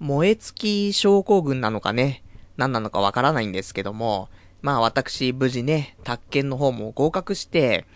[0.00, 2.24] 燃え尽き症候群なのかね、
[2.56, 4.28] 何なのかわからないんですけども、
[4.62, 7.86] まあ私無事ね、宅建の方も合格して、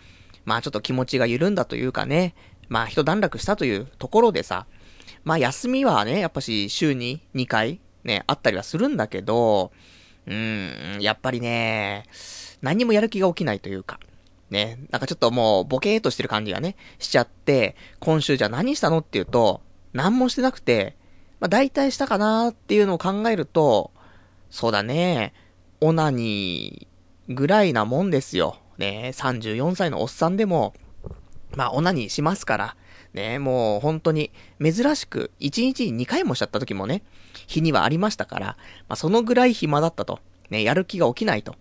[0.45, 2.35] まあちょっと気持ちが緩んだというかね、
[2.69, 4.67] まあ一段落したというところでさ、
[5.23, 9.71] まあ休みはね、やっぱし週に2回ね、あったりはするんだけど、
[10.27, 12.05] うーん、やっぱりね、
[12.61, 13.99] 何もやる気が起きないというか、
[14.51, 19.61] ね、なんかちょっともうボケーとしてる感じがね、しちゃって、今週じゃ何したのっていうと、
[19.93, 20.95] 何もしてなくて、
[21.45, 23.91] まあ大体したかなっていうのを考えると、
[24.49, 25.31] そうだね、
[25.79, 28.57] オナニーぐらいなもんですよ。
[28.79, 30.73] ね、34歳のおっさんでも、
[31.55, 32.75] まあオナニーしますから、
[33.13, 37.03] ね、もう本当に珍しく1日に2回もしちゃった時もね、
[37.45, 38.45] 日にはありましたから、
[38.87, 40.21] まあそのぐらい暇だったと。
[40.49, 41.55] ね、やる気が起きないと。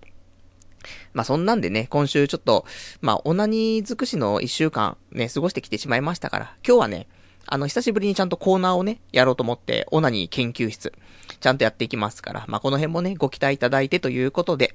[1.12, 2.64] まあそんなんでね、今週ちょっと、
[3.02, 7.06] まあオナニー尽くしの1週間ね、過ごしてきてしまいましたから、今日はね、
[7.46, 10.92] あの、久しぶりにちゃんとコーナーをね、やろうと思って、オナニー研究室、
[11.40, 14.74] ちゃんとやっていきますから、まあこの辺もね、ご期待いただいてということで。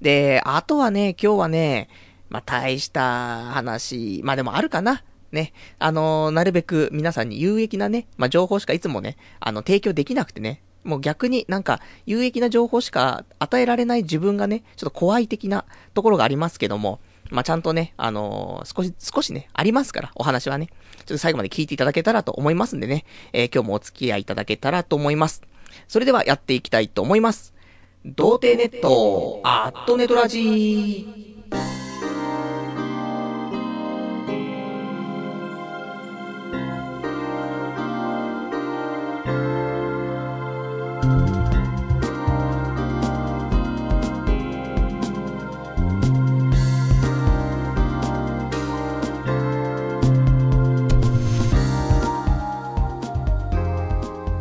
[0.00, 1.88] で、あとはね、今日はね、
[2.28, 5.04] まあ大した話、まあでもあるかな。
[5.32, 15.64] ね、あのー、なるべく皆さんに有益なね、まあ、情報しかいつもね、あの、提供できなくてね、もう逆になんか、有益な情報しか与えられない自分がね、ちょっと怖い的な
[15.94, 20.68] ところがありますけども、まあ、ちゃんとね、あのー、少し、少しね、ありますから、お話はね。
[21.06, 25.42] ちょっと最後まで聞いていただけたらと思いますんでね、えー、今日もお付き合いいただけたらと思います。
[25.88, 27.54] それではやっていきたいと思います。
[28.04, 31.81] 童貞ネット、アットネトラジー。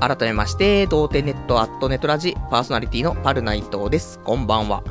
[0.01, 4.19] 改めまして、童貞ネットアットネットラジパーソナリティのパルナイトです。
[4.23, 4.83] こんばんは。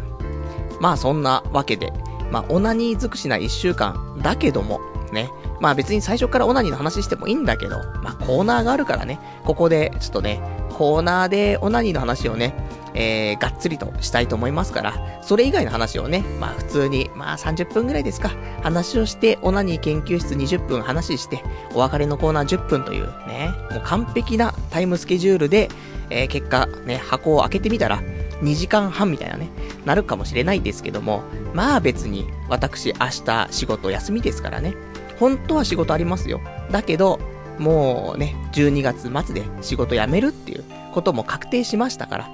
[0.80, 1.92] まあそんなわけで、
[2.30, 4.80] まあオナニー尽くしな一週間だけども、
[5.12, 5.28] ね。
[5.60, 10.40] まあ別に最初からオナニーの話してもいいんだけど、まあコーナーがあるからね、ここでちょっとね、
[10.80, 12.54] コーナーでオナニーの話をね、
[12.94, 18.30] えー、がっつりとしたいと思いますから、それ以外の話をね、まあ普通に、まあ30分ぐらいですか、
[18.62, 25.68] 話をして、オナニー研究室20分話して、お別れのコーナー10分というね、もう完璧なタイムスケジュールで、
[26.08, 28.00] えー、結果、ね、箱を開けてみたら、
[28.40, 29.50] 2時間半みたいなね、
[29.84, 34.74] なるかもしれないですけども、まあ別に、私明日仕事休みですからね、
[35.18, 36.40] 本当は仕事ありますよ。
[36.70, 37.20] だけど、
[37.60, 42.30] もうね、12月末で仕事辞めるっていうことも確定しましたから、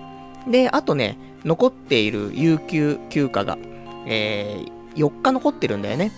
[0.48, 3.58] で、あとね、残っている有給休暇が、
[4.06, 6.12] えー、4日残ってるんだよね。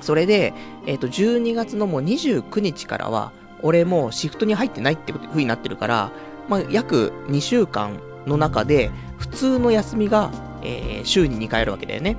[0.00, 0.54] それで、
[0.86, 6.12] えっ、ー、と、12月のもう29日からは、俺もうシフトに入ってないって風になってるから、
[6.48, 10.30] まあ、約2週間の中で、普通の休みが、
[10.62, 12.16] えー、週に2回あるわけだよね。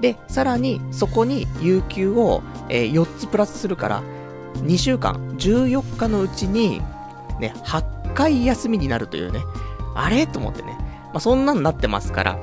[0.00, 4.02] で、さらに、そこに有給を、えー、4つプラスするから、
[4.54, 6.80] 2週間、14日のうちに、
[7.40, 9.40] ね、8回休みになるというね、
[9.94, 10.26] あれ？
[10.26, 10.76] と思ってね。
[11.12, 12.38] まあ、そんなんなってますから。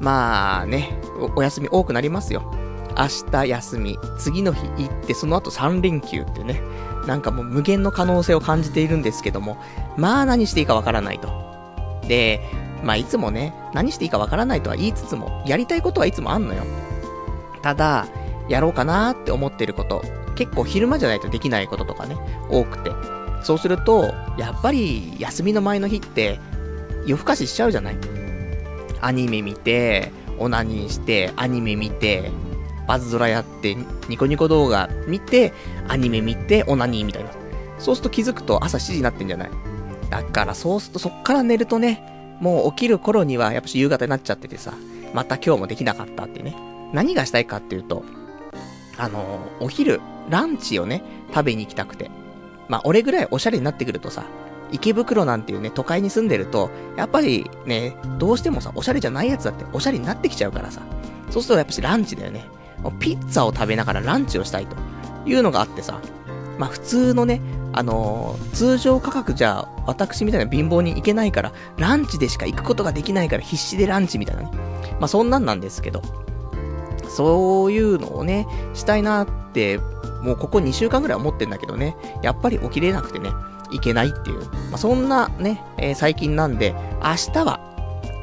[0.00, 2.52] まあねお、お休み多くなりますよ。
[2.96, 6.60] 明日休み、次の日行って、その後3連休ってね。
[7.06, 9.56] なんかもう無限の可能性を感じているんですけども、
[9.96, 11.28] まあ何していいかわからないと。
[12.06, 12.40] で、
[12.82, 16.64] まあいつもね、何していいかわからないとは言いつつも、やりたいことはいつもあんのよ。
[17.62, 18.06] ただ、
[18.48, 20.02] やろうかなって思ってること、
[20.34, 22.16] 結構昼間じゃないとできないこととかね、
[22.50, 22.90] 多くて。
[23.42, 26.38] そうすると、やっぱり休みの前の日って
[27.06, 27.96] 夜更かししちゃうじゃない？
[29.00, 32.30] アニメ見て、オナニーして、アニメ見て、
[32.86, 33.76] バズドラやって、
[34.08, 35.52] ニコニコ動画見て、
[35.88, 37.30] アニメ見て、オナニーみたいな。
[37.78, 39.50] そうすると気づくと朝7時になってんじゃない？
[40.08, 44.72] だからそうするとそっから寝るとね、もう起きる頃にはやっぱし夕方になっちゃっててさ、
[45.14, 46.54] また今日もできなかったってね。
[46.92, 48.04] 何がしたいかっていうと、
[48.98, 51.02] あの、お昼、ランチをね、
[51.34, 52.10] 食べに行きたくて。
[52.68, 54.24] まあ、俺ぐらいおしゃれになってくるとさ、
[54.70, 60.80] 池袋なんていうね、都会に住んでると、やっぱりね、どうしてもさ、おしゃれじゃないやつだっておしゃれになってきちゃうからさ。
[61.30, 62.44] そうするとやっぱしランチだよね。
[62.98, 64.76] ピッツァを食べながらランチをしたいと
[65.26, 66.00] いうのがあってさ。
[66.58, 67.40] まあ普通のね、
[67.72, 74.50] あのー、通常価格じゃ私みたいな貧乏に行けないから、ランチでしか行くことができないから必死でランチみたいなね。
[75.00, 76.02] まあそんなんなんですけど。
[77.16, 79.78] そういうのをね、したいなって
[80.22, 83.30] もうここ2週間ぐらい思ってんだけどね、やっぱり起きれなくてね、
[83.72, 84.40] いけないっていう。
[84.70, 87.60] まあ、そんなね、えー、最近なんで、明日は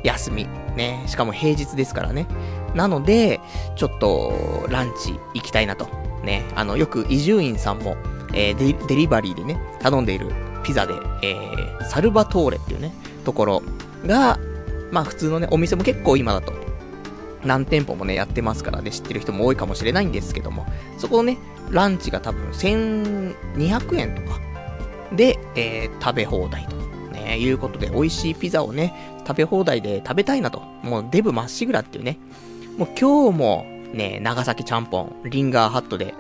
[0.04, 0.48] 休み。
[0.76, 2.28] ね、しかも平日ですからね。
[2.74, 3.42] なので、
[3.76, 5.88] ちょっと、ランチ行きたいなと。
[6.24, 7.98] ね、あの、よく伊集院さんも、
[8.34, 10.32] えー、デリバリーでね、頼んでいる、
[10.64, 10.94] ピザで、
[11.24, 12.94] えー、サルバトーレっていうね、
[13.26, 13.64] ところ
[14.06, 14.40] が、
[14.92, 16.54] まあ普通のね、お店も結構今だと、
[17.44, 20.66] 何店舗もね、やってますからね、知ってる人も多いかもしれないんですけども、
[20.98, 21.38] そこのね、
[21.70, 24.40] ランチが多分1200円とか
[25.16, 26.76] で、えー、食べ放題と、
[27.12, 28.94] ね、いうことで、美味しいピザをね、
[29.26, 30.62] 食べ放題で食べたいなと。
[30.84, 32.18] もうデブまっしぐらっていうね。
[32.78, 36.14] もう今日も、ね、長崎ちゃんぽん、リンガーハットで、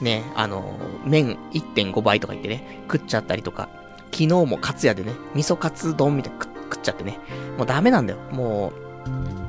[0.00, 3.68] ね、あの、麺1.5倍とか言ってね、食っちゃったりとか、
[4.12, 7.18] 昨日もカツヤでね、味噌カツ丼みたいな食っちゃってね、
[7.58, 8.18] もうダメなんだよ。
[8.30, 8.83] もう、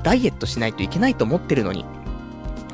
[0.03, 1.85] ダイエットしないといけないと思ってるのに、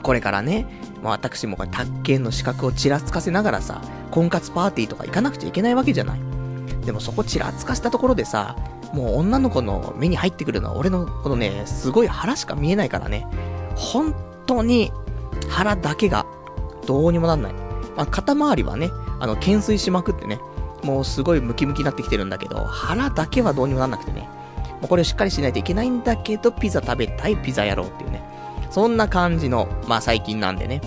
[0.04, 0.66] これからね、
[1.04, 3.82] まあ、私もこれ、宅建の資格をちらつかせながらさ、
[4.12, 6.20] 婚活パーティーとか行かなくちゃいけないわけじゃない。
[6.86, 8.56] でもそこちらつかしたところでさ、
[8.94, 13.26] もう女の子の目に入ってくるのは俺のこのね、すごい腹しか見えないからね、
[13.76, 14.14] 本
[14.46, 14.92] 当に
[15.50, 16.26] 腹だけが
[16.86, 17.54] どうにもなんない。
[17.96, 18.90] まあ、肩周りはね、
[19.20, 20.40] あの、懸垂しまくってね、
[20.84, 24.28] もうすごいムキムキになってきてるんだけど、腹だけはどうにもなんなくてね、
[24.82, 28.22] もうこれをしっかりしないといけないんだけど、ピザ食べたいピザ野郎っていうね、
[28.72, 30.82] そんな感じの、まあ最近なんでね、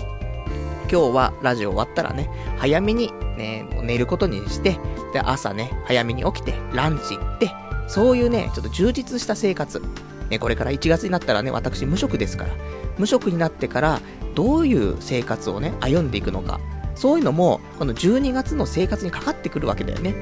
[0.91, 4.77] 今日はラジオ終わったらね、早めにね、寝ることにして、
[5.13, 7.51] で、朝ね、早めに起きて、ランチ行って、
[7.87, 9.81] そういうね、ちょっと充実した生活。
[10.29, 12.49] ね、これから1月になったらね、私無職ですから、
[12.97, 14.01] 無職になってから、
[14.33, 16.59] どういう生活をね、歩んでいくのか。
[16.95, 20.15] そういうのも、この12月の生活にかかってくるわけだよね。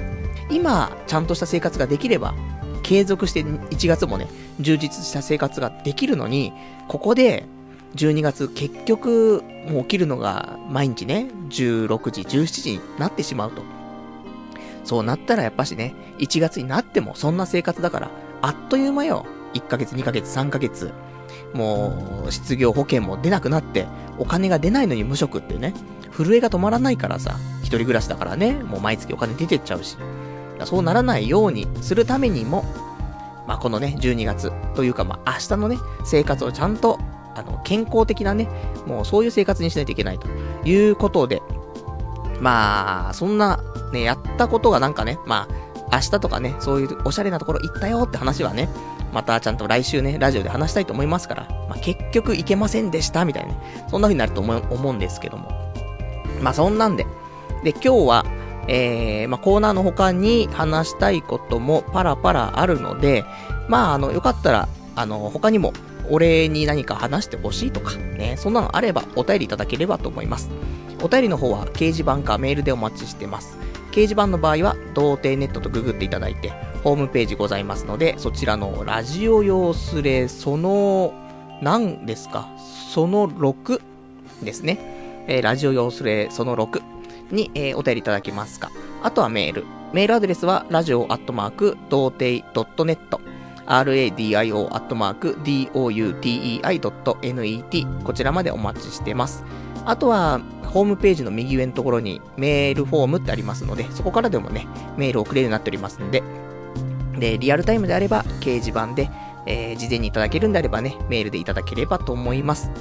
[0.49, 2.35] 今、ちゃんとした生活ができれば、
[2.83, 4.27] 継続して1月もね、
[4.59, 6.53] 充実した生活ができるのに、
[6.87, 7.45] ここで、
[7.95, 13.61] 12月結局、もう起きるのが毎日ね、16時、17時になってしまうと。
[14.83, 19.25] そうなったらやっぱしね、1月になってもそんな生活だから、あっという間よ。
[19.53, 20.91] 1ヶ月、2ヶ月、3ヶ月。
[21.53, 23.85] もう、失業保険も出なくなって、
[24.17, 25.73] お金が出ないのに無職ってね、
[26.11, 29.97] 震えが止まらないからさ、一人暮らしだからね、もう毎月お金出てっちゃうし。
[30.65, 32.63] そうならないようにするためにも、
[33.47, 36.99] まあ、このね、12月というか、まあ、明日のね、生活をちゃんと、
[37.35, 38.47] あの、健康的なね、
[38.85, 40.27] もうそういう生活にしないといけないと
[40.65, 41.41] いうことで、
[42.39, 43.59] まあ、そんな、
[43.91, 45.63] ね、やったことがなんかね、まあ、
[45.93, 48.69] 明日とかね、そういうおしゃれなところ行ったよって話はね、
[49.13, 55.51] またちゃんと来週ね、ラジオで話したいと思いますから、まあ、結局行けませんでしたみたいなね、そんな風になると思思うんですけども。
[56.41, 57.05] まあ、そんなんで。
[57.63, 58.25] で、今日は、
[58.67, 63.25] えー、まあ、コーナーの他に話したいこともパラパラあるので、
[63.67, 65.73] まあ、あの、よかったら、あの、他にも、
[66.09, 70.49] お礼に何か話してほしいとか、ね、そんなのあればお便りいただければと思います。
[71.01, 73.57] お便りの方は掲示板かメールでお待ちしてます。
[73.91, 76.51] 掲示板の場合は、童貞ネットとググっていただいて、
[76.83, 81.13] ホームページございますので、そちらのラジオ用スレ、その、
[81.61, 82.49] 何ですか？
[82.93, 83.81] その6
[84.43, 85.25] ですね。
[85.27, 86.81] えー、ラジオ用スレ、その6
[87.31, 88.69] に、えー、お便りいただけますか？
[89.01, 89.65] あとはメール。
[89.93, 92.97] メールアドレスは、ラジオアットマーク、童貞 .net。
[93.65, 96.83] radio アットマーク doutei.net
[98.03, 99.43] こちらまでお待ちしてます。
[99.85, 104.67] あとは、ホームページの右上のところにメールフォームってありますので、そこからでもね、
[104.97, 106.23] メールを送れるようになっておりますので、
[107.19, 109.09] で、リアルタイムであれば掲示板で、
[109.45, 112.71] えー、事前にいただけるんであればね、メールでいただければと思います。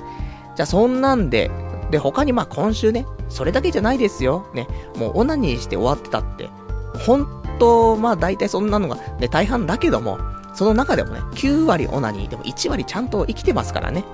[0.56, 1.50] じゃあそんなんで、
[1.93, 4.47] で、他にまあ今週ね、それだけじゃないですよ。
[4.55, 4.67] ね、
[4.97, 6.49] もうオナニーして終わってたって、
[7.06, 10.19] 本当まあ大体そんなのがね、大半だけども、
[10.55, 14.05] その中でもね、9割オナニーでも1割ちゃんと生きてますからね。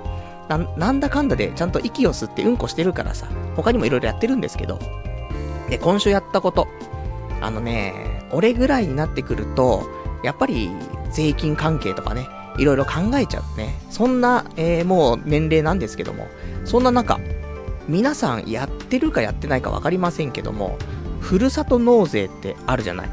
[0.48, 4.80] な、なんだかんだでちゃんと息を吸ってうんこしてるからさ、他にもいろいろやってるんですけど。
[5.70, 6.66] で、今週やったこと。
[7.40, 9.88] あのね、俺ぐらいになってくると、
[10.24, 10.70] やっぱり
[11.12, 13.78] 税金関係とかね、いろいろ考えちゃうね。
[13.88, 16.26] そんな、えー、もう年齢なんですけども、
[16.64, 17.20] そんな中、
[17.88, 20.76] 皆さんやってるかやってないかわかりませんけども、
[21.20, 23.10] ふるさと納税ってあるじゃない？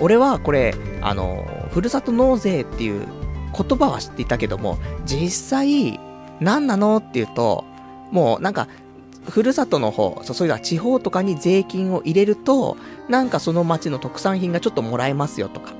[0.00, 3.06] 俺はこれ、あの、ふるさと納税っていう
[3.56, 5.98] 言葉は知っていたけども、実際、
[6.40, 7.64] 何なのっていうと、
[8.10, 8.68] もうなんか、
[9.28, 12.76] ふるさとの方、そういうのは地方とかに税金を入れると、
[13.08, 15.72] なんかその町の特産品がちょっともらえますよとか。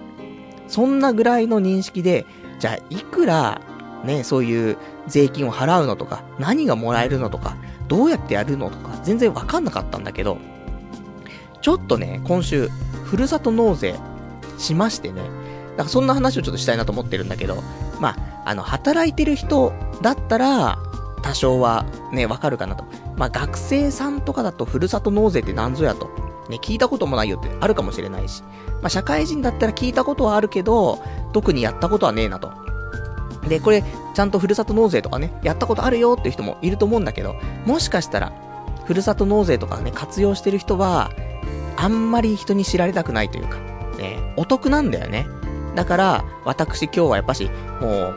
[0.69, 2.27] そんなぐらいの認識で、
[2.59, 3.63] じゃあいくら、
[4.05, 4.77] ね、そういう
[5.09, 7.57] 税金を払うのとか、何がもらえるのとか、
[7.91, 10.39] どうやってやるのとか、全然わかんなかったんだけど、
[11.61, 12.69] ちょっとね、今週、
[13.05, 13.97] ふるさと納税
[14.59, 15.23] しましてね、
[15.73, 17.57] だからそんな話をちょっとしたいなと思ってるんだけど、
[17.99, 20.79] まあ、あの、働いてる人だったら、
[21.23, 22.85] 多少はね、わかるかなと。
[23.17, 26.09] まあ、学生さんとかだとふるさと納税って何ぞやと。
[26.49, 28.45] ね、聞いたこともないよってあるかもしれないし。
[28.83, 32.70] まあ、社会人だったら聞いたことはあるけど、特にやったことはねえなと。
[33.51, 37.35] で、これ、ちゃんとふるさと納税とかね、やったことあるよっていう人もいると思うんだけど、
[37.67, 38.33] もしかしたら、
[38.85, 41.11] ふるさと納税とかね、活用してる人は、
[41.77, 43.59] あんまり人に知られたくないというか、
[43.99, 45.27] ね、お得なんだよね。
[45.75, 48.15] だから、私今日はやっぱし、もう、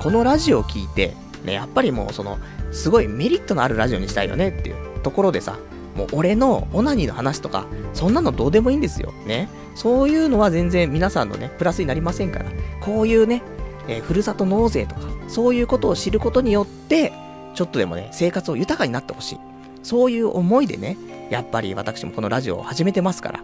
[0.00, 2.38] このラジオを聞いて、ね、やっぱりもうその、
[2.72, 5.56] すごいメリットのあるラジオにしたいよねっていうところでさ、
[5.96, 9.12] もう俺のオナニーの話とか、そんなのどうでもいいんですよ。
[9.26, 9.48] ね。
[9.76, 12.46] そういうのは全然皆さんのね、プラスになりませんから。
[12.80, 13.42] こういうね、
[13.88, 17.12] えー、ふるさと納税とか、そういうことを知ることによって、
[17.54, 19.38] ちょっとでもね、生活を豊かになってほしい。
[19.82, 20.96] そういう思いでね、
[21.30, 23.40] やっぱり私もこのラジオを始めてますから。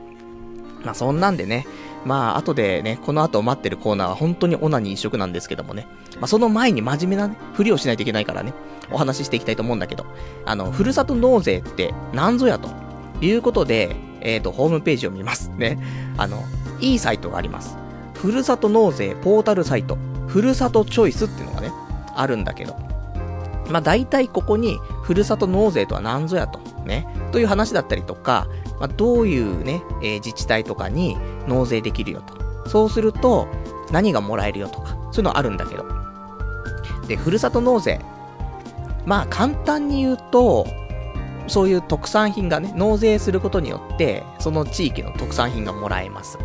[0.85, 1.67] まあそんなんでね、
[2.05, 5.87] まあ後でね、この後待ってるコーナーは本当にオナニー一色なんですけどもね。
[6.17, 8.53] まあその前に真面目なね、ふりをしないといけないからね、
[8.91, 10.05] お話ししていきたいと思うんだけど、
[10.45, 12.69] あの、ふるさと納税って何ぞやと
[13.21, 15.79] いうことで、えっ、ー、と、ホームページを見ますね。
[16.17, 16.43] あの、
[16.81, 17.77] いいサイトがあります。
[18.15, 19.99] ふるさと納税ポータルサイト、
[20.33, 21.71] ふるさとチョイスっていうのがね、
[22.17, 22.75] あるんだけど、
[23.71, 28.49] まあ大体ここに、ふるさと納税とは何ぞやと、ね、という話だったりとか、
[28.81, 32.71] まあ、どういうね、えー、自治体とかに納税できるよと。
[32.71, 33.47] そうすると、
[33.91, 35.85] 何がもらえるよとか、そういうのあるんだけど。
[37.07, 38.01] で、ふるさと納税。
[39.05, 40.67] まあ簡単に言うと、
[41.47, 46.39] そういう特産品がね、納税することによって、その地域の特産品がもらえます。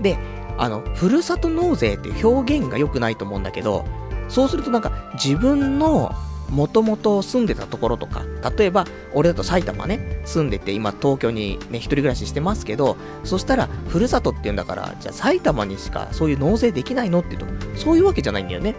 [0.00, 0.16] で、
[0.58, 3.84] あの、ふるさと納税っていう表現が良くないと思うんだけど、
[4.28, 6.12] そうするとなんか自分の
[6.50, 8.22] もともと住んでたところとか、
[8.56, 18.74] 例えば、俺だと埼玉ね、住んでて、今東京にね、一人暮らししてますけど、そしたら、ふるさとって言うんだから、じゃあ埼玉にしかそういう納税できないのって言うと、そういうわけじゃないんだよね。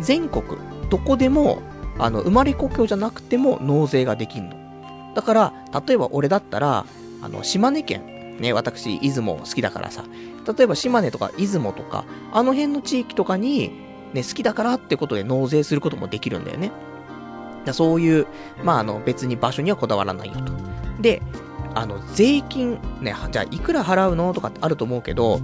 [0.00, 0.44] 全国、
[0.88, 1.62] どこでも、
[1.98, 4.56] あの、生まれ故郷じゃなくても納税ができんの。
[5.14, 5.52] だから、
[5.86, 6.86] 例えば俺だったら、
[7.22, 10.04] あの、島根県、ね、私、出雲好きだからさ、
[10.46, 13.72] 例えば島根とか出雲とか、あの辺の地域とかに、
[14.12, 16.72] ね、好きだからってことで納税することもできるんだよね。
[17.72, 18.26] そういう、
[18.64, 20.52] まあ、あの、別に場所にはこだわらないよと。
[21.00, 21.22] で、
[21.74, 25.40] あの、税金、ね、じゃあ、いくら払うのとかってあると思うけど、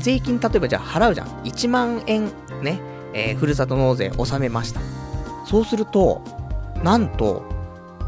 [0.00, 1.28] 税金、例えばじゃあ払うじゃん。
[1.42, 2.80] 1万円、ね、
[3.12, 4.80] えー、ふるさと納税納めました。
[5.46, 6.22] そうすると、
[6.82, 7.44] なんと、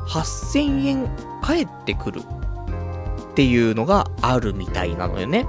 [0.08, 1.08] 8000円
[1.42, 5.46] 返ってくるっていうのがあるみたいなのよね。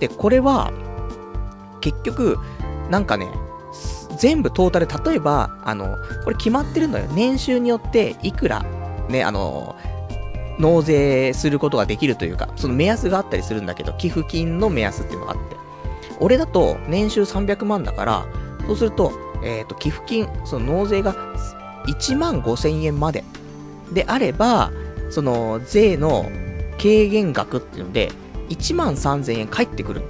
[0.00, 0.72] で、これは、
[1.80, 2.38] 結局、
[2.90, 3.28] なんかね、
[4.18, 7.06] 全部トータル、例えば、あの、これ決まってるのよ。
[7.14, 8.64] 年収によっていくら、
[9.08, 9.76] ね、あの、
[10.58, 15.56] 納税することができるというか、その目安があったりするんだけど、寄付金の目安っていうのがあって。
[16.18, 18.26] 俺だと年収300万だから、
[18.66, 19.12] そうすると、
[19.44, 21.14] えっ、ー、と、寄付金、その納税が
[21.86, 23.22] 1万5千円まで
[23.92, 24.70] であれば、
[25.10, 26.30] その税の
[26.78, 28.10] 軽減額っていうので、
[28.48, 30.02] 1万3千円返ってくる。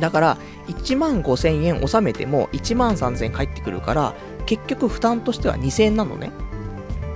[0.00, 4.14] だから、1万5千円納めても1万3千円返ってくるから、
[4.46, 6.30] 結局負担としては2000円なのね。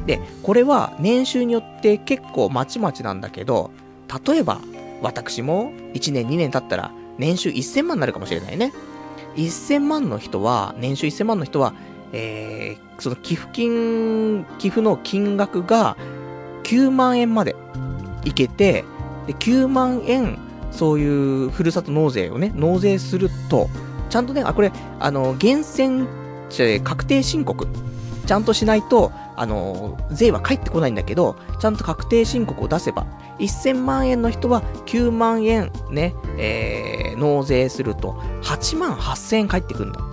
[0.07, 3.71] で、これは年収によって結構まちまちなんだけど、
[4.26, 4.61] 例えば、
[5.02, 8.73] 私も1年2年経ったら年収1000万になるかもしれないね。
[9.37, 11.75] 1000万の人は、年収1000万の人は、
[12.12, 15.97] えー、その寄付金、寄付の金額が
[16.64, 17.55] 9万円まで
[18.25, 18.85] いけて、
[19.27, 20.39] で、9万円
[20.71, 23.69] そういうふるさと納税をね、納税すると、
[24.09, 26.09] ちゃんとね、あ、これ、あの、源泉、
[26.83, 27.67] 確定申告、
[28.27, 33.07] ちゃんとしないと、あの、税は返ってこないんだけど、ちゃんと確定申告を出せば、
[33.39, 38.12] 1000万円の人は9万円ね、えー、納税すると、
[38.43, 40.11] 8万8000円返ってくるの。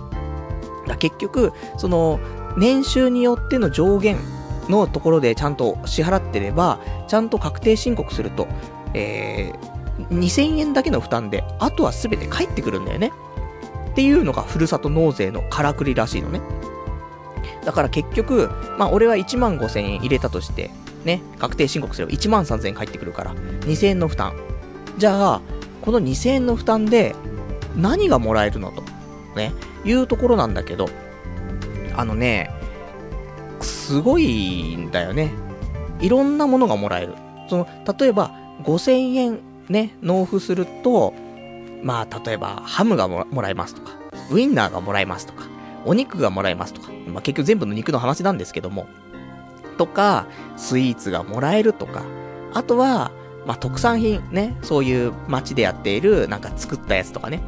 [0.86, 2.18] だ結局、その、
[2.56, 4.16] 年収によっての上限
[4.68, 8.48] のところでちゃんと支払ってれば、ちゃんと確定申告すると、
[8.94, 13.12] えー、2000円だけの負担で、あとは全て返ってくるんだよね。
[13.90, 16.40] っていうのがふるさと納税のからくりらしいのね。
[17.64, 20.70] だから結局、まあ俺は1万5000円入れたとして、
[21.04, 24.34] ね、確定申告すれば1万3000円返ってくるから、2000円の負担。
[24.98, 25.40] じゃあ、
[25.82, 27.14] この2000円の負担で
[27.76, 28.82] 何がもらえるのと、
[29.36, 29.52] ね、
[29.84, 30.88] いうところなんだけど、
[31.96, 32.50] あのね、
[33.60, 35.32] すごいんだよね。
[36.00, 37.14] いろんなものがもらえる。
[37.48, 37.66] その、
[37.98, 38.32] 例えば、
[38.64, 41.12] 5000円ね、納付すると、
[41.82, 43.92] まあ、例えば、ハムがもらえますとか、
[44.30, 45.46] ウインナーがもらえますとか、
[45.84, 48.86] お肉がもらえますとか、まあ、結局全部の肉の話なんですけども、
[49.76, 52.04] とか、スイーツがもらえるとか、
[52.54, 53.12] あとは、
[53.46, 57.40] まあ、特産品ね、そういう街でやっている、なんか作ったやつとかね、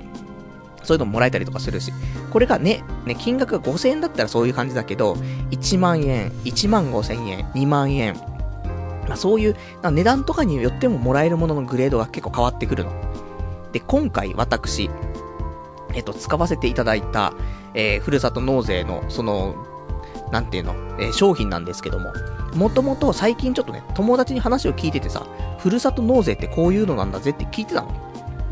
[0.83, 1.93] そういうのももらえたりとかするし、
[2.31, 5.15] これがね、ね、金額が5000円だったらそういう感じだけど、
[5.51, 8.17] 1万円、1万5000円、2万円、
[9.11, 12.93] まあ、そういう値段とかによってももらえるもののグレードが結構変わってくるの。
[13.73, 14.89] で、今回私、
[15.95, 17.35] えっと、使わせていただいた、
[17.75, 19.67] えー、ふるさと納税の、その、
[20.31, 22.13] なんていうの、えー、商品なんですけども、
[22.55, 25.27] もともと最近ちょっとね、友達に話を聞いててさ、
[25.59, 27.93] ふるさと納税ってこういうのなんだぜって聞いてたの。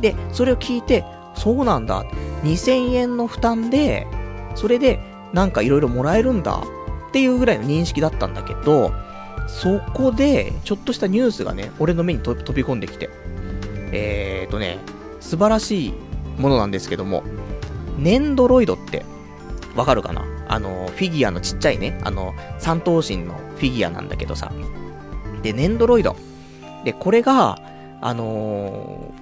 [0.00, 2.02] で、それを聞いて、そうなんだ。
[2.42, 4.08] 2000円の負担で、
[4.56, 4.98] それで、
[5.32, 6.60] なんかいろいろもらえるんだ。
[7.08, 8.92] っていうぐらいの認識だったんだけど、
[9.48, 13.10] そこで、ちょっとしたニュースがね、俺の目に飛び込んできて。
[13.90, 14.78] えーとね、
[15.20, 15.94] 素晴らしい
[16.38, 17.24] ものなんですけども、
[17.96, 19.04] ネンドロイドって、
[19.74, 20.24] わかるかな？
[20.48, 24.52] あの、フィギュアのちっちゃいね、あの、三頭身のフィギュアなんだけどさ。
[25.42, 26.14] で、ネンドロイド。
[26.84, 27.58] で、これが、
[28.00, 29.12] あの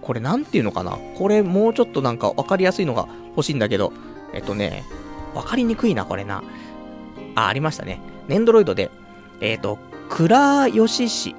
[0.00, 0.98] これなんていうのかな？
[1.16, 3.92] これもうちょっとなんかわかりやすいのが欲しいんだけど、
[4.32, 4.84] えっとね、
[5.34, 6.42] わかりにくいな、これな。
[7.34, 8.00] あ、ありましたね。
[8.28, 8.90] ネンドロイドで、
[9.40, 9.78] えっ、ー、と、
[10.08, 11.34] 倉吉市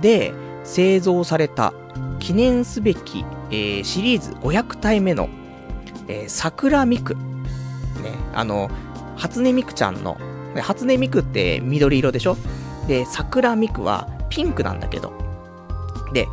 [0.00, 0.32] で
[0.64, 1.72] 製造された
[2.18, 5.28] 記念すべき、えー、シリーズ500体目の、
[6.08, 7.14] えー、桜ミク。
[7.14, 7.22] ね、
[8.34, 8.70] あの、
[9.16, 10.18] 初音ミクちゃんの、
[10.56, 12.36] 初音ミクって緑色でしょ？
[12.86, 15.12] で、桜ミクはピンクなんだけど。
[16.12, 16.26] で、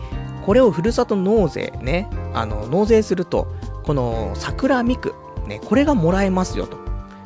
[0.46, 3.48] これをふるさと納税ね、あの、納税すると、
[3.84, 5.14] この桜ミク、
[5.46, 6.78] ね、これがもらえますよ、と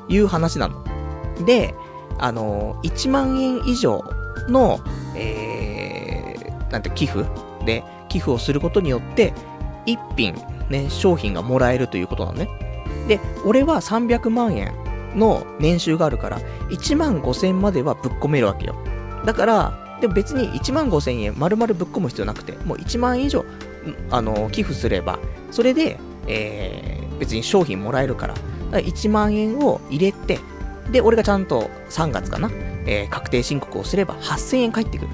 [0.09, 0.83] いう話なの。
[1.45, 1.75] で、
[2.19, 4.03] あの、1万円以上
[4.47, 4.79] の、
[5.15, 7.25] えー、なんて、寄付
[7.65, 9.33] で、寄付をすることによって、
[9.85, 10.35] 1品、
[10.69, 12.49] ね、商品がもらえるということなのね。
[13.07, 14.73] で、俺は300万円
[15.15, 16.39] の年収があるから、
[16.69, 18.75] 1万5千まではぶっ込めるわけよ。
[19.25, 23.45] だから、でも別に1万5千円丸々ぶっ込む必要なくて、もう1万円以上、
[24.09, 25.19] あの、寄付すれば、
[25.51, 28.39] それで、えー、別に商品もらえるから、か
[28.71, 30.39] ら1万円を入れて、
[30.91, 32.49] で、俺がちゃんと3月かな、
[32.85, 35.11] えー、確定申告をすれば8000円返ってくる。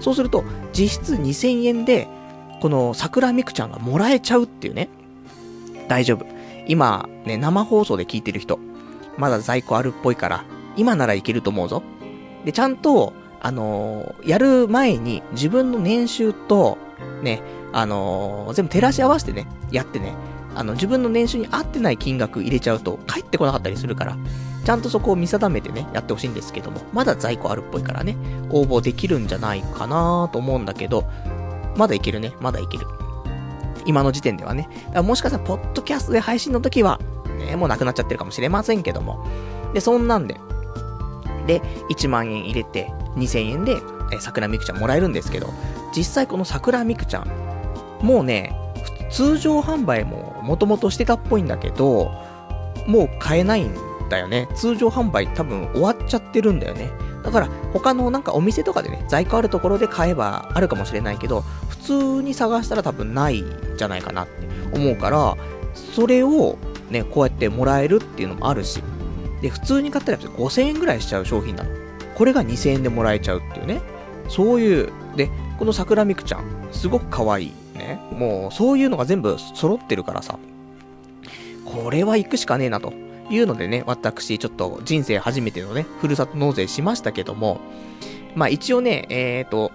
[0.00, 2.08] そうすると、実質2000円で、
[2.60, 4.88] この桜みくちゃんがもらえちゃうっていうね。
[5.88, 6.26] 大丈夫。
[6.66, 8.58] 今、ね、生放送で聞いてる人、
[9.16, 10.44] まだ在庫あるっぽいから、
[10.76, 11.82] 今ならいけると思うぞ。
[12.44, 16.78] で、ちゃんと、あのー、やる前に自分の年収と、
[17.22, 20.14] ね、あのー、全部照らし合わせてね、やってね、
[20.54, 24.16] あの、自分の年収に合ってない金額入れちゃうと、返ってこなかったりするから、
[24.70, 28.16] ちゃんとそこを見定めてね、やってほしいんですけども、まだ在庫あるっぽいからね、
[28.50, 31.10] 応募できるんじゃないかなと思うんだけど、
[31.76, 32.86] まだいけるね、まだいける。
[33.84, 34.68] 今の時点ではね。
[34.94, 37.00] もしかしたら、ポッドキャストで配信の時は、
[37.36, 39.26] ね、もうなくなっちゃってるかもしれませんけども。
[39.74, 40.36] で、そんなんで、
[41.48, 43.76] で、1万円入れて、2000円で、
[44.12, 45.52] え桜みくちゃんもらえるんですけど、
[45.96, 47.26] 実際この桜みくちゃん、
[48.02, 48.56] もうね、
[49.10, 52.12] 通常販売ももともとしてたっぽいんだけど、
[52.86, 54.48] もう買えないんだよね。
[54.54, 56.90] 通常販売多分終わっちゃってるんだよね。
[57.22, 64.32] だから他のなんかお店とかでね、在庫あるところで買えばあるかもしれないけど、普通に探したら多分ないんじゃないかなって
[64.74, 65.36] 思うから、
[65.94, 66.58] それを
[66.90, 68.82] ね、こうやってもらえるっていうのもあるし、
[69.40, 71.70] で、普通に買ったら5000円ぐらいしちゃう商品なの。
[72.14, 73.80] これが2000円でもらえちゃうっていうね。
[74.28, 77.52] そういう、で、この桜みくちゃん、すごく可愛い。
[77.74, 77.98] ね。
[78.12, 80.38] もう、そういうのが全部揃ってるからさ。
[81.64, 82.92] これは行くしかねえなと。
[83.30, 87.60] いうのでね、私、ちょっと人生初めてのね、ふるさと納税しましたけども、
[88.34, 89.72] まあ一応ね、えっ、ー、と、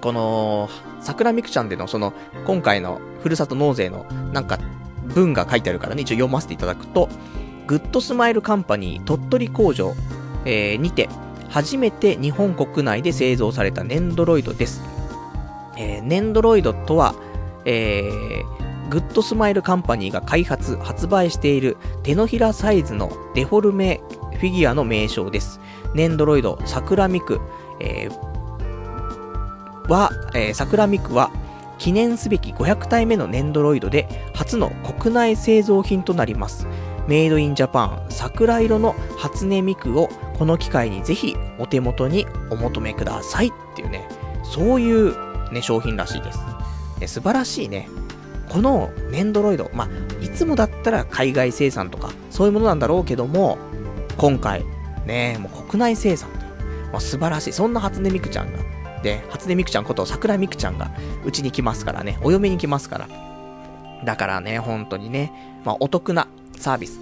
[0.00, 0.68] この、
[1.00, 2.12] 桜みくちゃんでのその、
[2.46, 4.58] 今回のふるさと納税の、なんか、
[5.14, 7.08] 文が書いてあるからね、一応読ませていただくと、
[7.66, 9.94] グッドスマイルカンパニー鳥取工場、
[10.44, 11.08] えー、にて、
[11.48, 14.82] 初めて日本国内で製造されたねんどろいどです。
[15.76, 17.14] えー、ねんどろいどとは、
[17.64, 18.63] えー、
[18.94, 24.00] グッドスマイルカンパニーが開発、発売している手のひらサイズのデフォルメ
[24.34, 25.58] フィギュアの名称です。
[25.94, 27.40] ねんどろいど、桜ミク、
[27.80, 31.32] えー、は、えー、桜ミクは、
[31.78, 36.68] 記念すべき500体目のネンドロイドで初の国内製造品となります。
[37.08, 44.08] メイドインジャパン桜色の初音ミクをこの機会にぜひお手元にお求めくださいっていうね、
[44.44, 46.38] そういうね、商品らしいです。
[47.00, 47.88] ね、素晴らしいね、
[48.54, 53.58] このネンドロイド、まあ、いつもだったら海外生産とか、そういうものなんだろうけども、
[54.16, 54.64] 今回、
[55.06, 56.40] ね、もう国内生産とい
[56.88, 57.52] う、もう素晴らしい。
[57.52, 58.60] そんな初音ミクちゃんが、
[59.02, 60.92] で、初音ミクちゃんこと桜ミクちゃんが、
[61.24, 63.08] うちに来ますからね、お嫁に来ますから。
[64.04, 65.32] だからね、本当にね、
[65.64, 67.00] まあ、お得なサービス。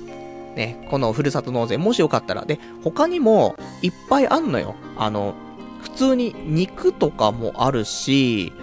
[0.57, 4.75] ね、このふるさと納税、もしよかったら、で、他にも、いっぱいあんのよ。
[4.97, 5.35] あの、
[5.83, 8.55] 普通に肉とかもあるし、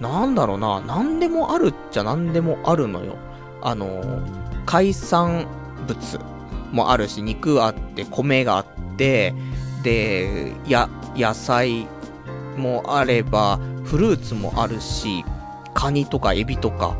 [0.00, 3.16] なんだろうな、なんでもあるっちゃなんでもあるのよ。
[3.62, 4.02] あの、
[4.66, 5.46] 海産
[5.86, 6.20] 物
[6.72, 9.34] もあるし、肉あって、米があって、
[9.82, 11.86] で、や、野菜
[12.56, 15.24] もあれば、フルーツもあるし、
[15.74, 16.96] カニとかエビとか、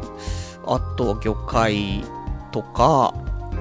[0.67, 2.05] あと魚介
[2.53, 3.15] とか、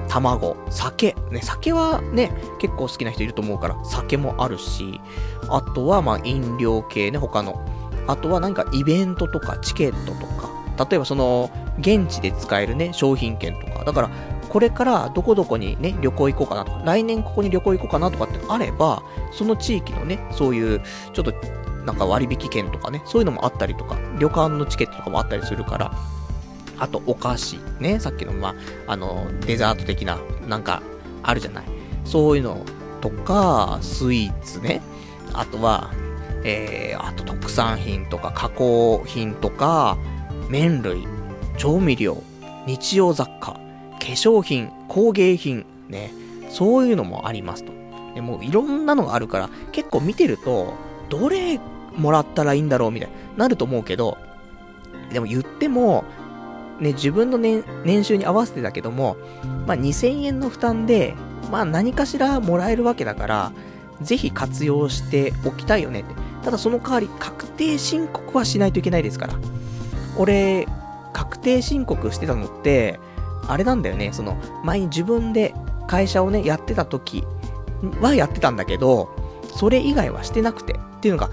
[0.08, 1.14] 卵、酒。
[1.30, 5.00] ね、酒はね、結構好きな人いると思うから、酒もあるし、
[5.48, 7.60] あとはまあ飲料系ね、他の。
[8.06, 13.84] あとは何かイベントとかチケットとか、例えばその、現地で使えるね、商品券とか。
[13.84, 14.10] だから、
[14.48, 20.80] これからどこどこにね、旅行行こうかなとか、来年ここに旅行行こうかなとかってあれば、その地域のね、そういう、
[21.12, 21.32] ちょっと、
[21.84, 25.92] なんか割引券とかね、そういうのもあったりとか、旅館のチケットとかもあったりするから、
[26.78, 27.58] あと、お菓子。
[27.80, 28.54] ね、さっきの、まあ、
[28.92, 30.82] あの、デザート的な、なんか、
[31.22, 31.64] あるじゃない。
[32.04, 32.64] そういうの
[33.00, 34.82] とか、スイーツね。
[35.32, 35.90] あとは、
[36.48, 39.98] えー、あと特産品とか加工品とか、
[40.48, 41.04] 麺類、
[41.58, 42.22] 調味料、
[42.66, 43.60] 日用雑貨、化
[43.98, 46.12] 粧品、工芸品、ね、
[46.48, 47.72] そういうのもありますと。
[48.14, 50.74] でもういろんなのがあるから、結構見てると、
[51.08, 51.58] どれ
[51.96, 54.16] もらったらいいんだろうみたいになると思うけど、
[55.12, 56.04] でも言っても、
[56.78, 59.16] ね、自分の年年収に合わせてだけども、
[59.66, 61.16] まあ、2000円の負担で、
[61.50, 63.52] まあ何かしらもらえるわけだから、
[64.00, 66.25] ぜひ活用しておきたいよねって。
[66.46, 69.34] ただその代わり、確定申告はしないといけないですから。
[70.16, 70.68] 俺、
[71.12, 73.00] 確定申告してたのって、
[73.48, 75.54] あれなんだよね、その、前に自分で
[75.88, 77.24] 会社をね、やってた時
[78.00, 79.08] はやってたんだけど、
[79.56, 81.30] それ以外はしてなくて、っていうのが、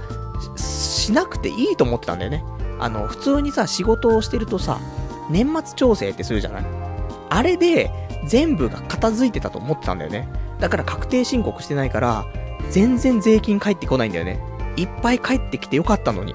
[0.58, 2.44] しなくていいと思ってたんだよね。
[2.80, 4.80] あの、普通にさ、仕事をしてるとさ、
[5.30, 6.66] 年末調整ってするじゃない？
[7.30, 7.92] あれで、
[8.26, 10.28] 全部が片付いてたと思ってたんだよね。
[10.60, 12.26] だから確定申告してないから、
[12.72, 14.40] 全然税金返ってこないんだよね。
[14.78, 16.34] いっぱい返ってきてよかったのに。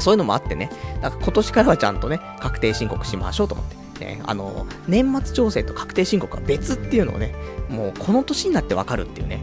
[0.00, 0.70] そういうのもあってね。
[1.00, 3.84] だから今年からはちゃんとね、確定申告しましょうと思って。
[4.00, 7.34] ね、あの、年末調整と確定申告は別っていうのをね、
[7.68, 9.40] もうこの年になってわかるっていうね。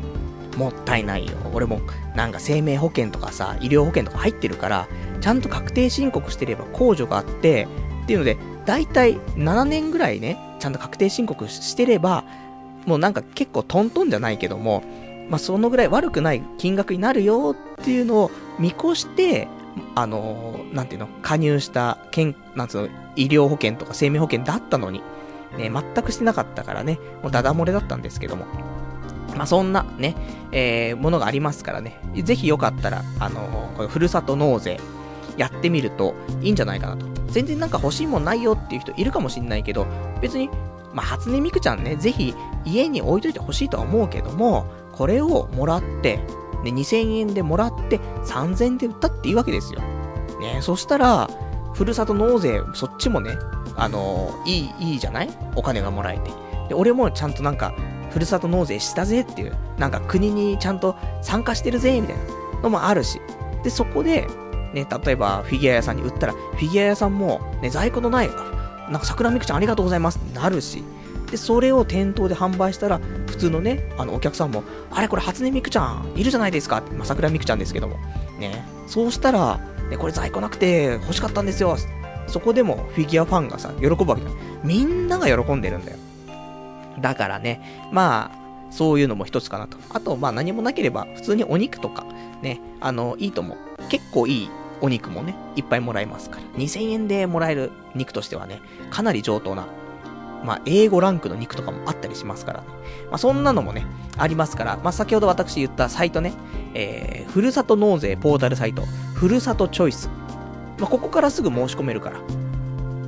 [0.57, 1.33] もったいないよ。
[1.53, 1.79] 俺も、
[2.15, 4.87] なんか生命保険とかさ、医療保険とか入ってるから、
[5.21, 7.67] ちゃんと確定申告してれば控除があって、
[8.03, 12.25] っていうので、だいたい7年ぐらいね、ちゃんと確定申告してれば、
[12.85, 14.83] もうなんか結構トントンじゃないけども、
[15.31, 19.47] まあ、そのぐらい悪くない金額になるよっていうのを見越して、
[19.95, 25.01] あのー、なんていうの、加入した健、なんつうの、医療保険とか生命保険だったのに、
[25.57, 28.45] ね、全くしてなかったからね、もうダダ漏れだったんですけども。
[29.37, 30.17] まあ、そんなね、
[30.51, 34.81] えー、ものがありますからね、ぜひよかったら、あのー、これふるさと納税、
[35.37, 37.05] やってみるといいんじゃないかなと。
[37.27, 39.87] 全然なんか欲しいもんないよっていう人いるかもしんないけど、
[40.21, 40.49] 別に、
[40.93, 44.65] まあ、初音ミクちゃんね、ぜひ家に置いといてほしいとは思うけども、
[45.01, 46.17] これをもらって、
[46.63, 49.79] ね、2000円でもらって3000円で売ったっていいわけですよ。
[50.39, 51.27] ね、そしたら、
[51.73, 53.31] ふるさと納税、そっちもね、
[53.75, 55.29] あのー、いい、いいじゃない？
[55.55, 56.29] お金がもらえて。
[56.69, 57.73] で、俺もちゃんとなんか、
[58.11, 63.19] ふるさと納税したぜっていう、なんか国にちゃんと参加してるぜ、みたいなのもあるし。
[63.63, 64.27] で、そこで、
[64.75, 70.83] ね、例えばフィギュア屋さんに売ったら、フィギュア屋さんも、ね、在庫のない、なんか桜みくちゃんありがとうございますってなるし、
[71.31, 77.97] で、それを店頭で販売したら、普通のね、あの、お客さんも、あれこれ初音ミクちゃん、いるじゃないですかって、まあ、桜みくちゃんですけども。
[78.37, 81.77] ね、そうしたら、ね、これ在庫なくて欲しかったんですよ。
[82.27, 84.31] そこでもフィギュアファンがさ、喜ぶわけだ。
[84.63, 85.97] みんなが喜んでるんだよ。
[86.99, 89.77] だからね、まあ、そういうのも一つかなと。
[89.89, 92.05] あと、まあ何もなければ、普通にお肉とか、
[92.41, 93.57] ね、あの、いいと思う。
[93.89, 96.43] 結構いいお肉もね、いっぱいもらえますから。
[96.57, 99.67] 2000円でもらえる肉としてはね、かなり上等な、
[100.43, 102.67] まあ、英語ランクの肉とかもあったりしますからね。
[103.09, 103.85] まあ、そんなのもね、
[104.17, 106.33] ありますから、まあ、先ほど私言ったサイトね、
[106.73, 110.09] えー、ふるさと納税ポータルサイト、ふるさとチョイス。
[110.79, 112.19] まあ、ここからすぐ申し込めるから。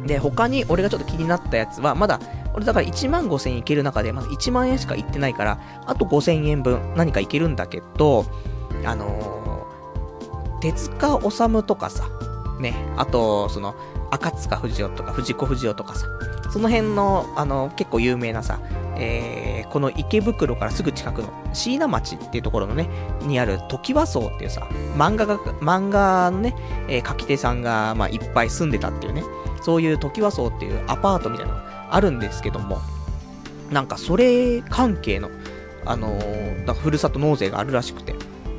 [0.05, 2.19] で、他に俺がちょっと気になったやつは、まだ、
[2.53, 8.25] 俺だから1万5千円いける中で、まだ1万円しかいってないから、あと5千円分何かいけるんだけど、
[8.85, 9.43] あのー
[10.63, 12.07] 手塚治虫とかさ、
[12.61, 13.75] ね、あと、その、
[14.13, 16.05] 赤塚不二夫とか藤子不二雄とかさ、
[16.51, 18.59] その辺の、あの、結構有名なさ、
[18.95, 22.87] えー、この池袋からすぐ近くの椎名町っていうところのね、
[23.23, 26.55] にある時和荘っていうさ、漫画が、漫画のね、
[26.87, 29.23] えー、書き手さんが、まあ、いっぱい住んでたっていうね、
[29.63, 32.79] そういう時和荘っていうアパートみたいなのがあるんですけども、
[33.71, 35.31] なんかそれ関係の、
[35.85, 38.13] あのー、だふるさと納税があるらしくて、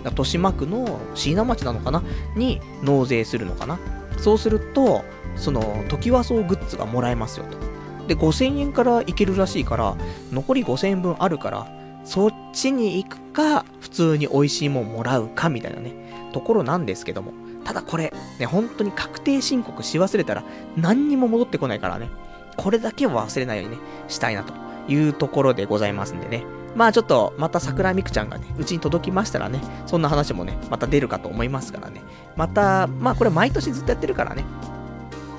[0.05, 2.03] 豊島区の椎名町なのかな？
[2.37, 3.79] に納税するのかな？
[4.19, 5.05] そうすると、
[5.37, 7.59] その、時和荘グッズがもらえますよと。
[8.07, 9.97] で、5000円からいけるらしいから、
[10.33, 11.67] 残り5000円分あるから、
[12.05, 15.95] そっちに行くか、普通に美味しいもんもらうか、みたいなね、
[16.33, 17.33] ところなんですけども。
[17.65, 20.45] ただこれ、ね、本当に確定申告し忘れたら、
[20.77, 22.11] 何にも戻ってこないからね。
[22.57, 24.53] これだけは忘れないようにね、したいなと
[24.87, 26.45] いうところでございますんでね。
[26.77, 32.03] まあちょっと、また桜みくちゃんがね、うちに届きましたらね、そんな話もね、また出るかと思いますからね。
[32.37, 34.45] また、まあこれ毎年ずっとやってるからね。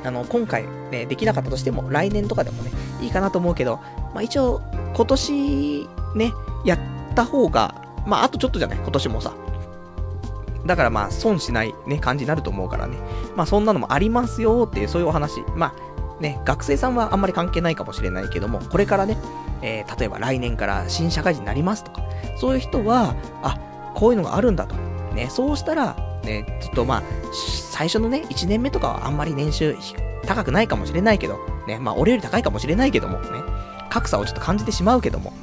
[0.06, 3.80] あの、今回ね、できなかったとしても、来年とかでもね、いいかなと思うけど、
[4.14, 4.62] まあ一応、
[4.96, 6.80] 今年、ね、やっ
[7.16, 9.34] た方が、まああとちょっとじゃない、今年もさ。
[10.66, 12.98] だからまあ、損しないね、感じになると思うからね。
[13.36, 15.42] まあ、そんなのもありますよっていう、そういうお話。
[15.56, 19.18] まあ、ね、学生さんはあんまり関係ないかもしれないけども、これからね、
[19.62, 22.04] えー、例えば来年から新社会人になりますとか、
[22.38, 23.60] そういう人は、あ、
[23.94, 24.76] こういうのがあるんだと。
[25.14, 27.04] ね、そうしたら、ね、ちょっとまあ、
[27.72, 29.76] 最初のね、1年目とかはあんまり年収
[30.26, 33.28] 高くないかもしれないけど、ね、まあ俺より高いかもしれないけども、ね、
[33.90, 35.34] 格差をちょっと感じてしまうけども、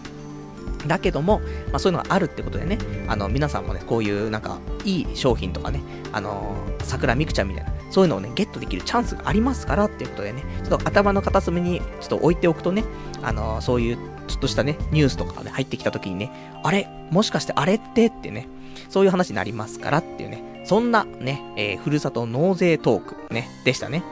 [0.86, 1.40] だけども、
[1.70, 5.80] まあそういうのがあるってことでね、あの、皆さんもね、こういうなんか、いい商品とかね、
[6.12, 12.84] あのー、桜みくちゃんみたいな、そういうのをね、ゲットできるチャンスがありますからっていうことでね、ちょっと頭の片隅にちょっと置いておくとね、
[13.22, 16.32] あのー、そういうちょっとしたね、ニュースとかがね、入ってきた時にね、
[16.64, 16.88] あれ？
[17.10, 18.06] もしかしてあれって？
[18.06, 18.48] ってね、
[18.92, 24.04] そういう話になりますからっていうね、そんなね、えー、ふるさと納税トークね、でしたね。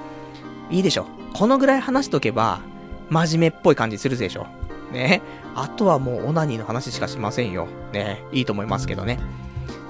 [0.71, 1.07] いいでしょ。
[1.35, 2.62] このぐらい話しとけば、
[3.11, 4.47] 真面目っぽい感じするでしょ。
[4.90, 5.21] ね。
[5.55, 7.69] あとはもうオナニーの話しかしませんよ。
[7.93, 8.25] ね。
[8.33, 9.19] いいと思いますけどね。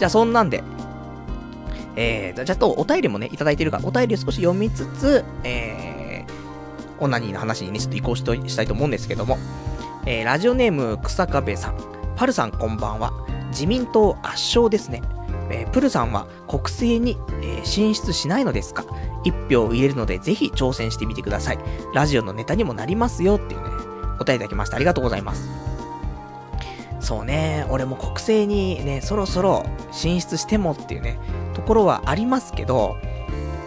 [0.00, 0.64] じゃあそんなんで、
[1.94, 9.38] えー、じゃあとお便りもね、いただいてるから、お便りを少し読みつつ、えー、オナニーの話にね、ちょっと移行しとしたいと思うんですけども、
[10.04, 11.99] えー、ラジオネーム、草壁さん。
[12.16, 13.12] パルさんこんばんは。
[13.50, 15.02] 自民党圧勝ですね。
[15.50, 18.84] えー、プルさんは国政に、えー、進出しないのですか？
[19.24, 21.58] 一票を入れるのでぜひ挑戦してみてください。
[21.94, 23.68] ラジオのネタにもなりますよっていうね、
[24.16, 24.76] お答えいただきました。
[24.76, 25.48] ありがとうございます。
[27.00, 31.18] そうね、俺も国政にね、そろそろ進出してもっていうね、
[31.54, 32.96] ところはありますけど、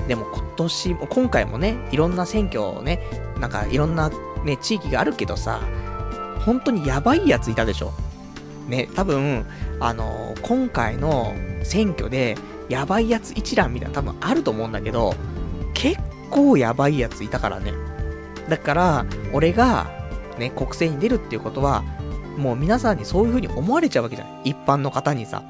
[0.08, 3.00] でも今年も、今回もね、いろんな選挙をね、
[3.40, 4.12] なんかいろんな
[4.46, 5.60] ね、地域があるけどさ、
[6.46, 7.92] 本当にやばいやついたでしょ。
[8.68, 9.46] ね、多分、
[9.80, 12.38] あのー、今回の選挙で、
[12.70, 15.14] やばいやつ一覧みたいな多分あると思うんだけど、
[15.74, 16.00] 結
[16.30, 17.74] 構やばいやついたからね。
[18.50, 19.92] だから、俺が、
[20.38, 21.84] ね、国政に出るっていうことは、
[22.38, 24.42] もう皆さんにそういう風に思われちゃうわけじゃん。
[24.44, 25.44] 一般の方にさ。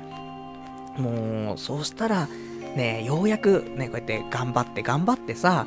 [0.98, 2.28] もう、そうしたら、
[2.76, 5.66] ね、ようやく、ね、こうやって頑張って頑張ってさ、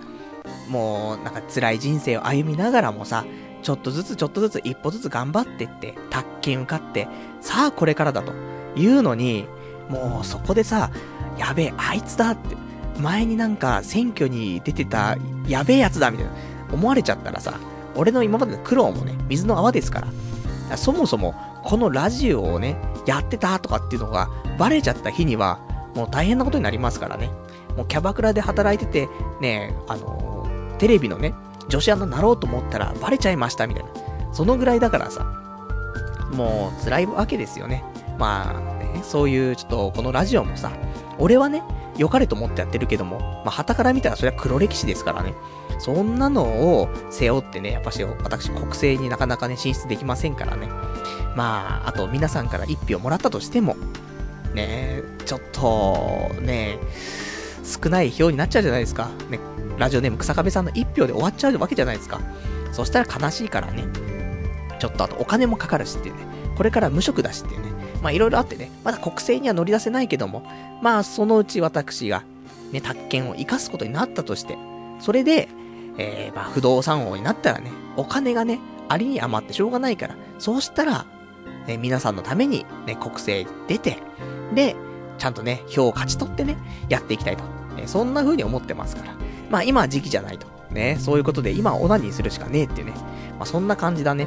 [0.68, 3.24] もう、なんか辛い人生を歩みながらもさ、
[3.66, 7.08] ちょっとずつちょっとずつ一歩ずつ頑張ってって、宅建受かって、
[7.40, 8.32] さあこれからだと
[8.76, 9.48] いうのに、
[9.88, 10.92] もうそこでさ、
[11.36, 12.54] やべえ、あいつだって、
[13.00, 15.16] 前になんか選挙に出てた
[15.48, 16.32] やべえやつだみたいな
[16.72, 17.58] 思われちゃったらさ、
[17.96, 20.06] 俺の今までの苦労もね、水の泡ですから。
[20.06, 20.12] か
[20.70, 25.58] らそもそも、このラジオをね、やってたとかっていうのがバレちゃった日には、
[25.96, 27.32] もう大変なことになりますからね。
[27.76, 29.08] もうキャバクラで働いてて、
[29.40, 30.46] ね、あの、
[30.78, 31.34] テレビのね、
[31.68, 33.90] 女子アナになろうと思ったらバレちゃいましたみたいな。
[34.32, 35.24] そのぐらいだからさ、
[36.32, 37.84] もう辛いわけですよね。
[38.18, 40.72] まあね、そういうちょっとこのラジオもさ、
[41.18, 41.62] 俺はね、
[41.96, 45.34] 良かれと思ってやってるけども、まあ、旗から見たらそれは黒歴史ですからね。
[45.78, 50.68] そんなのを背負ってね、やっぱし私国政になかなかね、進出できませんからね。
[51.34, 53.76] まあ、あと皆さんから一票もらったとしても、
[54.54, 56.78] ね、ちょっと、ね、
[57.66, 59.10] 少ない票になっちゃうじゃないですか。
[59.28, 59.40] ね、
[59.76, 62.20] ラジオネーム草壁さんの一票で終わっちゃうわけじゃないですか。
[62.72, 63.84] そしたら悲しいからね。
[64.78, 66.26] ちょっとあとお金もかかるしっていうね。
[66.56, 67.72] これから無職だしっていうね。
[68.02, 68.70] まあいろいろあってね。
[68.84, 70.46] まだ国政には乗り出せないけども。
[70.82, 72.22] まあそのうち私が、
[72.72, 74.56] ね、宅建を生かすことになったとして。
[75.00, 75.48] それで、
[75.98, 80.16] えー、まあ不動産王になったらね、お金がね、ありに余ってしょうがないから。
[80.38, 81.06] そうしたら、
[81.66, 83.98] ね、皆さんのためにね、国政出て、
[84.54, 84.76] で、
[85.18, 86.56] ちゃんとね、票を勝ち取ってね、
[86.88, 87.55] やっていきたいと。
[87.76, 89.14] ね、そんな風に思ってますから。
[89.50, 90.46] まあ今は時期じゃないと。
[90.70, 92.92] ね、そういうことで今はオナニーするしかねえっていうね。
[93.38, 94.26] まあそんな感じだね。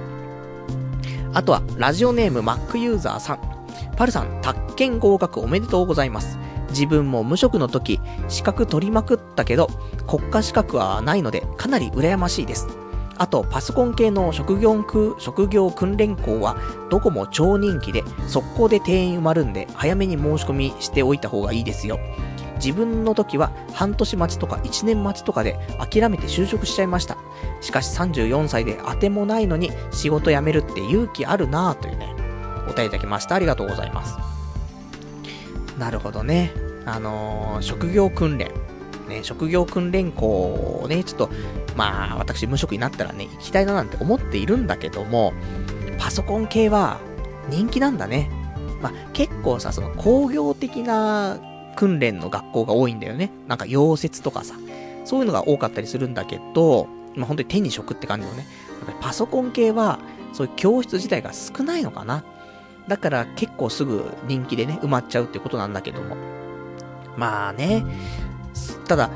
[1.33, 3.39] あとは、ラジオネーム Mac ユーザーさん。
[3.95, 6.39] パルさん、宅建合格おめでとうございます。
[6.69, 9.69] 自分も無職の時、資格取りまくったけど、
[10.07, 12.67] 国家資格はないので、かなり羨ましいです。
[13.17, 14.83] あと、パソコン系の職業
[15.19, 16.55] 職業訓練校は、
[16.89, 21.99] どこも超人気で、速攻で定員埋まるんで、早めに申し込みしておいた方がいいですよ。
[22.63, 27.17] 自分の時は半年待ちとか1年待ちとかで諦めて就職しちゃいました。
[27.61, 32.13] しかし34歳で当てもないのに仕事辞めるって勇気あるなぁというね、
[32.67, 33.35] お答えいただきました。
[33.35, 34.17] ありがとうございます。
[35.77, 36.51] なるほどね。
[36.85, 38.51] あのー、職業訓練。
[39.07, 40.27] ね、職業訓練校
[40.83, 41.29] をね、ちょっと、
[41.75, 45.33] まあ、私無職になったらね、行きたいななんて思っているんだけども、
[45.97, 46.99] パソコン系は
[47.49, 48.29] 人気なんだね。
[48.81, 51.39] まあ、結構さ、その工業的な
[51.79, 53.31] 訓練の学校が多いんだよね。
[53.47, 54.55] なんか溶接とかさ、
[55.05, 58.45] そういうのが多かったりするんだけど、まあ、本当に手に職って感じのね。
[58.79, 59.99] やっぱりパソコン系は、
[60.33, 62.25] そういう教室自体が少ないのかな。
[62.89, 66.17] だから結構すぐ人気でね、埋まっちゃうってことなんだけども。
[67.15, 67.85] まあね、
[68.85, 69.09] ただ、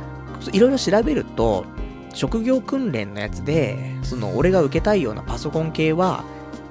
[0.53, 1.65] いろいろ調べると、
[2.13, 6.23] 職業訓練のやつで、その俺が受けたいようなパソコン系は、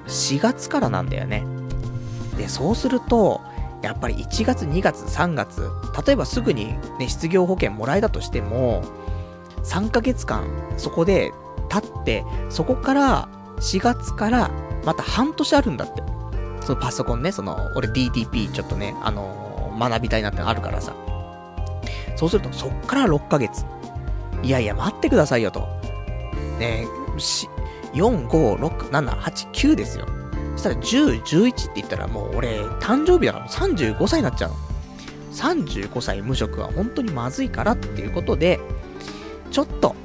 [0.07, 1.45] 4月からなんだよね。
[2.35, 3.41] で、そうすると、
[3.83, 5.69] やっぱり1月、2月、3月、
[6.05, 8.81] 例えばすぐにね、失業保険もらえたとしても、
[9.63, 11.31] 3ヶ月間、そこで
[11.69, 14.49] 立って、そこから、4月から
[14.85, 16.01] また半年あるんだって。
[16.61, 20.95] そのパソコンね、その、俺 DTP ちょっとね、あのー、学びたいなってのあるからさ。
[22.15, 23.65] そうすると、そっから6ヶ月。
[24.43, 25.67] いやいや、待ってくださいよと。
[26.57, 27.49] ねし、
[27.93, 30.05] 4、5、6、7、8、9ですよ。
[30.55, 34.55] そしたら10、11って言ったらもう俺、誕生日だから35歳になっちゃうの。
[35.33, 38.59] 35歳無職は本当にまずいからっていうことで、
[39.51, 39.95] ちょっと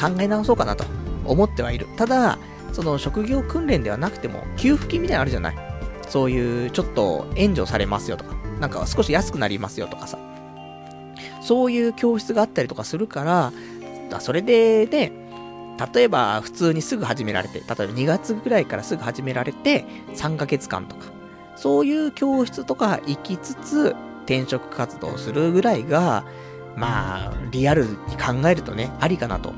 [0.00, 0.84] 考え直そうかなと
[1.24, 1.86] 思ってはいる。
[1.96, 2.38] ただ、
[2.72, 5.56] その職業訓練ではなくても、給付金みたいなのあるじゃない
[6.08, 10.18] そういう、ちょっと援助されますよとか、なんか少し安くなりますよとかさ。
[11.42, 13.52] そういう教室があったりとかするから、
[14.10, 15.12] だそれでね、
[15.92, 21.06] 例えば普通にすぐ始められて、例えば2月ぐらいからすぐ始められて、3ヶ月間とか、
[21.56, 26.24] そういう教室とか行きつつ、転職活動するぐらいが、
[26.76, 29.52] まあ、リアルに考えるとね、ありかなと。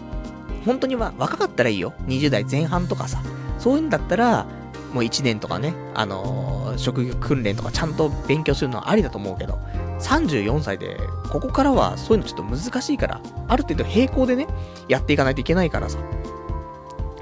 [0.64, 1.92] 本当には若かったらいいよ。
[2.06, 3.22] 20代前半とかさ。
[3.58, 4.46] そういうんだったら、
[4.94, 9.58] もう1年とかね、あのー、職業訓練とかちゃんと勉強するのはありだと思うけど、
[9.98, 10.96] 34歳で、
[11.30, 14.46] ここからはそういうのちょっと難しいから、ある程度並行でね、
[14.88, 15.98] やっていかないといけないからさ。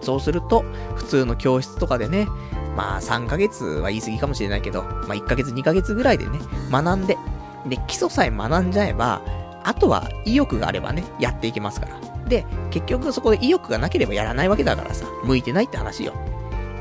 [0.03, 0.65] そうすると、
[0.97, 2.27] 普通の教室とかでね、
[2.77, 7.17] まあ3ヶ月は言い過ぎかもしれないけど、まあ1ヶ月2ヶ月ぐらいでね、学んで、
[7.67, 9.23] で、基礎さえ学んじゃえば、
[9.65, 11.99] あとは意欲があればね、やっていけますから。
[12.29, 16.13] で、結局そこで意欲がなければやらないわけだからさ、向いてないって話よ。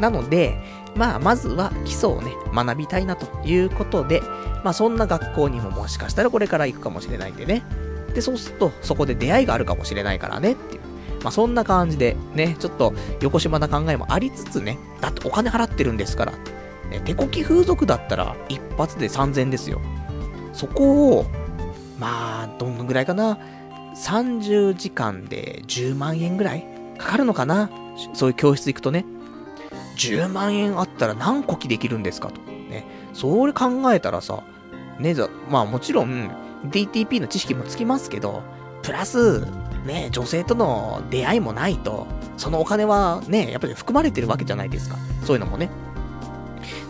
[0.01, 0.57] なので、
[0.95, 4.21] まあ、まずは基礎をね、学びたいなということで、
[4.63, 7.63] まあ、そんな学校にももしかしたらこれから行くかもしれないんでね。
[8.13, 10.81] で、そうすると、そこで出会いがあるかもしれないからねっていう。
[11.23, 16.33] まあ、そんな感じで、ね、ちょっと、横島な考えもありつつね、だってお金払ってるんですから、
[16.89, 19.79] ね、手こき風俗だったら、一発で3000ですよ。
[20.53, 21.25] そこを、
[21.99, 23.37] まあ、どのぐらいかな。
[23.95, 26.65] 30時間で10万円ぐらい
[26.97, 27.69] かかるのかな
[28.13, 29.05] そういう教室行くとね。
[30.09, 32.41] 10万円あったら何個きできるんですかと。
[32.69, 32.85] ね。
[33.13, 34.43] それ考えたらさ、
[34.99, 35.15] ね、
[35.49, 36.31] まあもちろん、
[36.65, 38.41] DTP の知識もつきますけど、
[38.81, 39.45] プラス、
[39.85, 44.97] ね、女性との出会いもないと、そのお金はね、やっぱり含まれてるわけじゃないですか。
[45.23, 45.69] そういうのもね。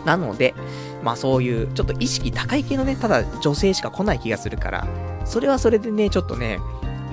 [0.04, 0.54] なので、
[1.02, 4.86] まあそういう、ちょっと意識高い系のね、ただ女性しか来ない気がするから、
[5.24, 6.58] それはそれでね、ちょっとね、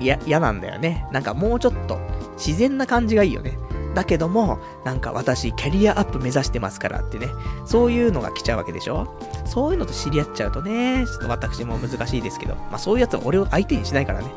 [0.00, 1.06] 嫌なんだよね。
[1.12, 1.98] なんかもうちょっと、
[2.36, 3.58] 自然な感じがいいよね。
[3.94, 7.28] だけども、なんか私、キャリアアップ目指してますからってね、
[7.64, 14.32] そういうのが来ちゃうわけでしょそういうのと知り合っちゃうとね、ちょっと私も難しいですけど、まあそういうやつは俺を相手にしないからね。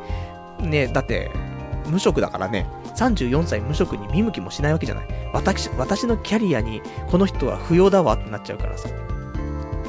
[0.60, 1.30] ね、だって、
[1.86, 5.06] 無職だからね、34歳無職に見向きもしないわけじゃない。
[5.32, 8.88] 私、私のキャリアに、この人は不要だわってなっちゃうからさ。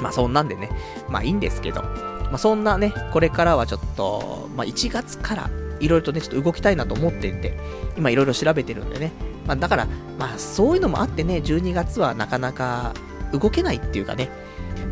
[0.01, 0.69] まあそんなんでね、
[1.09, 5.49] まあいいんですけど、まあそんなね、これからはちょっと、まあ1月から、
[5.79, 7.57] いろいろとね、ちょっと動きたいなと思っていて、
[7.97, 9.11] 今いろいろ調べてるんでね。
[9.45, 12.93] まあだから、まあそういうのもあってね、12月はなかなか
[13.31, 14.29] 動けないっていうかね、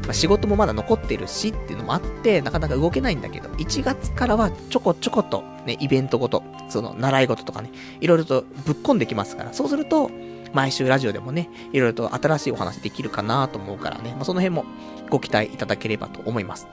[0.03, 10.11] まあ、仕事もまだ残ってるしっていうのもあって、なかなか動けないんだけど、1月からはちょこちょこと、ね、イベントごと、その、習い事とかね、いろいろとぶっ込んできますから、そうすると、
[10.53, 14.65] 毎週ラジオでもね、いろいろと新しいお話できるかなと思うからね、まあ、その辺も
[15.09, 16.67] ご期待いただければと思います。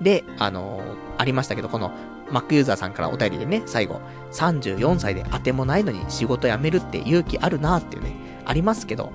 [0.00, 0.82] で、あのー、
[1.18, 1.92] ありましたけど、この
[2.30, 4.00] Mac ユーザーさんからお便りでね、最後、
[4.32, 9.12] 34歳で当てもないのに仕事辞めるって勇気あるなーっていうね、ありますけど、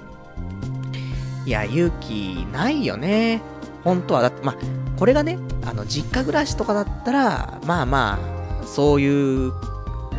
[1.45, 3.41] いや、勇気ないよね。
[3.83, 4.55] 本当は、だって、ま、
[4.97, 8.19] これがね、あの、実家暮らしとかだったら、まあま
[8.61, 9.53] あ、そういう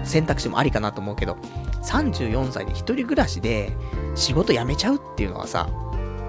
[0.04, 1.36] 選択肢もありかなと思うけど、
[1.84, 3.76] 34歳で一人暮らしで
[4.14, 5.68] 仕事辞めちゃうっていうのはさ、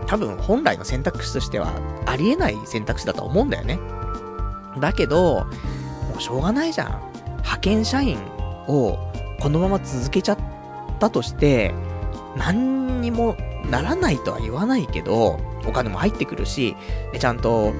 [0.06, 1.74] 多分本来の選択肢としては
[2.06, 3.80] ありえない選択肢だと思うんだよね。
[4.80, 5.46] だけど、
[6.10, 7.02] もうしょうがないじゃん。
[7.38, 8.18] 派遣社員
[8.68, 8.98] を
[9.40, 10.38] このまま続けちゃっ
[11.00, 11.74] たとして、
[12.38, 13.36] 何にも
[13.70, 16.76] ならないとは言わないけど、お金も入ってくるし、
[17.18, 17.74] ちゃんと、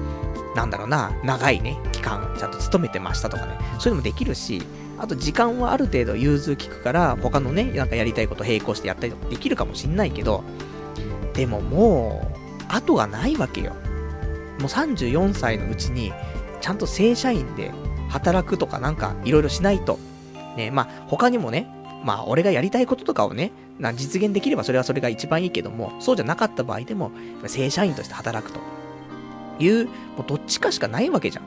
[0.54, 4.62] なんだろうな、長いね、期間、ちゃんと勤めてましたとかね、そういうのもできるし、
[4.98, 10.44] あと時間はある程度融通きくから、他のね、なんかやりたいこと並行してやったりとかできるかもしんないけど、
[11.34, 12.30] でもも
[12.70, 13.72] う、後がないわけよ。
[14.60, 16.12] もう34歳のうちに、
[16.64, 17.72] ちゃんと正社員で
[18.08, 19.98] 働くとかなんかいろいろしないと。
[20.56, 21.66] ね、まあ他にもね、
[22.04, 27.10] まあ俺がやりたいこととかをね、な実現できればそれはそれが一番いいけども、そうじゃなかった場合でも、
[27.46, 28.60] 正社員として働くと
[29.58, 31.44] いう、もうどっちかしかないわけじゃん。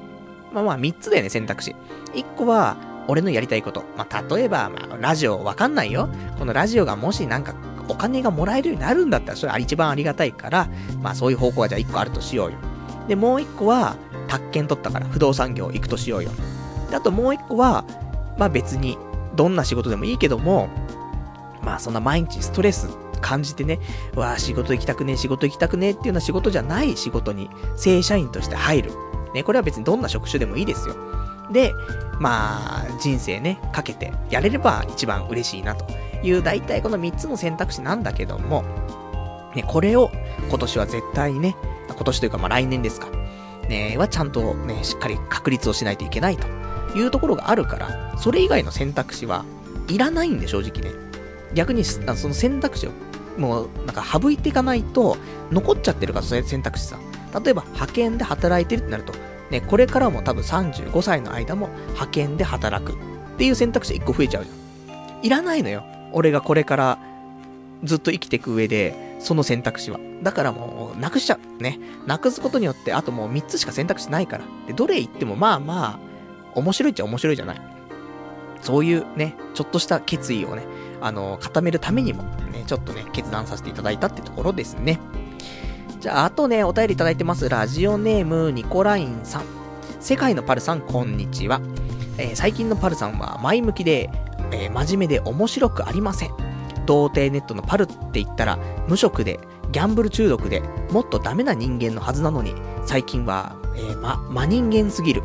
[0.54, 1.76] まあまあ3つだよね、選択肢。
[2.14, 3.86] 1個は、俺のやりたいこと。
[3.98, 6.10] まあ例えば、まあラジオわかんないよ。
[6.38, 7.56] このラジオがもしなんか
[7.88, 10.70] お金がもらえるようになるんだったら、それは一番ありがたいから、
[11.02, 12.58] まあそういう方向はじゃあ1個あるとしようよ。
[13.08, 13.96] で、もう一個は、
[14.28, 16.32] 宅建取ったから不動産業行くとしようよ。
[16.90, 17.86] で、あともう一個は、
[18.38, 18.98] まあ別に、
[19.36, 20.70] どんな仕事でもいいけども、
[21.62, 22.90] まあそんな毎日ストレス
[23.22, 23.80] 感じてね、
[24.16, 28.92] わあ仕事行きたくねえ、仕事行きたくねえっていうような仕事じゃない仕事に正社員として入る。
[29.34, 30.96] ね、これは別にどんな職種でもいいですよ。
[31.52, 31.74] で、
[32.20, 35.86] まあ、人生ね、かけてやれれば一番嬉しいなと
[36.24, 38.64] いう、大体この3つの選択肢なんだけども、
[39.56, 40.12] ね、これを
[40.50, 41.56] 今年は絶対にね、
[41.90, 43.08] 今年というかまあ来年ですか、
[43.70, 46.48] ね、はちゃんとね、しっかり確立をしないといけないと
[46.98, 49.46] いうところがあるから、それ以外の選択肢は
[49.88, 50.96] いらないんで正直ね。
[51.54, 52.92] 逆に、その選択肢を
[53.38, 55.18] もうなんか省いていかないと
[55.52, 56.98] 残っちゃってるから、それ選択肢さ。
[57.44, 59.14] 例えば派遣で働いてるってなると、
[59.52, 62.96] ね、これからも多分35歳の間も派遣で働くっ
[63.38, 64.54] ていう選択肢1個増えちゃうじゃ
[65.22, 65.26] ん。
[65.26, 65.84] いらないのよ。
[66.14, 67.00] 俺がこれから
[67.84, 70.00] ずっと生きていく上で、その選択肢は。
[70.24, 71.62] だからもう、なくしちゃう。
[71.62, 71.80] ね。
[72.06, 74.46] なくすことによって、あともう3つしか選択肢ないから。
[74.68, 76.00] で、どれ言ってもまあま
[76.56, 77.62] あ、面白いっちゃ面白いじゃない。
[78.62, 80.64] そういうね、ちょっとした決意をね、
[81.02, 85.00] あの、固めるためにも、ね、ちょっとね、決断させていただいたってところですね。
[86.00, 87.50] じゃあ、あとね、お便りいただいてます。
[87.50, 89.44] ラジオネーム、ニコラインさん。
[90.00, 91.62] 世界のパルさん、こんにちは。
[92.18, 94.10] えー、最近のパルさんは前向きで、
[94.52, 96.32] えー、真面目で面白くありません。
[96.88, 98.58] 童貞ネットのパルって言ったら、
[98.88, 99.40] 無職で、
[99.72, 105.22] ギャンブル中毒で、もっとダメな人間のはずなのに、最近は、えー、ま、真人間すぎる。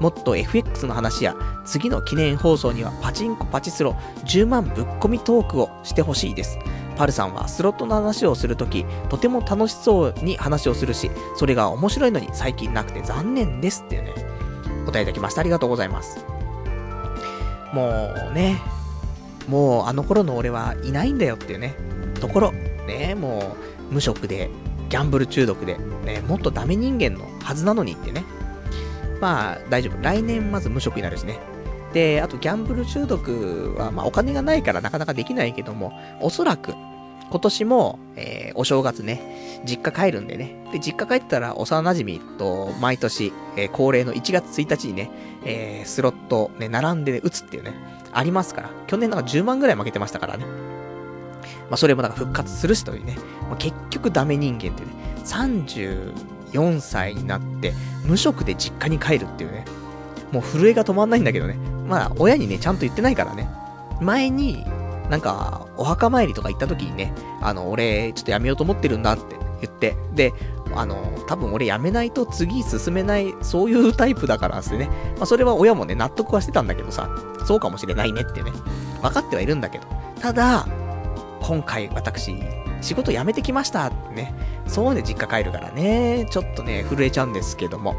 [0.00, 3.96] もっと FX の話や、次の記念放送にはパチンコパチスロ
[4.26, 6.58] 10万ぶっ込みトークをしてほしいです。
[6.96, 14.14] パルさんはスロットの話をするとき、とても楽しそうに話をするし、それが面白いのに最近なくて残念ですっていうね、
[14.86, 15.40] 答えいただきました。
[15.40, 16.24] ありがとうございます。
[17.72, 18.60] もうね、
[19.48, 21.74] もうあの頃の俺はいないんだよっていうね、
[22.20, 22.52] ところ、
[22.86, 23.56] ね、も
[23.90, 24.50] う無職で、
[24.88, 28.24] ギャンブル中毒で、ね、もっとダメ人間のはずなのにってね。
[29.20, 30.02] まあ、大丈夫。
[30.02, 31.38] 来年まず無職になるしね。
[31.92, 36.74] で、あとギャンブル中毒は、まあお金がないからなかなかできないけども、おそらく、
[37.34, 40.54] 今年も、えー、お正月ね、実家帰るんでね。
[40.72, 45.10] で、実家帰ったら幼馴染と毎年、えー、恒例の1月1日にね、
[45.44, 47.74] えー、スロットね、並んで、ね、打つっていうね、
[48.12, 48.70] ありますから。
[48.86, 50.44] 去年なんか10万ぐらい負けてましたからね。
[51.68, 53.16] まあ、それもなんか復活するしというね。
[53.48, 54.92] まあ、結局ダメ人間ってね、
[55.24, 57.72] 34歳になって、
[58.06, 59.64] 無職で実家に帰るっていうね。
[60.30, 61.54] もう震えが止まんないんだけどね。
[61.88, 63.48] まあ、親にね、ちゃんと言ってないからね。
[64.00, 64.64] 前に、
[65.10, 70.32] なんか、お墓参りとか行った時にね、あの、俺、ちょっとやめようと思ってるんだって言って、で、
[70.74, 70.96] あの、
[71.26, 74.88] 多分俺やめないと次進めない、そういうタイプだからってね。
[75.16, 77.08] まあ、それは親もね、納得はしてたんだけどさ、
[77.46, 78.52] そうかもしれないねってね、
[79.02, 79.86] 分かってはいるんだけど。
[80.20, 80.66] ただ、
[81.42, 82.34] 今回私、
[82.80, 84.34] 仕事辞めてきましたってね、
[84.66, 87.94] そうね、実家帰るからね、ちょっとね、震えちゃうんですけども。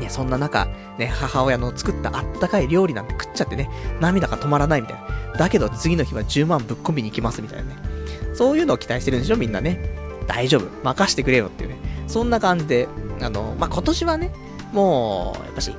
[0.00, 0.66] ね、そんな中、
[0.98, 3.70] ね、母親の作ったあったかい料理なんて食っちゃってね、
[4.00, 5.02] 涙が止まらないみたいな。
[5.36, 7.76] だけど次の日は10万ぶっ込みに行きますみたいなね。
[8.34, 9.78] そういうのを期待してるんでしょ、みんなね。
[10.26, 10.68] 大丈夫。
[10.82, 11.76] 任してくれよっていうね。
[12.06, 12.88] そんな感じで、
[13.20, 14.32] あの、まあ、今年はね、
[14.72, 15.74] もう、やっぱし、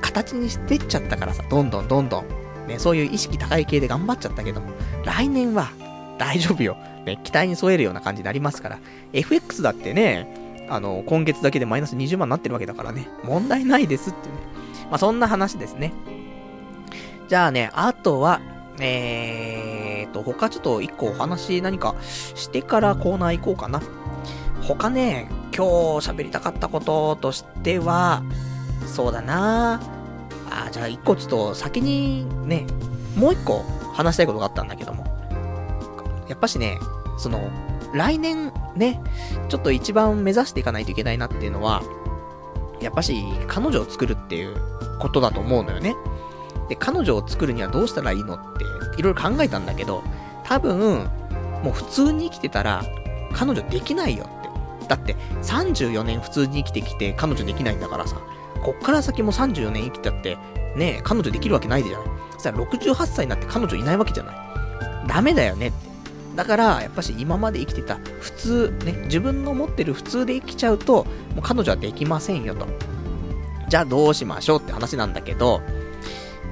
[0.00, 2.26] 形にしてっちゃったからさ、どんどんどんどん、
[2.66, 4.70] ね、そういう意識高い系で頑張っちゃったけども、
[5.04, 5.70] 来年は
[6.18, 6.76] 大丈夫よ。
[7.04, 8.78] ね、期待に添えるような感じになりますから。
[9.12, 14.40] FX だってね、あの、今月だけでマイナス20万になってるわけだからね、問題ないですっていうね。
[14.90, 15.92] まあ、そんな話ですね。
[17.28, 18.40] じゃあね、あとは、
[18.80, 23.82] えーと、他ちょっと一個お話何かしてからコーナー行こうかな。
[24.62, 25.64] 他ね、今
[26.00, 28.22] 日喋りたかったこととしては、
[28.86, 29.80] そうだな
[30.50, 32.66] あ、じゃあ一個ちょっと先にね、
[33.16, 33.64] もう一個
[33.94, 35.04] 話したいことがあったんだけども。
[36.28, 36.78] やっぱしね、
[37.18, 37.50] その、
[37.94, 39.00] 来年ね、
[39.48, 41.82] ちょっと一番目指していかないといけないなっていうのは、
[42.80, 44.56] やっぱし、彼女を作るっていう
[45.00, 45.96] ことだと思うのよね。
[46.68, 48.34] で、彼女を作るにはどうしたらいいの？
[48.34, 48.64] って、
[48.98, 50.02] いろいろ考えたんだけど、
[50.44, 51.08] 多分、
[51.62, 52.84] もう普通に生きてたら、
[53.32, 54.24] 彼女できないよ
[54.80, 54.88] って。
[54.88, 58.16] だって、34年普通に生きてきて、彼女できないんだからさ、
[58.62, 60.36] こっから先も34年生きたって、
[60.76, 62.06] ねえ彼女できるわけないじゃない。
[62.32, 64.36] そしたら68歳になって彼女いないわけじゃない。
[65.06, 65.88] ダメだよねって。
[66.36, 71.04] だから、やっぱし今まで生きてた普通、ね、自分の持ってる普通で生きちゃうと、
[71.34, 72.66] もう彼女はできませんよと。
[73.68, 75.60] じゃあどうしましょうって話なんだけど、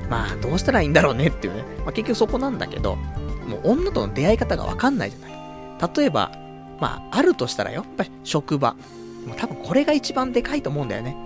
[0.08, 1.64] まあどうしたらいいんだろうねっていうね。
[1.78, 5.90] まあ結局そこなんだけど、もう女との出会い方がわかんないじゃない。
[5.96, 6.32] 例えば、
[6.80, 8.74] まああるとしたらよ、やっぱり職場。
[9.26, 11.16] もう多分これが一番でかいと思うんだよね。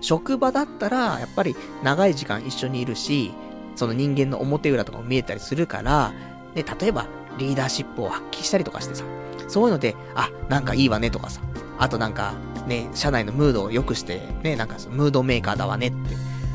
[0.00, 3.32] 職場だったら、やっぱり長い時間一緒にいるし、
[3.76, 6.12] その人間の表裏とかも見えたりするから、
[6.54, 7.06] で、例えば、
[7.38, 9.04] リーダーシップを発揮したりとかしてさ、
[9.48, 11.40] そういうので、あ、なんかいいわねとかさ、
[11.78, 12.34] あとなんか、
[12.66, 15.96] ね、社内のムードを良くして、ね、なんかムードメーカーだわねって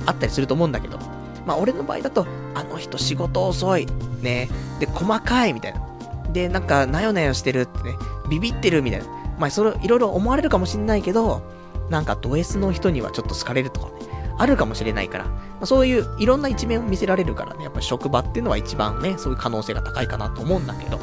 [0.05, 0.99] あったりすると思うんだけど、
[1.47, 3.87] まあ俺の場合だと、あの人仕事遅い、
[4.21, 5.87] ね、で、細かいみたいな。
[6.33, 7.95] で、なんか、なよなよしてるってね、
[8.29, 9.05] ビビってるみたいな。
[9.39, 11.41] まあそれ、いろいろ思われるかもしんないけど、
[11.89, 13.93] なんかド S の人にはちょっと好かれるとかね、
[14.37, 15.31] あるかもしれないから、ま
[15.61, 20.99] あ、そういういろんな一面を見せられるからね、やっぱ職場っていうのは一番ね、そういう可能性が高いかなと思うんだけど。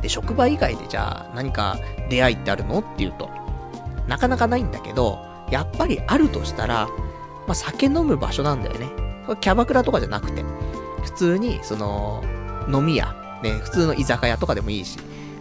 [0.00, 1.76] で、職場以外でじゃあ何か
[2.08, 3.28] 出会いってあるのっていうと、
[4.08, 5.18] なかなかないんだけど、
[5.50, 6.88] やっぱりあるとしたら、
[7.46, 9.09] まあ、酒飲む場所なんだよね。
[9.36, 10.44] キャバクラとかじゃなくて、
[11.04, 12.22] 普通に、その、
[12.72, 14.98] 飲み屋、ね、普通の居酒屋とかでもいいし、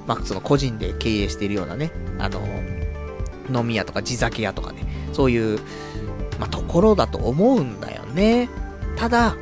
[0.07, 2.41] まあ、その個人で経営しているようなね、あの、
[3.53, 4.83] 飲み屋とか地酒屋とかね、
[5.13, 5.59] そういう、
[6.39, 8.49] まあ、ところだと思うんだよね。
[8.95, 9.35] ただ、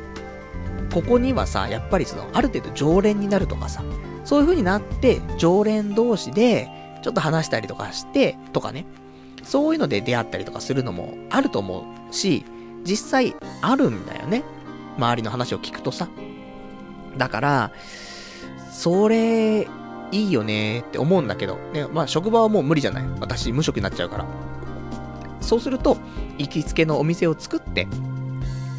[0.92, 3.82] ここにはさ、やっぱりその、ある程度常連になるとかさ、
[4.24, 6.68] そういう風になって、常連同士で、
[7.02, 8.84] ちょっと話したりとかして、とかね。
[9.44, 12.44] そういうので出会ったりとかするのもあると思うし、
[12.88, 14.42] 実際あるんだよね。
[14.96, 16.08] 周りの話を聞くとさ。
[17.18, 17.72] だから、
[18.72, 19.68] それ、
[20.10, 23.04] いいよねって思うんだけど、ね、まあ職場はもう無理じゃない。
[23.20, 24.26] 私無職になっちゃうから。
[25.42, 25.98] そうすると、
[26.38, 27.86] 行きつけのお店を作って、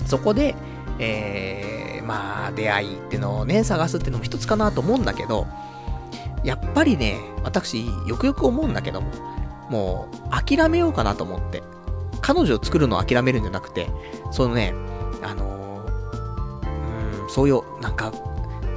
[0.07, 0.55] そこで、
[0.97, 5.45] えー、まあ、出会いってのをね、探すってのも一つかなと思うんだけど、
[6.43, 9.11] やっぱりね、私、よくよく思うんだけども、
[9.69, 11.61] もう、諦めようかなと思って。
[12.21, 13.87] 彼女を作るのを諦めるんじゃなくて、
[14.31, 14.73] そのね、
[15.21, 18.11] あのー、うん、そういう、なんか、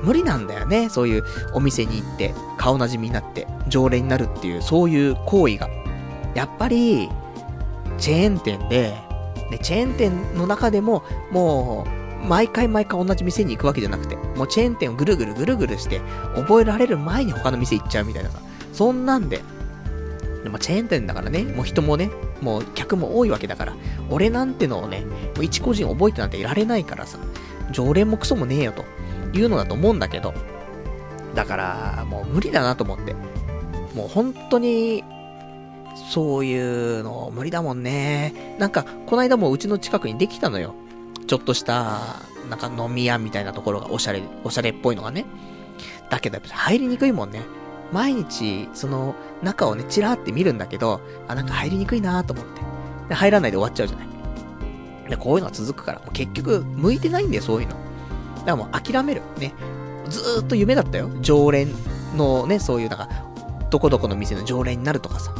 [0.02, 0.88] 無理なんだよね。
[0.88, 1.24] そういう
[1.54, 5.68] お店に行って、顔なじみになって、常連になるっていう、そういう行為が。
[6.34, 7.08] やっぱり、
[7.98, 8.96] チェーン店で、
[9.50, 11.86] ね、チェーン店の中でも、も
[12.22, 16.00] う、毎回毎回同じ店に行くわけじゃなくて、もうチェーン店をぐるぐるぐるぐるして、
[16.34, 18.38] 覚えられる前に他の店行っちゃうみたいなさ。
[18.72, 19.42] そんなんで、
[20.42, 23.76] でもチェーン店だからね、もう人もね、もう客も多いわけだから、
[24.10, 25.04] 俺なんてのをね、
[25.36, 27.18] もう一個人覚えてなんていられないからさ、
[27.70, 28.84] 常連もクソもねえよと
[29.36, 30.34] いうのだと思うんだけど、
[31.34, 33.14] だから、もう無理だなと思って。
[33.94, 35.04] もう本当に、
[36.10, 38.56] そういうの無理だもんね。
[38.58, 40.74] なんか、この間もうちの近くにできたのよ。
[41.26, 42.00] ちょっとした、
[42.50, 45.24] なんか飲み屋みたいなところがおしゃれ、おしゃれっぽいのがね。
[46.10, 47.40] だけどやっぱ入りにくいもんね。
[47.92, 52.60] 毎日、その、中をね、チラーって見るんだけど、あ、なんか入りにくいなと思って。
[53.08, 54.06] で、入らないで終わっちゃうじゃない。
[55.10, 57.74] で、こういうのが続くから、もう結局、向いてないんだよ、そういうの。
[57.74, 57.82] だか
[58.46, 59.22] らもう諦める。
[59.38, 59.52] ね。
[60.08, 61.10] ずーっと夢だったよ。
[61.20, 61.68] 常連
[62.16, 63.08] のね、そういう、なんか、
[63.70, 65.34] どこどこの店の常連になるとかさ。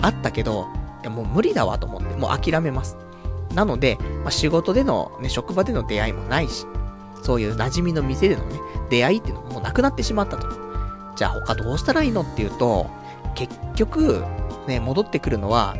[0.00, 0.66] あったけど、
[1.02, 2.96] いやもう無理だわと思って、もう諦めます。
[3.54, 6.66] なので、まあ、仕事での、ね、職場での出会いもないし、
[7.22, 10.65] そういう馴染みの店でのね、出会いっていうのももうなくなってしまったと。
[11.16, 12.90] じゃあ他どうしたらいいのっていうと、
[13.34, 14.24] 結局、
[14.66, 15.74] ね、戻ってくるのは、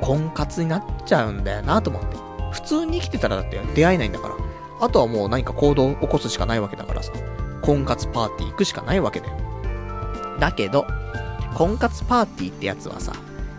[0.00, 2.16] 婚活になっちゃうんだよなと思って。
[2.52, 4.34] 普通に生きてたらだって出会えないんだから。
[4.80, 7.12] あとはもう何か行動を起こすしかないわけだからさ。
[7.62, 9.36] 婚活パーティー行くしかないわけだよ。
[10.38, 10.86] だけど、
[11.54, 13.12] 婚活パーティーってやつはさ、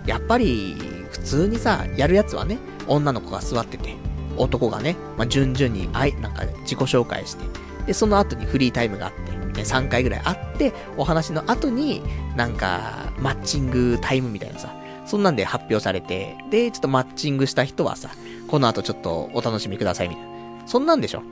[0.05, 0.75] やっぱり、
[1.11, 2.57] 普通にさ、やるやつはね、
[2.87, 3.95] 女の子が座ってて、
[4.37, 7.43] 男がね、まあ、順々に、あい、なんか自己紹介して、
[7.85, 12.01] で、その後にフリータイムがあって、ね、3回ぐらいあって、お話の後に、
[12.35, 14.73] なんか、マッチングタイムみたいなさ、
[15.05, 18.09] そんなんで発表されて、で、ちょっとマッチングした人はさ、
[18.47, 20.67] この後ちょっとお楽しみくださいみたいな。
[20.67, 21.23] そんなんでしょ？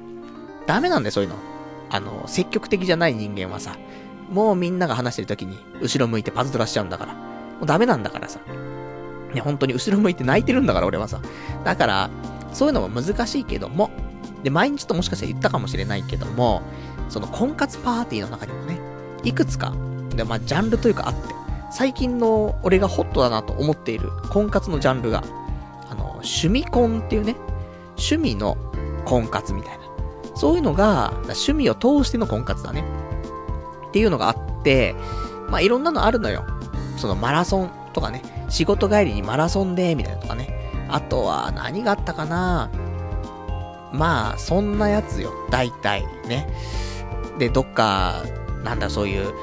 [0.68, 1.36] ダメなんだよ、そういうの。
[1.90, 3.76] あの、積極的じゃない人間はさ、
[4.32, 7.14] もうみんなが話してる時に、後ろ向いてパズドラしちゃうんだから。
[7.14, 8.40] もうダメなんだからさ。
[9.34, 11.22] ね、本当に後ろ向いて泣いてるんだから、俺はさ。
[11.64, 12.10] だから、
[12.54, 13.92] そういうのも難しいけども、
[14.44, 16.62] で、毎日ともしかしたら言ったかもしれないけども、
[17.10, 18.80] その婚活パーティーの中にもね、
[19.24, 19.74] いくつか、
[20.16, 21.34] で、まあ、ジャンルというかあって、
[21.72, 25.24] 最近の俺がホットだなと思っている婚活のジャンルが、
[25.90, 27.36] あの、趣味婚っていうね、
[27.98, 28.58] 趣味の
[29.06, 29.84] 婚活みたいな。
[30.36, 32.84] そういうのが、趣味を通しての婚活だね。
[33.90, 34.96] っていうのがあって、
[35.50, 36.46] まあ、いろんなのあるのよ。
[36.98, 40.88] そのマラソンとかね、仕事帰りにマラソンで、みたいなとかね。
[40.90, 42.70] あとは、何があったかな
[43.92, 45.32] まあ、そんなやつよ。
[45.50, 46.48] 大体、ね。
[47.40, 48.24] で、どっか、
[48.64, 49.34] なんだ、そういう、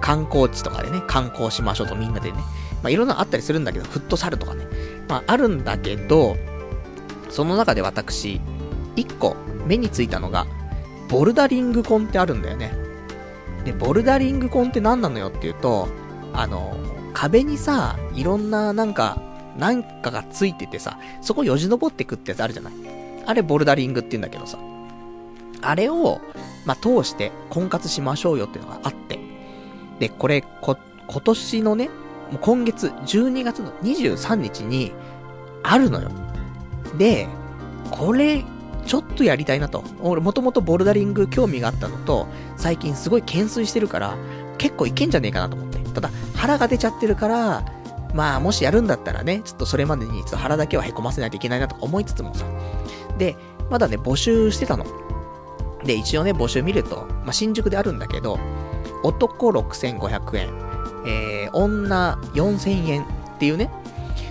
[0.00, 2.38] 観光地とかでね、観光しましょうとみんなでね。
[2.82, 4.66] まあ、いろんなあったりするんだけど、フットサルとかね。
[5.08, 6.36] まあ、あるんだけど、
[7.28, 8.40] その中で私、
[8.96, 9.36] 一個
[9.66, 10.46] 目についたのが、
[11.08, 12.72] ボルダリングコンってあるんだよね。
[13.64, 15.88] で、ボルダリングコンって何なのよっていうと、
[16.32, 16.76] あの、
[17.12, 19.20] 壁にさ、いろんななんか、
[19.58, 22.72] なんかがついててさ、そこよじ登ってくってやつあるじゃない。
[23.26, 24.58] あれボルダリングって言うんだけどさ。
[25.62, 26.20] あれを、
[26.64, 29.18] まあ、通して婚活しましょうよっていうのがあって。
[29.98, 30.76] で、これ、こ、
[31.08, 31.88] 今年のね、
[32.30, 34.92] もう今月12月の23日に
[35.62, 36.10] あるのよ。
[36.96, 37.28] で、
[37.90, 38.44] これ、
[38.86, 39.84] ちょっとやりたいなと。
[40.00, 44.16] 俺もともとボルダリング興味があったのと、最近すごい懸垂してるから、
[44.58, 45.78] 結構いけんじゃねえかなと思って。
[45.90, 47.64] ただ、腹が出ちゃってるから、
[48.14, 52.44] まあ、もしやるんだったらね、ちょっとそれまでにちょっと腹だけは凹ませないといけないなとか思いつつもさ。
[53.18, 53.36] で、
[53.70, 54.84] まだね、募集してたの。
[55.84, 58.38] で、一応ね、募集見ると、まあ、新宿であるんだけど、
[59.02, 60.48] 男6500円、
[61.06, 63.06] えー、女4000円っ
[63.38, 63.70] ていうね、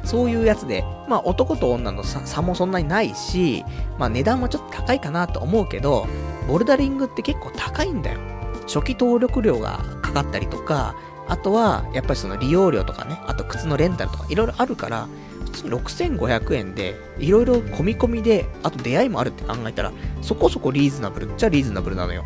[0.04, 3.64] そういうやつで、まあ男と女の差もそんなにないし、
[3.98, 6.08] まあ値段はちょっと高いかなと思うけど、
[6.48, 8.20] ボルダリングって結構高いんだよ。
[8.68, 10.96] 初期登録料がかかったりとか、
[11.28, 15.08] あとは、やっぱりその利用料とかね、あと靴のレンタルとかいろいろあるから、
[15.46, 22.24] 普通に6500円で、いろいろ込み込みで、あと出会いもあるって考えたら、そこそこリーズナブルっちゃリーズナブルなのよ。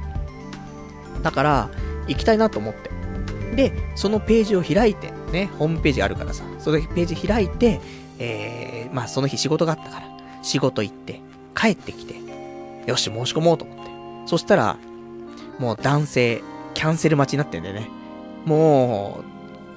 [1.21, 1.69] だから、
[2.07, 2.89] 行きたいなと思って。
[3.55, 7.79] で、そのページを開いて、ね、ホームページあるからさ、そのページ開いて、
[8.19, 10.07] えー、まあその日仕事があったから、
[10.41, 11.21] 仕事行って、
[11.55, 12.15] 帰ってきて、
[12.87, 13.83] よし、申し込もうと思って。
[14.27, 14.77] そしたら、
[15.59, 16.43] もう男性、
[16.73, 17.89] キャンセル待ちになってんだよね。
[18.45, 19.23] も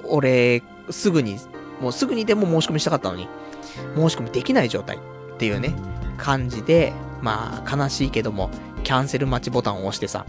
[0.03, 1.37] う、俺、すぐに、
[1.81, 3.27] もうすぐにでも申し込みしたかったのに、
[3.95, 4.99] 申し込みできない状態っ
[5.37, 5.73] ていうね、
[6.17, 8.49] 感じで、まあ、悲しいけども、
[8.83, 10.25] キャンセル待ちボタンを押してさ、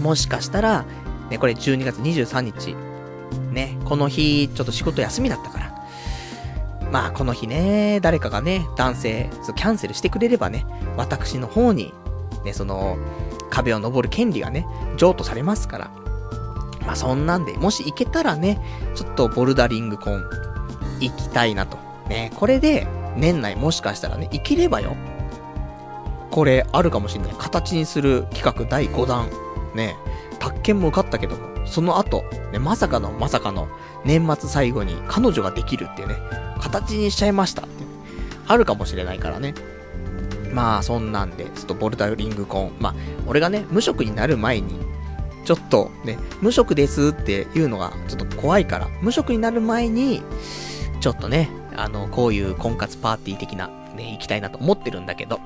[0.00, 0.84] もしかしたら、
[1.30, 2.74] ね、これ12月23日、
[3.52, 5.76] ね、この日、ちょっと仕事休みだったから、
[6.92, 10.64] まあ、この日ね、誰かがね、男性、キャンセルしてくれればね、
[10.96, 11.92] 私の方に、
[12.44, 12.96] ね、その、
[13.50, 15.90] 壁を登る権利がね、譲渡されますから、
[16.86, 18.60] まあそんなんで、もし行けたらね、
[18.94, 20.24] ちょっとボルダリングコン、
[21.00, 21.78] 行きたいなと。
[22.08, 22.86] ね、これで、
[23.16, 24.96] 年内もしかしたらね、行ければよ。
[26.30, 27.32] これ、あるかもしんない。
[27.38, 29.28] 形にする企画第5弾。
[29.74, 29.96] ね、
[30.38, 33.68] 宅建も受かったけども、その後、ね、まさかのまさかの、
[34.04, 36.16] 年末最後に彼女ができるっていうね、
[36.60, 37.84] 形にしちゃいましたって、
[38.46, 39.54] あるかもしれないからね。
[40.52, 42.72] まあ、そんなんで、ちょっとボルダリングコン。
[42.80, 42.94] まあ、
[43.26, 44.78] 俺がね、無職になる前に、
[45.44, 50.22] ちょっとね、無職ですっていうのがちょっと怖いから、無職になる前に、
[51.06, 55.38] ちょっとね、あの、こういう婚活パーティー的な、ね、行きたいなと思ってるんだけど。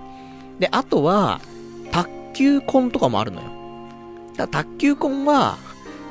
[0.59, 1.39] で、あとは、
[1.93, 3.49] 卓球婚とかもあるのよ。
[4.39, 5.59] だ卓球婚は、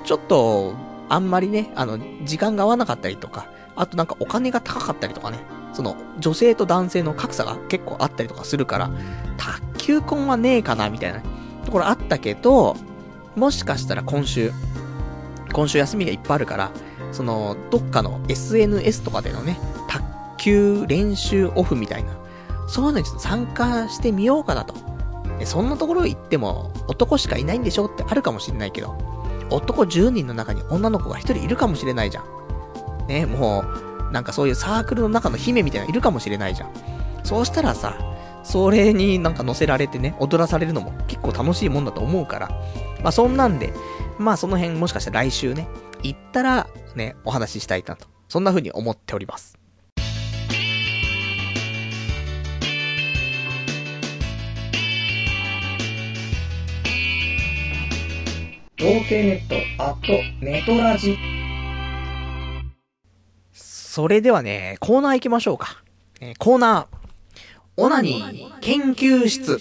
[0.06, 0.76] ちょっと、
[1.10, 5.40] あんまりね、あの、時間が合わなかったりとか、あとなんかお金が高かったりとかね、
[5.74, 8.92] その、女性と男性の格差が結構あったりとかするから、
[9.38, 11.24] 卓球婚はねえかな、みたいな
[11.66, 12.78] ところあったけど、
[13.36, 14.52] もしかしたら今週、
[15.52, 16.72] 今週休みがいっぱいあるから、
[17.12, 20.04] その、どっかの SNS とかでのね、卓
[20.38, 22.12] 球練習オフみたいな、
[22.68, 24.74] そういうのにちょっと参加してみようかなと。
[25.46, 28.98] そんなところ行っても男しかいないんでしょってあるかもしれないけど、
[29.50, 33.08] 男10人の中に女の子が1人いるかもしれないじゃん。
[33.08, 33.64] ね、も
[34.10, 36.70] う、なんかそういうサークルの中の姫みたいなのいるかもしれないじゃん。
[37.24, 37.98] そうしたらさ、
[38.44, 42.50] それになんか乗せられてね、踊らされるのも結構楽しいもんだと思うから、
[43.04, 43.74] まあそんなんで、
[44.18, 45.68] まあその辺もしかしたら来週ね、
[46.04, 48.08] 行ったらね、お話ししたいなと。
[48.28, 49.58] そんな風に思っております。
[58.78, 61.18] 童貞ネット、アット、ネトラジ。
[63.52, 65.84] それではね、コーナー行きましょうか。
[66.22, 67.00] えー、コーナー、
[67.76, 69.60] オナニー研究室。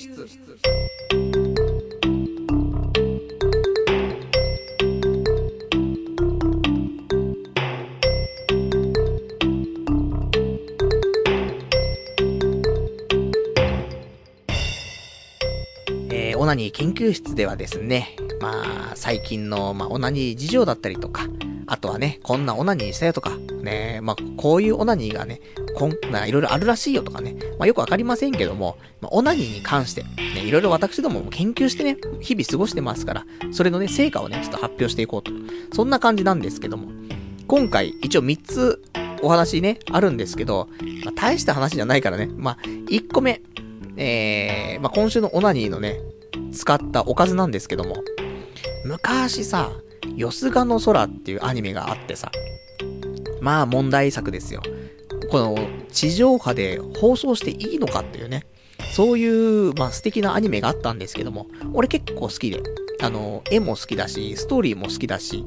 [16.49, 21.27] ナニー研究室ではですね、まあ、最近の、まあ、オナニー事情だったりとか、
[21.67, 25.43] あとはね、こんなオナニーしたよとか、ね、まあ、こういうオナニーがね、
[25.77, 35.31] こんな、いろいろあるらしいよとかね、まあ、よくわかりませんけども、まあ、オナニーに関して、ね、いろいろ私どもも研究してね、日々過ごしてますから、それのね、成果をね、ちょっと発表していこうと。
[35.75, 36.89] そんな感じなんですけども、
[37.47, 38.83] 今回、一応3つ
[39.21, 40.71] お話ね、あるんですけど、
[41.05, 43.43] まあ、大した話じゃないからね、まあ、1個目、
[43.99, 46.01] えー、まあ、今週のオナニーのね、
[46.53, 47.97] 使ったおかずなんですけども、
[48.85, 49.73] 昔さ、
[50.17, 52.31] よすがの空っていうアニメがあってさ、
[53.41, 54.63] まあ問題作ですよ。
[55.31, 55.57] この
[55.93, 58.47] 地上波で放送していいのかっていうね、
[58.95, 62.63] そういう、まあ素敵なアニメがあったんですけども、俺結構好きで、
[63.01, 65.45] あの、絵も好きだし、ストーリーも好きだし、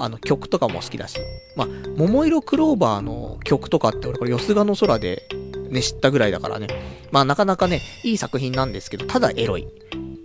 [0.00, 1.18] あの曲とかも好きだし、
[1.56, 5.28] まあ、桃色クローバーの曲とかって俺これよすがの空で
[5.70, 6.68] ね、知ったぐらいだからね。
[7.10, 9.68] まあなかなかね、いい作品なんですけど、ただエロい。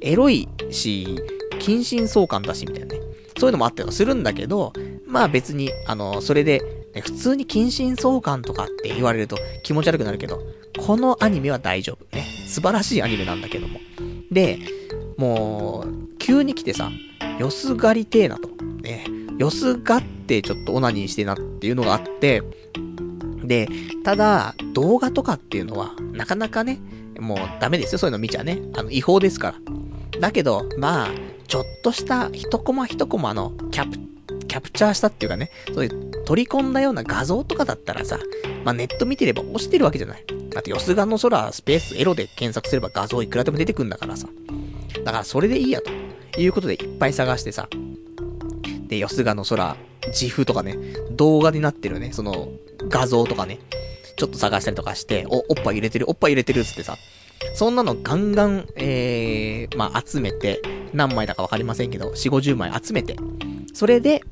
[0.04, 1.18] エロいし、
[1.60, 3.02] 近親相関だし、みたいなね。
[3.38, 4.74] そういうのもあったりするんだけど、
[5.08, 6.62] まあ別に、あの、それで、
[6.94, 10.42] ね、普通に近親相関とかって言われると気持ち悪くなるけど、
[10.78, 12.16] このアニメは大丈夫。
[12.16, 12.26] ね。
[12.48, 13.80] 素晴らしいアニメなんだけども。
[14.32, 14.60] で、
[15.18, 16.92] もう、急に来てさ、
[17.40, 18.50] よすがりてえなと。
[18.82, 19.06] ね。
[19.38, 22.44] よすがってちょっとオナニーしてなっていうのがあって、
[23.44, 23.68] で、
[24.04, 26.80] ただ、動画とかっていうのは、なかなかね、
[27.20, 28.62] もうダメですよ、そういうの見ちゃね。
[28.76, 29.74] あの、違法ですから。
[30.24, 31.10] だけど、まあ、
[31.50, 33.98] ちょっとした一コマ一コマのキャプ、
[34.48, 38.18] キャプチャーしたっていうかね、そういう取り込んだような画像とかだったらさ、
[38.64, 40.24] まあネット見てれば押してるわけじゃない。
[40.50, 44.30] だって、よすがの空、スペース、エロで検索すれば画像いくらでも出てくんだからさ。
[45.04, 47.68] だから、それでいいや、ということでいっぱい探してさ。
[48.88, 49.76] で、よすがの空、
[50.08, 50.78] 自負とかね、
[51.12, 52.48] 動画になってるね、その、
[52.88, 53.60] 画像とかね、
[54.16, 56.98] ちょっと探したりとかして、お、おっぱい入れてる、おっぱい入れてるっつってさ、
[57.56, 60.62] そんなのガンガン、えー、まあ、集めて、
[60.94, 63.16] 何枚だかわかりませんけど、4、50枚集めて、
[63.74, 64.24] それで、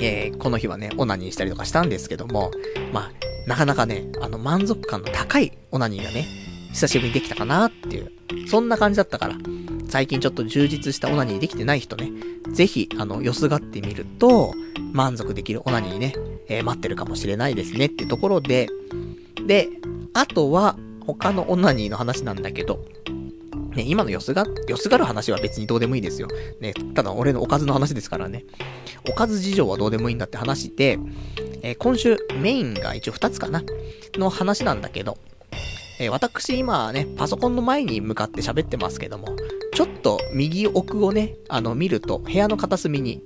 [0.00, 2.50] えー、この日はね、オナニーしたりとかしたんですけども、
[2.92, 3.10] まあ、
[3.46, 6.26] なかなかね、あの、満足感の高いオナニーがね、
[6.72, 8.12] 久しぶりにできたかなっていう、
[8.48, 9.36] そんな感じだったから、
[9.88, 12.10] 最近ちょっと充実したオナニーできてない人ね、
[12.52, 14.52] ぜひ、あの、よすがってみると、
[14.92, 16.14] 満足できるオナニーね、
[16.48, 18.68] えー、待ってるかもしれないですねってところで、
[19.46, 19.68] で、
[20.12, 20.76] あとは、
[21.06, 22.84] 他のオナニーの話なんだけど、
[23.74, 26.28] ね、今のよすが、よすがる話は別にどうでもいいですよ。
[26.60, 28.44] ね、ただ俺のおかずの話ですからね。
[29.08, 30.98] おかず事情はどうでもいいんだって話で、
[31.62, 33.62] えー、今週メインが一応2つかな
[34.14, 35.18] の話なんだけど、
[35.98, 39.36] えー、私今ね、パソコンの前に向かって喋ってますけども、
[39.74, 43.22] ちょっと右奥をね、あの、見ると、部屋の片隅に、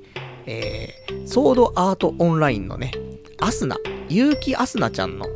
[0.46, 2.92] えー、ソードアートオンラインのね、
[3.38, 3.76] アスナ、
[4.08, 5.26] 結城アスナちゃんの、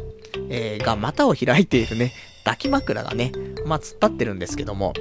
[0.48, 2.12] えー、が股を開いているね、
[2.44, 3.32] 抱き枕がね、
[3.66, 4.92] まあ、突っ立ってるんですけども、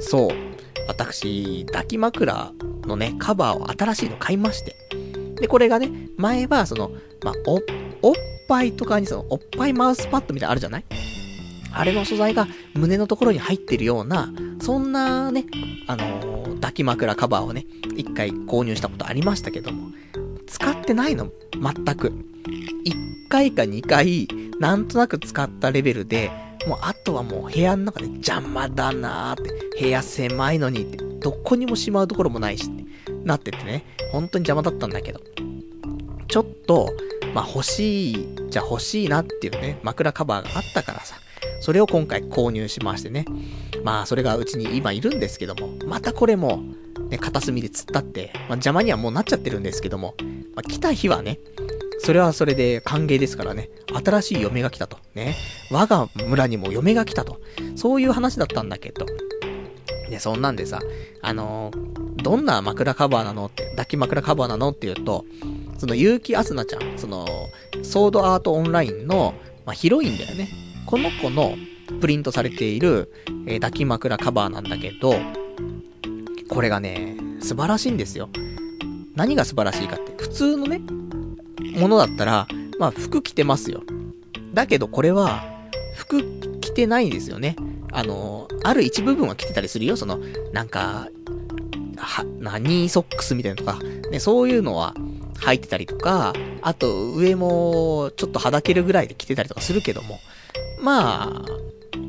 [0.00, 0.30] そう、
[0.88, 4.76] 私、抱き枕のね、カバーを新しいの買いまして。
[5.40, 7.56] で、これがね、前はその、まあ、お、
[8.08, 8.14] おっ
[8.48, 10.84] ぱいとかにその、おっぱいマウスパッドみたいなのあるじゃない？
[11.72, 14.32] あれの素材が胸のところに入ってるような、
[14.62, 15.44] そんなね、
[15.88, 17.66] あのー、抱き枕カバーをね、
[17.96, 19.90] 一回購入したことありましたけども、
[20.56, 22.12] 使ってないの、全く。
[22.82, 22.96] 一
[23.28, 24.26] 回か二回、
[24.58, 26.30] なんとなく使ったレベルで、
[26.66, 32.84] もうあとはもう部屋の中で邪魔だなーって、部屋狭いのにって、どこにもしまうところもないしって、
[33.24, 35.20] なっててね、本当に邪魔だったんだけど、
[36.26, 36.90] ちょっと、
[37.34, 41.16] まあ欲しい、じゃ欲しいなっていうね、枕カバーがあったからさ、
[41.60, 43.26] それを今回購入しましてね。
[43.84, 46.62] まあ、それがうちに今いるんですけども、またこれも、
[47.08, 50.14] ね、片隅で突っ立って、まあ、邪魔にはもうなっちゃってるんですけども、
[50.54, 51.38] まあ、来た日はね、
[51.98, 53.70] それはそれで歓迎ですからね、
[54.04, 54.98] 新しい嫁が来たと。
[55.14, 55.34] ね。
[55.70, 57.40] 我が村にも嫁が来たと。
[57.74, 59.06] そういう話だったんだけど。
[60.10, 60.80] で、そんなんでさ、
[61.22, 65.24] あのー、どんな枕カバーなのって、抱き枕カバーなのって言うと、
[65.78, 67.26] その結城あすなちゃん、その、
[67.82, 69.34] ソードアートオンラインの、
[69.64, 70.48] まあ、ヒロインだよね。
[70.86, 71.56] この子の
[72.00, 73.12] プリントされている、
[73.46, 75.14] えー、抱き枕カバーなんだけど、
[76.48, 78.28] これがね、素晴らしいんですよ。
[79.14, 80.80] 何が素晴らしいかって、普通のね、
[81.78, 82.46] ものだったら、
[82.78, 83.82] まあ服着てますよ。
[84.54, 85.44] だけどこれは、
[85.94, 86.22] 服
[86.60, 87.56] 着てないんですよね。
[87.92, 89.96] あの、ある一部分は着てたりするよ。
[89.96, 90.18] その、
[90.52, 91.08] なんか、
[91.96, 93.78] は、何ソックスみたいなとか、
[94.10, 94.94] ね、そういうのは
[95.40, 96.32] 履いてたりとか、
[96.62, 100.18] あと上もちょっとはだけるぐらいで着てたりとかするけども、
[100.80, 101.44] まあ、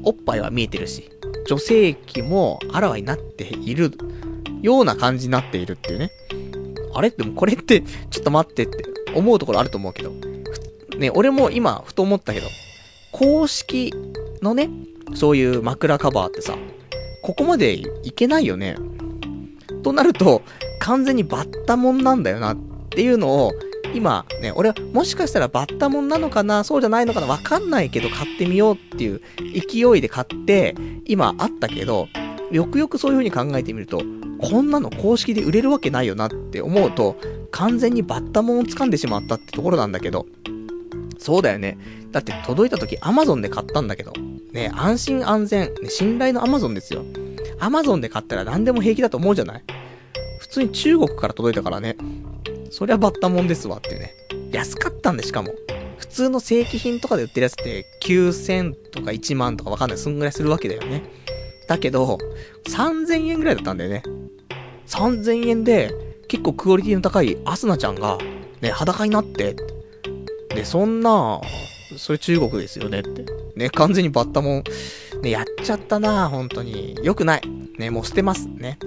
[0.04, 1.10] おっぱいは見えてるし、
[1.48, 3.92] 女性器もあらわになっている
[4.62, 6.12] ような感じになっているっていうね。
[6.94, 7.10] あれ？
[7.10, 8.84] でもこれって、 ちょっと待ってって
[9.14, 10.12] 思うところあると思うけど。
[10.98, 12.48] ね、俺も今、ふと思ったけど、
[13.12, 13.94] 公式
[14.42, 14.70] のね、
[15.14, 16.58] そういう枕カバーってさ、
[17.22, 18.78] ここまでいけないよね。
[19.84, 20.42] となると、
[20.80, 22.58] 完全にバッタモンなんだよなっ
[22.90, 23.52] ていうのを、
[23.94, 29.22] 今ね、俺はもしかしたらバッタモンなのかなそうじゃないのかなわかんないけど買ってみようっていう
[29.54, 32.08] 勢いで買って、今あったけど、
[32.52, 34.02] よくよくそういう風に考えてみると、
[34.40, 37.18] こんなの公式で売れるわけないよなって思うと、
[37.52, 40.26] 完全にバッタモンを掴んでしまったってところなんだけど、
[41.18, 41.78] そうだよね。
[42.12, 44.14] だって届いた時 Amazon で買ったんだけど、
[44.54, 47.04] ね、安心安全、ね、信頼の Amazon ですよ。
[47.60, 49.64] Amazon で買ったら何でも平気だと思うじゃない？
[50.40, 51.98] 普通に中国から届いたからね。
[52.70, 54.14] そりゃバッタもんですわっていうね。
[54.52, 55.54] 安かったんでしかも。
[55.98, 59.98] 普通の正規品とかで売ってるやつって9000とか1万とかわかんない。
[59.98, 61.04] そんぐらいするわけだよね。
[61.68, 62.18] だけど、
[62.70, 64.04] 3000円ぐらいだったんだよね。
[64.88, 65.94] 3000円で
[66.28, 68.18] 結構クオリティの高いアスナちゃんが
[68.62, 69.56] ね、裸になって、
[70.50, 71.42] で、そんな、
[71.98, 73.26] それ中国ですよねって。
[73.56, 74.64] ね、完全にバッタもん、
[75.22, 76.98] ね、やっちゃったな本当に。
[77.04, 77.42] 良くない。
[77.78, 78.48] ね、もう捨てます。
[78.48, 78.80] ね。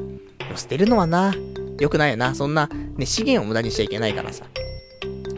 [0.56, 1.34] 捨てるのはな
[1.78, 2.34] 良くないよな。
[2.34, 4.46] そんな、ね、資源を無駄にしちゃいけないからさ。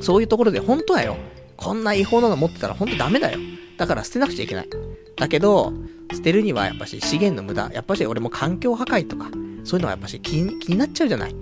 [0.01, 1.17] そういうところで本当はよ、
[1.57, 3.39] こんな違法なの持ってたら本当ダメだよ。
[3.77, 4.69] だから捨てなくちゃいけない。
[5.17, 5.73] だけど、
[6.13, 9.31] 捨てるにはやっぱし資源の無駄、やっぱし俺も環境破壊とか、
[9.65, 11.37] そういうのはやっぱし気に気になっちゃうじゃない。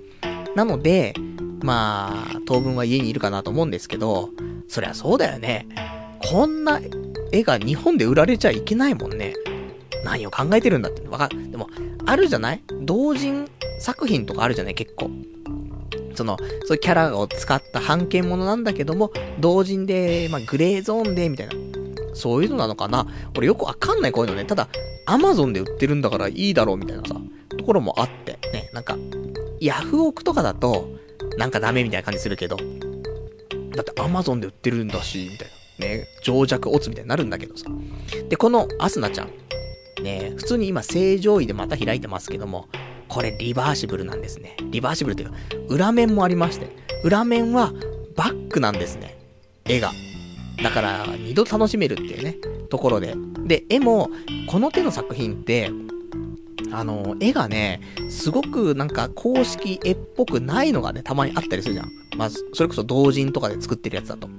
[0.55, 1.13] なので、
[1.61, 4.29] まあ、当分は家にいるかなと思うんですけど、
[4.67, 5.67] そりゃそうだよね。
[6.23, 6.79] こんな
[7.31, 9.33] 絵が日本で売られちゃいけないもんね。
[10.03, 11.07] 何を考えてるんだって。
[11.07, 11.69] わかでも、
[12.05, 12.63] あるじゃない？
[12.81, 13.47] 同人
[13.79, 14.75] 作品とかあるじゃない？
[14.75, 15.11] 結構。
[16.15, 21.53] その、そういうキャラを使った半券ものなんだけども、同人で、まあ、グレーゾーンで、みたいな。
[22.13, 23.07] そういうのなのかな？
[23.37, 24.45] 俺よくわかんないこういうのね。
[24.45, 24.67] ただ、
[25.05, 27.15] アマゾンで売ってるんだからいいだろうみたいなさ、
[27.57, 28.97] ところもあって、ね、なんか、
[29.59, 30.89] ヤフオクとかだと、
[31.37, 32.57] なんかダメみたいな感じするけど、
[33.75, 35.53] だってアマゾンで売ってるんだし、みたいな。
[35.87, 37.65] ね、情弱オツみたいになるんだけどさ。
[38.29, 39.31] で、このアスナちゃん。
[40.03, 42.67] ね、普通に今正常位でまた開いてますけども、
[43.07, 44.57] これリバーシブルなんですね。
[44.69, 45.35] リバーシブルっていうか、
[45.69, 46.69] 裏面もありまして、
[47.03, 47.73] 裏面は
[48.15, 49.17] バックなんですね。
[49.65, 49.91] 絵が。
[50.63, 52.37] だから、二度楽しめるっていうね、
[52.69, 53.15] ところで。
[53.45, 54.09] で、絵も、
[54.47, 55.71] この手の作品って、
[56.71, 61.91] あの、絵がね、すごくなんか公式絵っぽくないのがね、たまにあったりするじゃん。
[62.17, 64.29] まず、それこそ同人とかで作ってるやつだと。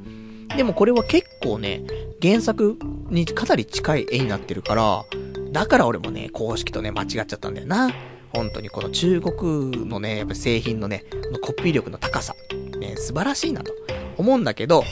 [0.57, 1.83] でもこれは結構ね、
[2.21, 2.79] 原作
[3.11, 5.05] にかなり近い絵になってるから、
[5.51, 7.91] だから俺もね、公式とね、間違っちゃったんだよな。
[8.35, 12.35] 本当にこの中国のね、やっぱ製品のね、のコピー力の高さ、
[12.79, 13.73] ね、素晴らしいなと
[14.17, 14.85] 思うんだけど、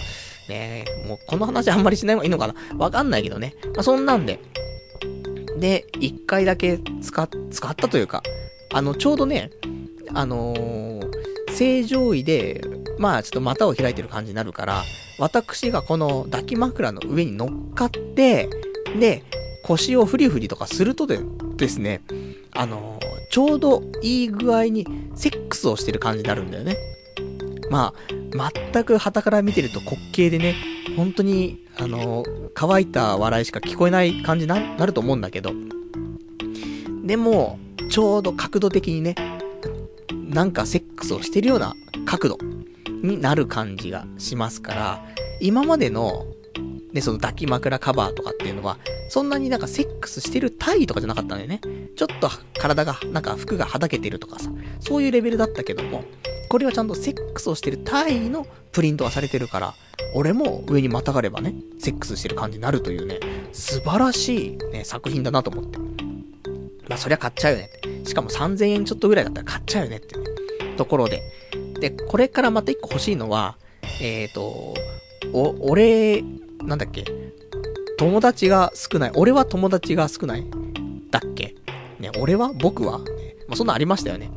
[0.51, 3.55] ね、もうこの話あんまりしない方がいいのかなわかんないけどね。
[3.75, 4.41] まあ、そんなんで。
[5.59, 8.23] で、一回だけ使、使ったというか、
[8.73, 9.51] あの、ちょうどね、
[10.13, 11.11] あのー、
[11.53, 12.63] 正常位で、
[12.99, 14.83] まあちょっと股を開いてる感じになるから、
[15.19, 18.49] 私がこの抱き枕の上に乗っかって、
[18.99, 19.23] で、
[19.63, 21.21] 腰をフリフリとかするとで
[21.57, 22.03] ですね、
[22.53, 26.77] あのー、ちょうどいい具合にセックスをしてる感じになるんだよね。
[27.71, 30.57] まあ、全く旗から見てると滑稽でね、
[30.97, 35.53] 本当に、あの、乾いた笑いしか聞こえない感じになると思うんだけど、
[37.05, 37.59] でも、
[37.91, 39.15] ちょうど角度的にね、
[40.13, 42.39] なんかセックスをしてるような角度
[43.03, 45.05] になる感じがしますから、
[45.41, 46.27] 今までの、
[46.93, 51.61] ね、その抱き枕カバーとかっていうのは、そんなになんかセックスしてる体位とかじゃなかったんだよね。
[51.97, 54.51] ちょっと体が、なんか服がはだけてるとかさ、
[54.81, 56.05] そういうレベルだったけども、
[56.51, 59.75] これはちゃんとセックスをしてる体位のプリントがされてるから、
[60.17, 63.21] 俺も上にまたがればね、セックスしてる感じになるというね、
[63.53, 65.79] 素晴らしいね、作品だなと思って。
[66.89, 67.71] まあそりゃ買っちゃうよね。
[68.05, 70.25] しかも3000円ちょっとぐらいだったら買っちゃうよねってね、
[70.77, 71.23] ところで。
[71.79, 73.57] で、これからまた一個欲しいのは、
[74.03, 74.75] えっ、ー、と、
[75.33, 76.25] お、俺、
[76.65, 77.05] なんだっけ、
[77.97, 79.13] 友達が少ない。
[79.15, 80.45] 俺は友達が少ない
[81.13, 81.55] だっけ
[82.01, 83.05] ね、俺は僕は、ね、
[83.47, 84.33] まあ、そんなんありましたよね。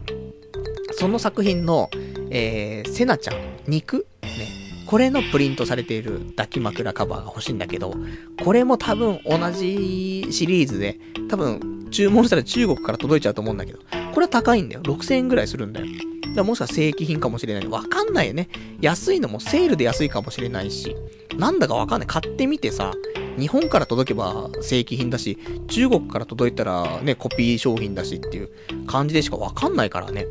[0.98, 1.90] その作品の、
[2.30, 3.36] えー、セナちゃん、
[3.68, 4.08] 肉？
[4.22, 4.64] ね。
[4.86, 7.96] これのプリントされている抱き枕カバーが欲しいんだけど、
[8.44, 13.80] これも多分同じシリーズで、多分注文したら中国から届いちゃうと思うんだけど、
[14.14, 14.82] これは高いんだよ。
[14.84, 15.88] 6000円ぐらいするんだよ。
[16.36, 17.68] だもしか正規品かもしれない。
[17.68, 18.50] わかんないよね。
[18.82, 20.96] 安いのもセールで安いかもしれないし、
[21.38, 22.08] なんだかわかんない。
[22.08, 22.94] 買ってみてさ、
[23.40, 25.38] 日本から届けば正規品だし、
[25.68, 28.50] 中国から届いたらね、コピー商品だしっていう
[28.86, 30.28] 感じでしかわかんないからね。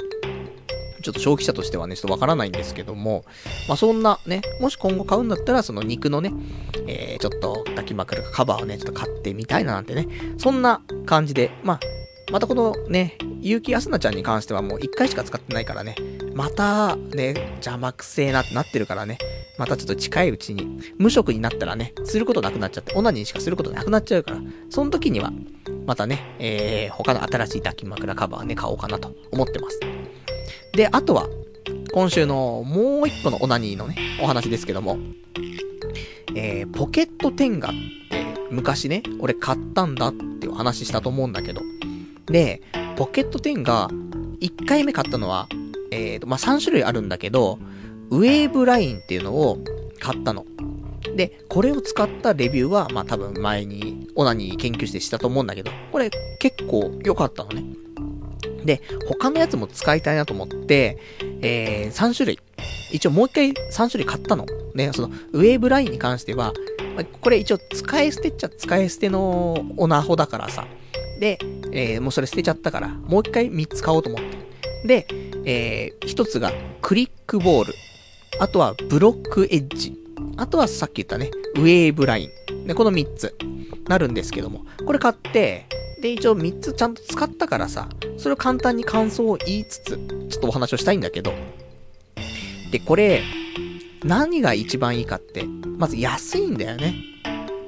[1.03, 3.25] ちょっと消費者としてはね、ちょっとわからないんですけども、
[3.69, 6.33] まあ、そんなね、もし今後買うんだったら、その肉のね、
[6.87, 11.81] えー、ちょっと抱き枕カバーをね、ちょっと買ってみたいななんてね、そんな感じで、まあ、
[12.31, 15.97] またこのね、結城あすなちゃんに関してはもう一回しか使ってないからね、
[16.35, 19.19] またね、邪魔くせえなってなってるからね、
[19.59, 24.39] またちょっと近いうちに、無職になったらね、することなくなっちゃって、オナニーしかすることなくなっちゃうから、
[24.71, 25.33] その時には、
[25.87, 29.81] またね、えー、他の新しい抱き枕カバーね、買おうかなと思ってます。
[30.73, 31.29] で、あとは、
[31.93, 34.99] 今週のもう一個のオナニーのね、お話ですけども、
[36.35, 37.73] えー、ポケットテンガっ
[38.11, 41.61] て昔ね、俺買ったんだっていう話したと思うんだけど、
[42.27, 42.63] で、
[42.97, 43.89] ポケット10が、
[44.41, 45.47] 1回目買ったのは、
[45.91, 47.59] えーと、まあ、3種類あるんだけど、
[48.11, 49.59] ウェーブラインっていうのを
[50.01, 50.47] 買ったの。
[51.17, 57.82] で、これを使ったレビューは、まあ、多分前に、オナに研究してしたと思うんだけど、これ結構良かったのね。
[58.65, 60.99] で、他のやつも使いたいなと思って、
[61.43, 62.39] えー、3種類。
[62.93, 64.47] 一応もう一回3種類買ったの。
[64.75, 66.53] ね、その、ウェーブラインに関しては、
[67.21, 70.67] これ一応使い捨てっちゃ使い捨てのオナホだからさ、
[71.19, 71.39] で、
[71.73, 74.23] えー、もうそれ捨てちゃったから、もう一回3つ買おうと思っ
[74.85, 75.07] て。
[75.07, 75.07] で、
[75.45, 77.75] えー、1つがクリックボール。
[78.41, 80.02] あとはブロックエッジ。
[80.37, 82.67] あとはさっき言ったね、ウェーブライン。
[82.67, 83.37] で、この3つ、
[83.89, 84.65] なるんですけども。
[84.87, 85.67] これ買って、
[86.01, 89.99] で、一応3つちゃんと使ったからさ、それを簡単に感想を言いつつ、
[90.31, 91.33] ちょっとお話をしたいんだけど。
[92.73, 93.23] で、これ、
[94.05, 95.45] 何が一番いいかって、
[95.79, 96.95] まず安いんだよね。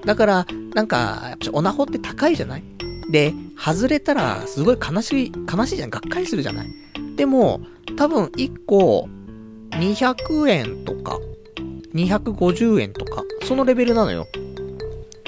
[0.05, 2.65] だから、なんか、やっぱオナホって高いじゃない？
[3.11, 5.91] で、外れたら、すごい悲しい、悲しいじゃん。
[5.91, 6.69] がっかりするじゃない？
[7.17, 7.61] でも、
[7.97, 9.09] 多分1個、
[9.71, 11.21] 200円とか、
[11.95, 14.27] 250円とか、そのレベルなのよ。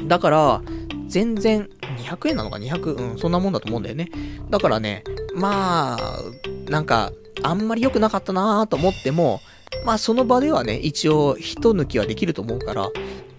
[0.07, 0.63] だから、
[1.09, 4.11] 全然、200円なのか？200、うん、そんなもんだと思うんだよね。
[4.51, 5.05] だからね、
[5.35, 7.13] まあ、なんか、
[7.43, 9.41] あんまり良くなかったなーと思っても、
[9.85, 12.89] まあその場ではね、一応一抜きはできると思うから、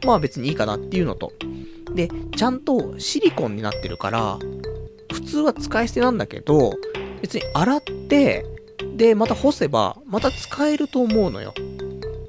[0.05, 1.33] まあ別にいいかなっていうのと。
[1.93, 4.39] で、ちゃんとシリコンになってるから、
[5.11, 6.73] 普通は使い捨てなんだけど、
[7.21, 8.45] 別に洗って、
[8.95, 11.53] で、また干せば、また使えると思うのよ。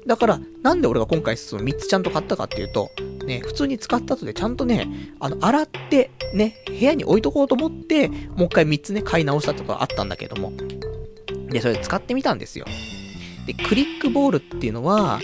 [0.09, 2.89] だから、なんで俺が今回その3つちゃんと買ったかっていうと、
[3.27, 4.89] ね、普通に使った後でちゃんとね、
[5.19, 10.51] あの、洗って、ね、部屋に置いとこうと思って、もう一回3つね、買い直したとかあったんだけども。
[11.51, 12.65] で、それ使ってみたんですよ。
[13.45, 15.19] で、クリックボールっていうのは、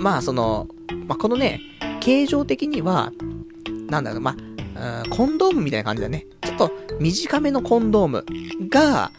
[0.00, 0.66] まあ、その、
[1.06, 1.60] まあ、このね、
[2.00, 3.12] 形状的には、
[3.90, 4.34] なんだろう、ま
[4.76, 6.26] あ、コンドームみたいな感じだね。
[6.40, 8.24] ちょっと短めのコンドーム
[8.70, 9.12] が、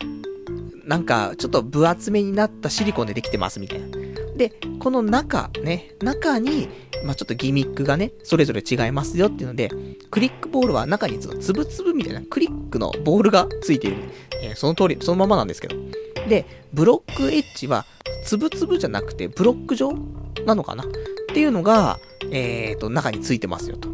[0.86, 4.07] なんか、ちょっと分厚めになったシリコンでできてますみたいな。
[4.38, 6.70] で、この中、ね、中に、
[7.04, 9.70] まあ、ちょっとギミックがね、それぞれ違いますよっていうので、
[10.12, 13.98] クリックボールは中につぶつぶみたいな、クリックのボールがついている。
[14.42, 15.76] えー、その通り、そのままなんですけど。
[16.30, 17.86] で、ブロックエッジは、
[18.24, 19.94] つぶつぶじゃなくて、ブロック状
[20.46, 20.84] なのかな？
[20.84, 20.88] っ
[21.34, 22.00] ていうのが、
[22.32, 23.90] えーと、中についてますよと。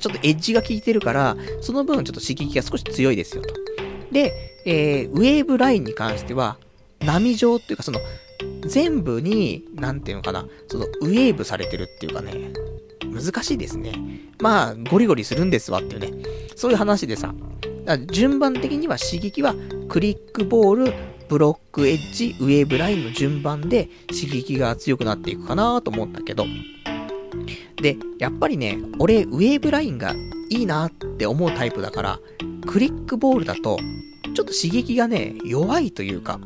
[0.00, 3.54] ちょっとエッジが効いてるから、その分ちょっと刺激が少し強いですよと。
[4.12, 6.58] で、えー、ウェーブラインに関しては、
[7.00, 8.00] 波状っていうかその、
[8.68, 12.52] 全部に、なんていうのかな、その、ウェーブされてるっていうかね、
[13.04, 13.92] 難しいですね。
[14.40, 16.12] まあ、ゴリゴリするんですわっていうね。
[16.54, 17.34] そういう話でさ、
[18.10, 19.54] 順番的には刺激は、
[19.88, 20.92] クリックボール、
[21.28, 26.46] ブロックエッジ、ウェーブラインの順番で刺激が強くなっていくかなと思ったけど、
[27.80, 30.14] で、やっぱりね、俺、ウェーブラインが
[30.50, 32.20] いいなって思うタイプだから、
[32.66, 33.78] クリックボールだと、
[34.34, 36.40] ちょっと刺激がね、弱いというか、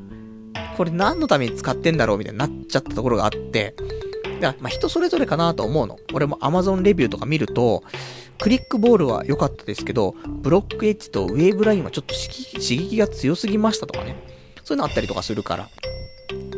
[0.77, 3.75] これ何のために使ってんだろうみたいになっちゃったところがあって、
[4.41, 5.99] だからまあ人それぞれかなと思うの。
[6.13, 7.83] 俺も Amazon レビューとか見ると、
[8.39, 14.17] クリックボールは良かったですけど、ブロックエッジとウェーブラインはちょっと刺激が強すぎましたとかね。
[14.65, 15.69] そういうのあったりとかするから。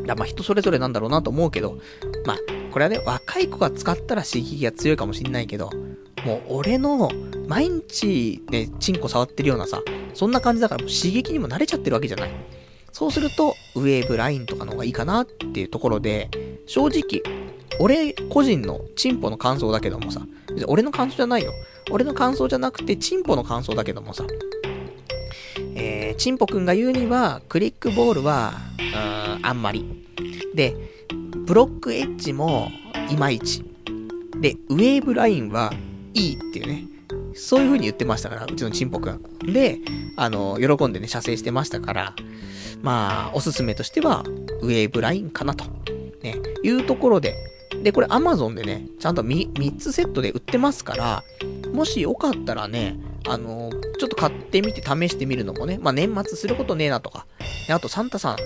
[0.07, 1.79] だまあ人それぞれなんだろうなと思うけど、
[2.27, 2.37] まあ、
[2.73, 5.71] これはね、若い子が使ったら刺激が強いかもしんないけど、
[6.25, 7.11] もう俺の
[7.49, 9.83] 毎日ね、チンコ触ってるようなさ、
[10.15, 12.31] そんな感じだからもう刺激にも慣れちゃってるわけじゃない。
[12.95, 16.31] そうすると、ウェーブラインとかの方がいいかなっていうところで、
[16.67, 17.23] 正直、
[17.81, 20.23] 俺個人のチンポの感想だけどもさ、
[20.69, 21.53] 俺の感想じゃないよ。
[21.91, 24.25] 俺の感想じゃなくて、チンポの感想だけどもさ、
[25.75, 30.07] えー、チンポくんが言うには、クリックボールは、うーん、あんまり。
[30.55, 30.77] で、
[31.47, 32.71] ブロックエッジも、
[33.11, 33.65] いまいち。
[34.41, 35.73] で、ウェーブラインは
[36.15, 36.85] いいっていうね。
[37.35, 39.21] そういう風に言ってましたから、うちのチンポくん。
[39.53, 39.81] で、
[40.15, 42.15] あの、喜んでね、射精してましたから、
[42.85, 44.25] まあ、おすすめとしては、
[44.61, 45.65] ウェーブラインかなと。
[46.23, 47.35] ね、いうところで、
[47.83, 51.23] で、これ Amazon でね、ちゃんと 3, 3つセットで売ってますから、
[51.73, 57.27] もしよかったらね、あのちょっと買ってみて試してみるのもね、まあ、年末することねえなとか、
[57.71, 58.37] あとサンタさん、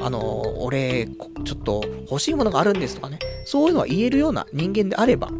[0.00, 1.06] あの俺、
[1.44, 5.30] ちょっと欲しいものがあるんですとかね、そういうのは言えるような人間であれば、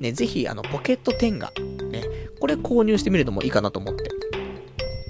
[0.00, 1.52] ね、ぜひ、あの、ポケット10が、
[1.90, 2.02] ね、
[2.40, 4.10] これ購入してみるのもいいかなと思って。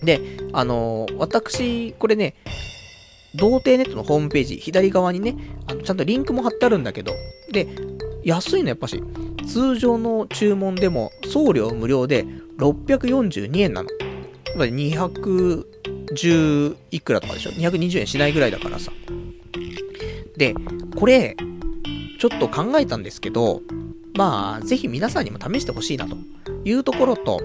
[0.02, 0.20] で、
[0.52, 2.34] あの私、これね、
[3.34, 7.14] 童貞ネットのホームページ、左側にね、あのちゃんとリンクも貼ってあるんだけど、
[7.52, 7.66] で、
[8.24, 9.02] 安いのやっぱし、
[9.46, 12.24] 通常の注文でも送料無料で
[12.58, 13.90] 642円なの。
[13.90, 18.92] やっぱり210いくらとかでしょ ?220 円しないぐらいだからさ。
[20.36, 20.54] で、
[20.96, 21.36] これ、
[22.18, 23.62] ちょっと考えたんですけど、
[24.14, 26.16] まあ、ぜひ皆さんにも試してほしいなと
[26.64, 27.40] いうところと、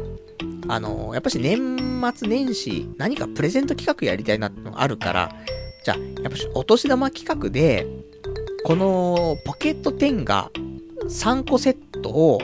[0.68, 5.36] あのやっぱし年末年始何かプレゼント企画やりたいなってのがあるから、
[5.84, 7.86] じゃあ、やっぱお年玉企画で、
[8.64, 10.50] このポケット10が
[11.10, 12.40] 3個セットを、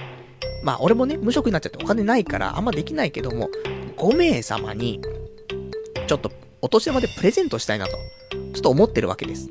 [0.63, 3.49] まあ俺もね、無職になっちゃってお金ないからあんまできないけども、
[3.97, 5.01] 5名様に、
[6.07, 6.31] ちょっと
[6.61, 7.97] お年玉でプレゼントしたいなと、
[8.53, 9.49] ちょっと思ってるわけです。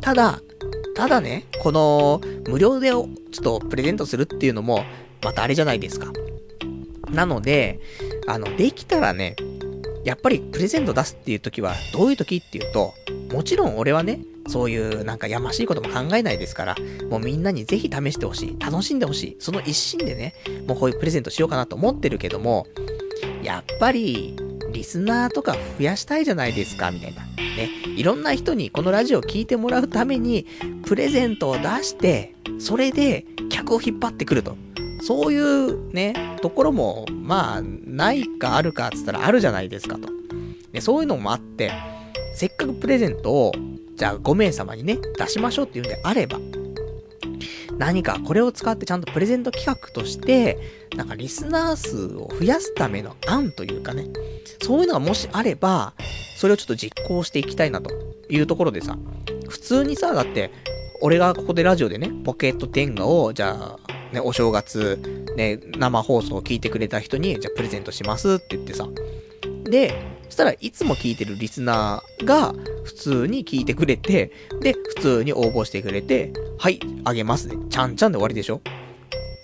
[0.00, 0.40] ただ、
[0.96, 4.84] ただね、この、無料でちょっとプレゼントするっていうのも、
[5.22, 6.12] またあれじゃないですか。
[7.12, 7.78] なので、
[8.26, 9.36] あの、できたらね、
[10.04, 12.94] やっぱりプレゼント出すっていう時は、どういう時っていうと、
[13.32, 16.76] もちろん俺はね、そういうなんかやましいことも考えないですから、
[17.10, 18.56] もうみんなにぜひ試してほしい。
[18.58, 19.36] 楽しんでほしい。
[19.38, 20.34] その一心でね、
[20.66, 22.66] もうこういうプレゼントしようかなと思ってるけども、
[23.42, 24.36] やっぱり、
[24.72, 27.22] リスナーとか増やしたいじゃないですか、みたいな。
[27.36, 27.70] ね。
[27.96, 30.46] いろんな人にこのラジオを聞いてもらうために、
[30.86, 34.56] プレゼントを出して、それで客を引っ張ってくると。
[35.02, 40.08] そういうね、ところも、まあ、ないかあるかっつったらあるじゃないですかと。
[40.72, 41.72] ね、そういうのもあって、
[42.38, 43.52] せっかくプレゼントを、
[43.96, 46.38] じゃあ5名様にね、出しましょうっていうんであれば、
[47.78, 50.56] 何かこれを使ってちゃんとプレゼント企画として、
[50.96, 54.06] なんかリスナー数を増やすための案というかね、
[54.62, 55.94] そういうのがもしあれば、
[56.36, 57.90] それをちょっと実行していきたいなと
[58.28, 58.96] いうところでさ、
[59.48, 60.52] 普通にさ、だって、
[61.00, 65.00] 俺がここでラジオでね、ポケットテンガを、じゃあ、ね、お正月、
[65.36, 68.88] ね、生放送を聞いてくれた人に、じゃあプレゼントしますって言ってさ。
[69.64, 72.54] で、そしたらいつも聞いてるリスナーが
[72.84, 77.56] 普通に聞いてくれて、で、普通に応募してくれて、はい、あげますね。
[77.70, 78.60] ちゃんちゃんで終わりでしょ？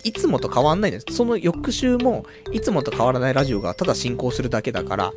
[0.03, 1.05] いつもと変わんないんです。
[1.11, 5.13] その翌週も、いつもと変わらないラジオがただ進行するだけだから、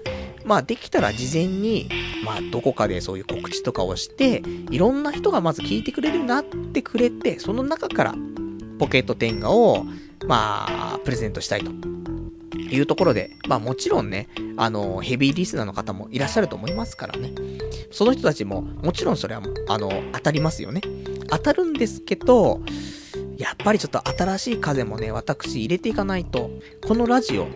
[0.47, 1.91] まあできたら事前に、
[2.25, 8.15] まあどこかでそういう告知とかをして、いろんな人がまず聞いてくれるようになってくれて、その中から、
[8.79, 9.85] ポケットテンガを、
[10.27, 11.71] まあ、プレゼントしたいと。
[12.71, 17.33] いうところで、まあもちろんね、あの、ヘビーリスナーの方もいらっしゃると思いますからね。
[17.91, 20.81] その人たちも、もちろんそれは、あの、当たりますよね。
[21.29, 22.61] 当たるんですけど、
[23.37, 26.51] やっぱりちょっと新しい風もね、私入れていかないと、
[26.87, 27.49] このラジオ、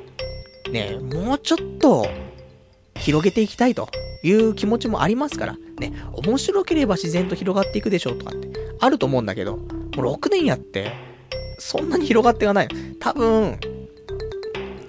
[0.70, 2.06] ね、もうちょっと、
[2.96, 3.88] 広げていきたいと
[4.22, 8.48] いう気持ちもありますから、ね、面白ければ自然と広がっていくでしょうとかって、
[8.78, 9.64] あると思うんだけど、も
[9.96, 10.92] う6年やって、
[11.58, 12.68] そんなに広がっていかない。
[13.00, 13.58] 多分、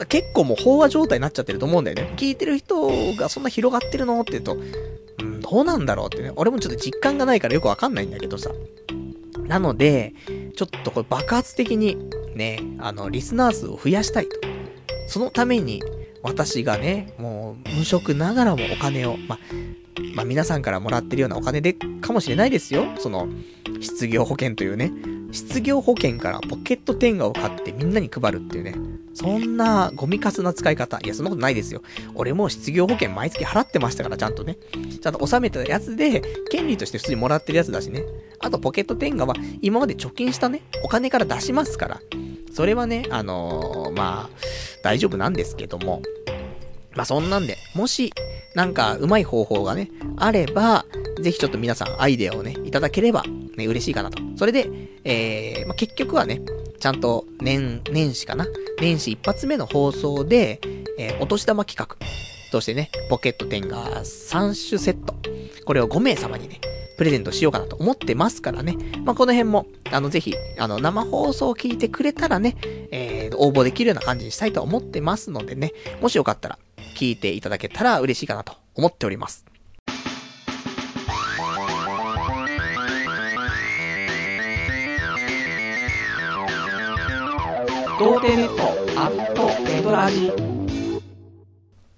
[0.08, 2.14] 結構もう飽和状態になっちゃってると思うんだよね。
[2.18, 4.58] 聞いてる人がそんな広がってるのって言うと、
[5.20, 6.32] うん、どうなんだろうってね。
[6.36, 8.52] 俺もちょっと実感がないからよくわかんないんだけどさ。
[9.48, 10.14] なので、
[10.56, 11.98] ちょっとこれ爆発的に、
[12.36, 14.38] ね、あの、リスナー数を増やしたいと。
[15.08, 15.84] そのために、
[16.22, 19.38] 私がね、もう、無職ながらもお金を、ま、
[20.16, 22.86] まあ、皆さんからもらってるようなお金で、かもしれないですよ。
[22.98, 23.28] その、
[23.82, 24.92] 失業保険というね。
[25.34, 28.76] 失業保険からポケットテンガを買ってみんなに配るっていうね。
[29.16, 31.00] そんなゴミカスな使い方。
[31.04, 31.82] いや、そんなことないですよ。
[32.16, 34.58] 俺も失業保険毎月払ってましたから、ちゃんとね。
[35.02, 38.04] ちゃんと納めたやつで、権利として普通にもらってるやつだしね。
[38.40, 42.02] あと、ポケットテンガは、今まで貯金したね、お金から出しますから。
[42.52, 44.38] それはね、あのー、まあ、
[44.84, 46.02] 大丈夫なんですけども。
[46.96, 48.14] まあ、そんなんで、もし、
[48.56, 50.86] なんか、うまい方法がね、あれば、
[51.22, 53.24] ぜひちょっと皆さんアイデアをね、いただければ、
[53.58, 54.22] ね、嬉しいかなと。
[54.36, 54.70] それで、
[55.04, 56.42] えー、まあ、結局はね、
[56.80, 58.46] ちゃんと年、年始かな？
[58.82, 60.60] 年始一発目の放送で、
[60.98, 61.96] えー、お年玉企画
[62.52, 65.16] としてね、ポケット10が3種セット。
[65.66, 66.60] これを5名様にね、
[66.98, 68.76] プレゼントしようかなと思ってますからね。
[69.04, 72.56] まあ、この辺も、あの、ぜひ、あの、生放送を聞いてくれたらね、
[72.92, 75.72] えー、応募できるような感じにしたいと思ってますのでね、
[76.02, 76.60] もしよかったら、
[76.94, 79.46] 聞いていただけたら嬉しいかなと思っております。
[88.00, 90.32] 童貞ネットアットネトラジ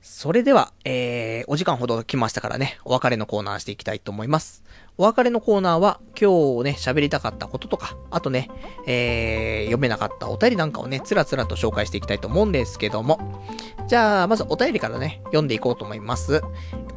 [0.01, 4.64] それでは、えー、お時間ほど来ましたからね、お別れのコーナーしていきたいと思います。
[4.97, 8.49] お別れのコーナーは、今日ね、喋りたかったこととか、あとね、
[8.87, 13.43] えー、読めなかったお便りなんかをね、つらつらと紹介していきたいと思うんですけども。
[13.87, 16.41] じゃあ、まずお便りからね、読んでいこうと思います。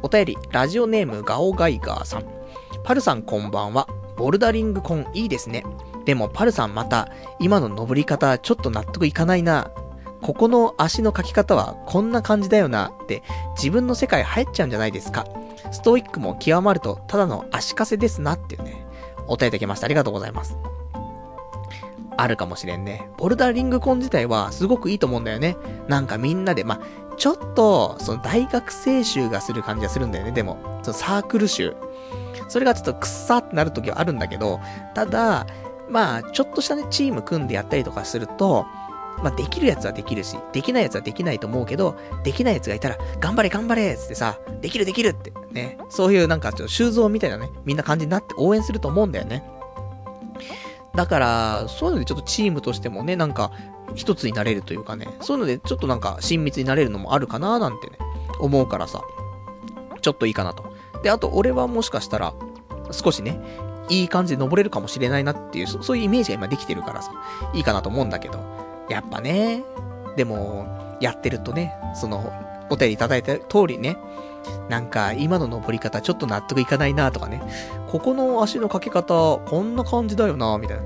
[0.01, 2.25] お便り、ラジオネームガオガイガーさん。
[2.85, 3.85] パルさんこんばんは。
[4.15, 5.65] ボルダリングコンいいですね。
[6.05, 7.09] でもパルさんまた、
[7.41, 9.71] 今の登り方ちょっと納得いかないな。
[10.21, 13.23] ここの足の描き方はこんな感じだよなって
[13.55, 15.25] 自分の世界入っちゃうんじゃないですか。
[15.71, 18.85] ストイックも極まるとただの足かせですなっていうね、
[19.27, 19.85] お答えいただきました。
[19.85, 20.57] ありがとうございます。
[22.17, 23.09] あるかもしれんね。
[23.17, 25.55] ボルダリングコン自体はすごくいいと思うんだよね。
[25.87, 26.79] なんかみんなで、まあ、
[27.15, 30.33] ちょっと、その大学生集がする感じがするんだよね。
[30.33, 31.75] でも、そのサークル集。
[32.49, 34.59] それがちょっとくっさってなる時はあるんだけど、
[34.95, 35.47] ただ、
[35.89, 38.65] まあ、ちょっとしたね、チーム組んでやったりとかすると、
[39.23, 49.43] まあ、できるやつはできるし、できないやつはできないと思うけど、できないやつがいたら、頑張れ頑張れつってさ、できるできるってね、そういうなんかちょっと修造みたいなね、みんな感じになって応援すると思うんだよね。
[50.95, 53.51] だから、そういうのでちょっとチームとしてもね、なんか、
[53.95, 57.97] 一つになれるというかね、そういうのでちょっとなんか親密になれるのもあるかななんてね、
[58.39, 59.01] 思うからさ、
[60.01, 60.63] ちょっといいかなと。
[61.03, 62.33] で、あと俺はもしかしたら、
[62.91, 63.39] 少しね、
[63.89, 67.11] いい感じで登れるかもしれないなっていう、そういうイメージが今できてるからさ、
[67.53, 68.39] いいかなと思うんだけど、
[68.89, 69.63] やっぱね、
[70.15, 72.31] でも、やってるとね、その、
[72.69, 73.97] お便りいただいた通りね、
[74.69, 77.41] なんか、今の登り方ちょっと納得いかないなとかね、
[77.87, 80.83] ここの足のかけ方、こんな感じだよなみたいな。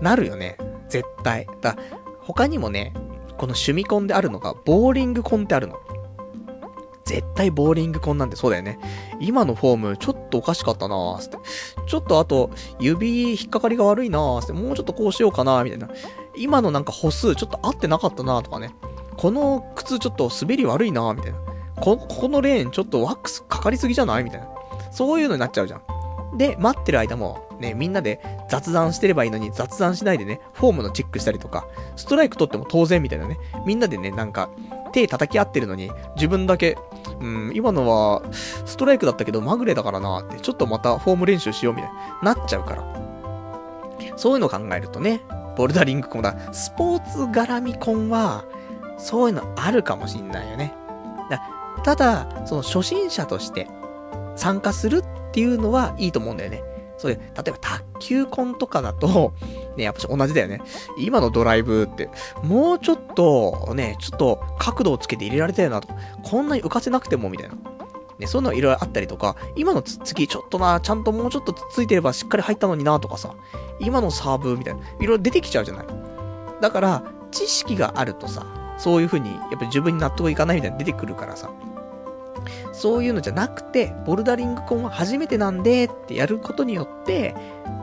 [0.00, 0.56] なるよね。
[0.88, 1.46] 絶対。
[1.60, 1.76] だ
[2.20, 2.92] 他にもね、
[3.36, 5.78] この趣味コンであるのが、ボーリングコンってあるの。
[7.04, 8.78] 絶対ボーリングコンなんてそうだよね。
[9.20, 11.36] 今のフォームちょっとおかしかったなーって。
[11.86, 14.52] ちょっとあと、指引っかかりが悪いなーって。
[14.52, 15.88] もうちょっとこうしようかなーみたいな。
[16.36, 18.74] 今のなんか歩数ちょっと合ってなかったなとかね。
[19.16, 21.38] この靴ちょっと滑り悪いなみたいな。
[21.80, 24.48] こ、ここのレーンちょっとワックスかかりすぎじゃないみたいな。
[24.90, 25.82] そういうのになっちゃうじゃん。
[26.36, 34.48] で、待ってる間も、ね、みんなで雑談してればいいのに雑談しないでね、フォームのチェックしたりとか、ストライク取っても当然みたいなね、みんなでね、なんか、
[34.92, 36.76] 手叩き合ってるのに、自分だけ、
[37.20, 43.02] うん、今のは、ストライクだったけど、まぐれだからなって、ちょっとまたフォーム練習しようみたいになっちゃうから。
[44.16, 45.20] そういうのを考えるとね、
[45.56, 48.44] ボルダリングコンだ、スポーツ絡みコンは、
[48.98, 50.74] そういうのあるかもしんないよね。
[51.84, 53.68] ただ、その初心者として
[54.36, 56.62] 参加するっていうのはいいと思うんだよね。
[56.96, 59.32] そういう、例えば卓球コンとかだと、
[59.76, 60.60] ね、やっぱ同じだよね。
[60.98, 62.10] 今のドライブって、
[62.42, 65.88] もうちょっと、ね、ちょっと角度をつけて入れられたよなと、
[66.22, 67.54] こんなに浮かせなくてもみたいな。
[68.22, 73.34] ね、そういうのいろいろあったりとか、今のつつきちょっとな、ちゃんともうちょっとついてればしっかり入ったのになとかさ、
[73.80, 75.86] 今のサーブみたいな、いろいろ出てきちゃうじゃない。
[76.60, 78.46] だから、知識があるとさ、
[78.78, 81.50] そういう風に、やっぱり自分に納得いかないみたいな出てくるからさ、
[82.72, 87.34] そういうのじゃなくて、ボルダリングコンは初めてなんでってやることによって、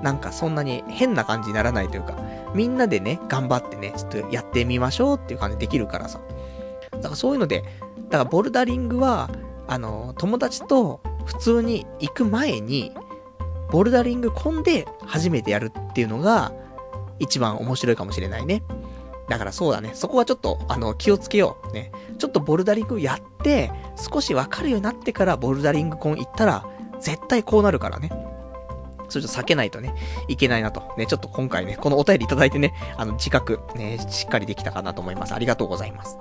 [0.03, 2.17] なんかそんなに変な感じにならないというか、
[2.53, 6.19] みんなでね、頑張ってね、ちょっとやってみましょうっていう感じできるからさ。
[6.91, 7.63] だからそういうので、
[8.09, 9.29] だからボルダリングは、
[9.69, 12.91] あの、友達と普通に行く前に、
[13.69, 16.51] ボルダリングコンで初めてやるっていうのが、
[17.19, 18.63] 一番面白いかもしれないね。
[19.29, 19.91] だからそうだね。
[19.93, 21.71] そこはちょっと、あの、気をつけよう。
[21.71, 21.91] ね。
[22.17, 26.65] ちょっとボルダリングやって、少しわかるようになってからボルダリングコン行ったら、
[26.99, 28.09] 絶対こうなるからね。
[29.07, 29.93] それちょっと避けないとね、
[30.27, 30.81] いけないなと。
[30.97, 35.35] ね、ちょっと今回ね、このお便りいただいてね、あの、自覚、ね、しっかりできたかなと思います。
[35.35, 36.17] ありがとうございます。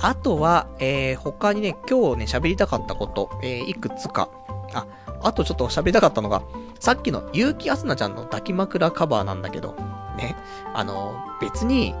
[0.00, 4.28] あとは、えー、他にね、今日ね、喋りたかったこと、えー、いくつか。
[4.72, 4.86] あ、
[5.22, 6.42] あとちょっと喋りたかったのが、
[6.80, 9.74] さっきの結城あすなちゃんの抱き枕カバーなんだけど、
[10.16, 10.36] ね。
[10.74, 11.94] あの、別に、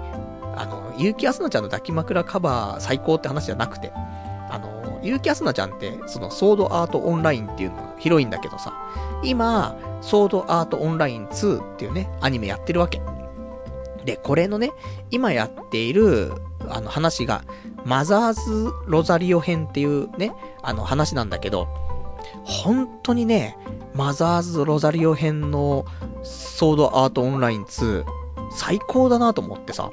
[0.56, 3.92] あの、結城あすなちゃんの抱き枕カバー最高って話じゃなくて、
[4.50, 8.72] あの、結城あすなちゃんって、その、ソードアートオンラインっていうのが広いんだけどさ、
[9.22, 13.00] 今、ソードアートオンライン2っていうね、アニメやってるわけ。
[14.04, 14.72] で、これのね、
[15.10, 16.32] 今やっている、
[16.68, 17.42] あの話が、
[17.84, 20.32] マザーズ・ロザリオ編っていうね、
[20.62, 21.68] あの話なんだけど、
[22.44, 23.58] 本当にね、
[23.94, 25.84] マザーズ・ロザリオ編の
[26.22, 28.04] ソードアートオンライン2、
[28.50, 29.90] 最高だなと思ってさ、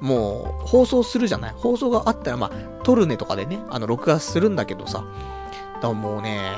[0.00, 1.54] もう、放送するじゃない？
[1.56, 5.04] 放送があったら、まあ、トルネとかでね、あの、録画するんだけどさ、
[5.74, 6.52] だからもうね、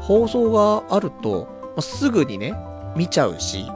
[0.00, 2.54] 放送があると、まあ、すぐにね、
[2.94, 3.66] 見ちゃうし、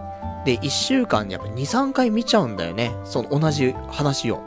[0.44, 2.94] で、1週間にやっぱ2、3回見ちゃうんだよね。
[3.04, 4.42] その同じ話を。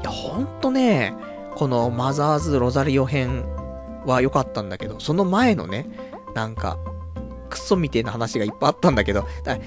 [0.00, 1.14] いや、ほんとね、
[1.54, 3.44] このマザーズ・ロザリオ編
[4.06, 5.86] は良かったんだけど、その前のね、
[6.34, 6.78] なんか、
[7.50, 9.58] クソみてえな話がいっぱいあったんだけど、だ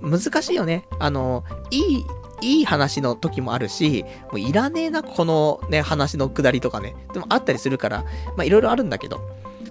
[0.00, 0.86] 難しいよね。
[0.98, 2.06] あの、いい、
[2.40, 6.94] いい話の時もあるし、もういらねえな、このね、話のくだりとかね。
[7.12, 8.04] でもあったりするから、
[8.36, 9.20] まあいろいろあるんだけど、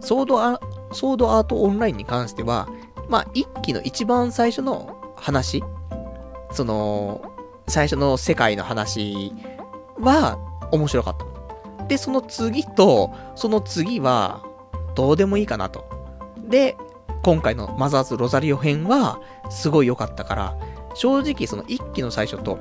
[0.02, 0.60] ソードア、
[0.92, 2.68] ソードアートオンラインに関しては、
[3.10, 5.64] まあ一期の一番最初の話、
[6.52, 7.22] その、
[7.68, 9.34] 最初の世界の話
[10.00, 10.38] は
[10.72, 11.88] 面白かった。
[11.88, 14.44] で、その次と、その次は、
[14.96, 15.86] どうでもいいかなと。
[16.48, 16.78] で、
[17.24, 20.58] 今回のマザーズ・ロザリオ編は、すごい良かったから、
[20.94, 22.58] 正直その1期の最初と、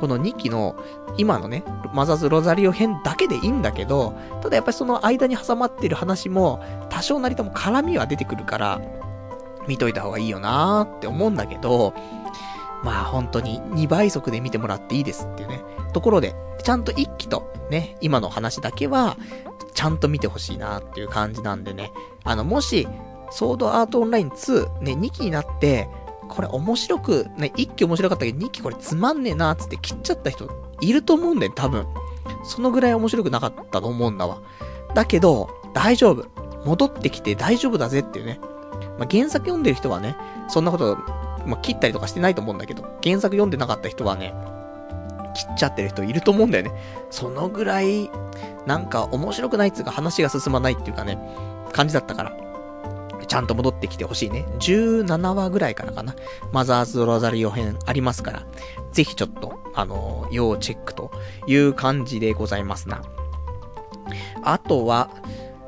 [0.00, 0.76] この2期の、
[1.16, 8.80] 今のね、マザーズ・ロザリオ編だけでいいんだけど、ただやっぱりその間に挟まってる話も、多少なりとも絡みは出てくるから、
[9.66, 11.94] 見といた方がいいよなーって思うんだけど、
[12.86, 15.60] まあ本当に2倍速で見てもらっていいですっていうね、
[15.92, 19.16] ところで、ちゃんと1期とね、今の話だけは、
[19.74, 21.90] ちゃんと見てほしいなっていう感じなんでね、
[22.22, 22.86] あの、もし、
[23.32, 25.88] ソードアートオンライン2、ね、2期になって、
[26.28, 30.48] これ面白く、ね、1期面白かったけど2期これつまんねえなーつって切っちゃった人
[30.80, 31.86] いると思うんだよ、多分。
[32.44, 34.38] そのぐらい面白くなかったと思うんだわ。
[34.94, 36.24] だけど、大丈夫。
[36.64, 38.38] 戻ってきて大丈夫だぜっていうね。
[38.98, 40.16] まあ、原作読んでる人はね、
[40.48, 40.98] そんなこと、
[41.46, 44.34] まあ、切ったりとかしてないと思うんだけど、原作読んでなかった人はね、
[45.34, 46.72] 切っちゃってる人いると思うんだよね。
[47.10, 48.10] そのぐらい、
[48.66, 51.18] なんか面白くないっつうか話が進まないっていうかね、
[51.72, 52.36] 感じだったから。
[53.26, 54.46] ちゃんと戻ってきてほしいね。
[54.60, 56.14] 17話ぐらいからかな。
[56.52, 58.46] マザーズ・ロザリオ編ありますから、
[58.92, 61.10] ぜひちょっと、あのー、要チェックと
[61.46, 63.02] いう感じでございますな。
[64.42, 65.10] あとは、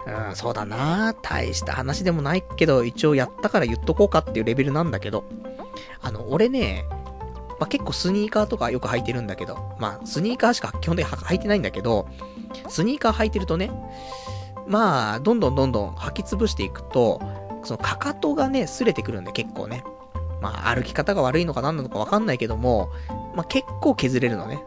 [0.07, 5.25] うん、そうだな大した話でもないけど、一応やったから言っとこうかっていうレベルなんだけど、
[6.03, 6.85] あの、俺ね、
[7.59, 12.09] まあ、結構スニーカーとかよく履いてるんだけど、まあ、スニーカーしか基本的に履いてないんだけど、
[12.69, 13.71] スニーカー履いてるとね、
[14.67, 17.21] まあ、どんどんどんどん履き潰していくと、
[17.65, 19.83] そのかかとがね、擦れてくるんで結構ね。
[20.41, 22.91] まあ、歩き方が悪いのか何なのかわかんないけども、
[23.35, 24.63] まあ結構削れるのね。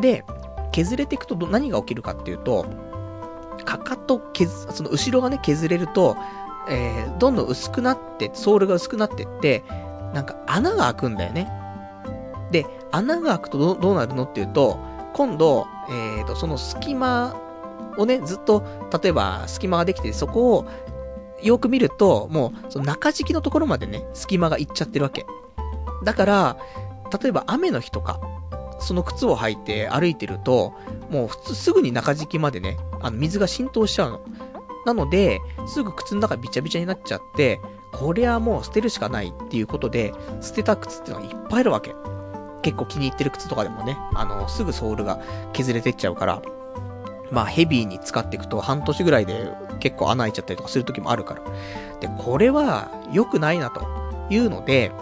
[0.00, 0.24] で、
[0.72, 2.66] 削れていくと何が起きるかっていうと、
[3.64, 6.16] かかと削、その後ろがね、削れると、
[6.68, 9.62] えー、どんどん薄くなって、ソールが薄くなってって、
[10.12, 11.50] なんか穴が開くんだよね。
[12.50, 14.78] で、穴が開くとどうなるのっていうと、
[15.14, 17.34] 今度、えーと、その隙間
[17.98, 18.62] をね、ずっと、
[19.02, 20.66] 例えば隙間ができて、そこを
[21.42, 25.26] よく見ると、もう、その中敷きのところまでね、隙間がいっちゃってるわけ。
[26.04, 26.56] だから、
[27.22, 28.20] 例えば雨の日とか、
[28.80, 30.74] その靴を履いて歩いてると、
[31.10, 34.20] もう普通すぐに中敷きまでね、あの水が浸透しちゃうの。
[34.86, 37.60] なので、すぐ靴の中びちゃびちゃになっちゃって、
[37.92, 41.94] これはもう捨てるしかないっていうことで、捨てた靴ってのがいっぱいあるわけ。
[42.62, 45.20] 結構気に入ってる靴とかでもね、あの、すぐソールが
[45.52, 46.42] 削れてっちゃうから、
[47.30, 49.50] まあヘビーに使っていくと半年ぐらいで
[49.80, 51.42] 結構穴開いちゃったりとかする時もあるから。
[52.00, 53.86] で、これは良くないなと
[54.30, 54.92] いうので、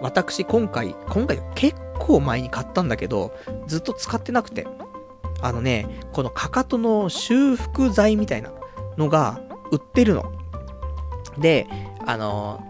[0.00, 3.32] 私今回、今回結構前に買ったんだけど、
[3.66, 4.66] ずっと使ってなくて。
[5.40, 8.50] あのね、このかかとの修復剤みたいな
[8.96, 10.32] のが売ってるの。
[11.38, 11.66] で、
[12.06, 12.62] あの、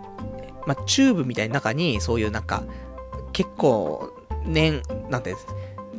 [0.66, 2.65] まチューブみたいな中にそういうなんか、
[3.32, 4.12] 結構、
[4.44, 4.81] 粘、
[5.11, 5.35] なんて、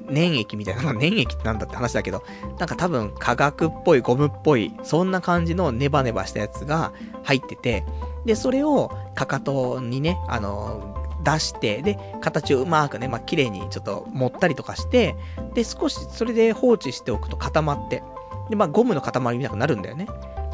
[0.09, 2.23] 粘液みたいな、 粘液ってなんだって話だけど、
[2.59, 6.93] なんか多分化学っぽいゴムっぽい、そんな感じのネバネバしたやつが
[7.23, 7.85] 入ってて、
[8.25, 15.15] で、それをかかとにね、あの、出して、で、形をうまくね、まあ、綺麗にちょっと持ったりとかして、
[15.53, 18.03] で、少しそれで放置しておくと固まって、
[18.49, 20.07] で、まあ、ゴムの塊みたいになるんだよね。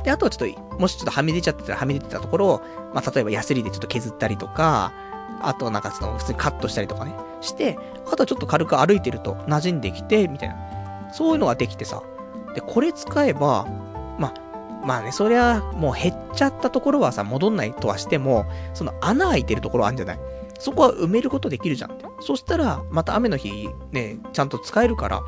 [0.04, 2.62] で、あとはちょっと、もしちょっとはみ出ちゃってたらはみ出てたところを、
[2.94, 4.94] まあ、例えばヤスリでちょっと削ったりとか、
[5.42, 10.56] あとなんかその、普通にカットしたりとかね、して、あとはちょっと軽く歩いてると馴染んできて、みたいな。
[11.14, 12.02] そういうのができてさ。
[12.56, 13.66] で、これ使えば、
[14.18, 14.34] まあ、
[14.86, 20.20] まあね、そりゃ、もう減っちゃったところはさ、戻んないとはしても、その穴開いてるところあるんじゃない？
[20.60, 21.98] そこは埋めることできるじゃん。
[22.20, 25.22] そしたら、また雨の日、ね、ちゃんと使えるから、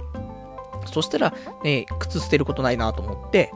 [0.91, 1.33] そしたら、
[1.63, 3.51] ね、靴捨てることないなと思って、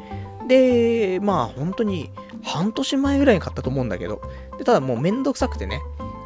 [0.47, 2.09] で、まあ本当に
[2.43, 4.21] 半年前ぐらいに買ったと思うんだけど、
[4.57, 5.81] で、ただもうめんどくさくてね、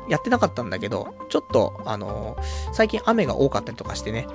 [0.09, 4.27] やってなかったんだけど、ちょっと、あのー、最近雨が多かったりとかしてね、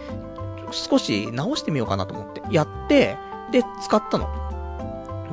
[0.72, 3.16] 少し直してみようかなと思って、やって、
[3.52, 4.46] で、使ったの。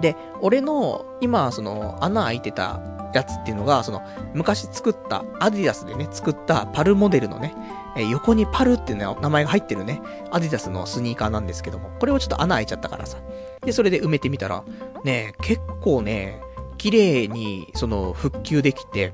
[0.02, 2.82] で、俺の、今、その、穴開いてた
[3.14, 4.02] やつっていうのが、その、
[4.34, 7.56] 昔作った、アディダスでね、作ったパルモデルのね、
[7.96, 10.02] え横にパルっていう、名前が入ってるね、
[10.32, 13.18] アディダスのスニーカーなんですけども、これをちょっと穴開いちゃったからさ。
[13.66, 14.64] で、それで埋めてみたら、
[15.04, 16.42] ね、結構ね、
[16.78, 19.14] 綺麗に、その、復旧できて、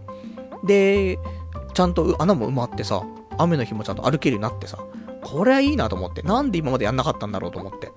[0.64, 1.20] で、
[1.74, 3.04] ちゃんと穴も埋まってさ、
[3.38, 4.80] 雨の日もちゃんと歩けるようになってさ、
[5.24, 7.92] これはいいなと思って、なんで今までやんなかったんだろうと思って。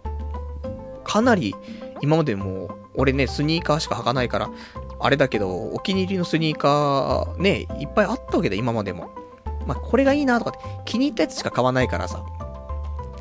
[1.05, 1.55] かなり、
[2.01, 4.51] 今までも、俺ね、スニーカーしか履かないから、
[5.01, 9.11] あれだけど、お気に入りのスニーカー、ね、いっぱいあったわけだ、今までも。
[9.67, 12.25] まあ、これがいいなとかって、気に入ったやつしか買わないからさ。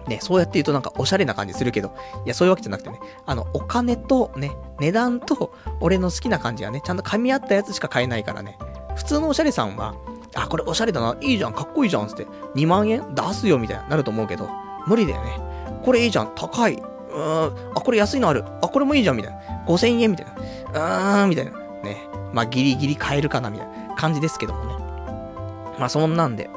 [0.08, 1.96] ね、そうやって言うとなんかおしゃれな感じするけど、
[2.26, 8.58] いや、そういうわけじゃなくてね、あの、お金とね、値段と、俺の好きな感じがね、ちゃんと噛み合ったやつしか買えないからね。
[8.96, 9.96] 普通のおしゃれさんは、
[10.36, 12.26] あ、これおしゃれだな、いいじゃん、かっこいいじゃん、つって、
[12.56, 14.50] 2万円出すよ、みたいな、なると思うけど、
[14.88, 15.40] 無理だよね。
[15.84, 16.74] これいいじゃん、高い。
[16.74, 18.44] うーん、あ、これ安いのある。
[18.62, 19.40] あ、これもいいじゃん、みたいな。
[19.68, 20.34] 5000円、みたいな。
[21.20, 21.52] うーん、みたいな。
[21.84, 22.08] ね。
[22.34, 24.74] まあ、ギリギリ買えるかな、みたいな感じですけどもね。
[25.80, 26.50] まあ、そんなんで。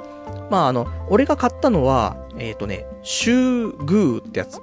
[0.51, 4.61] まあ、あの、俺が買ったのは、えっ、ー、とね、シューグーってやつ。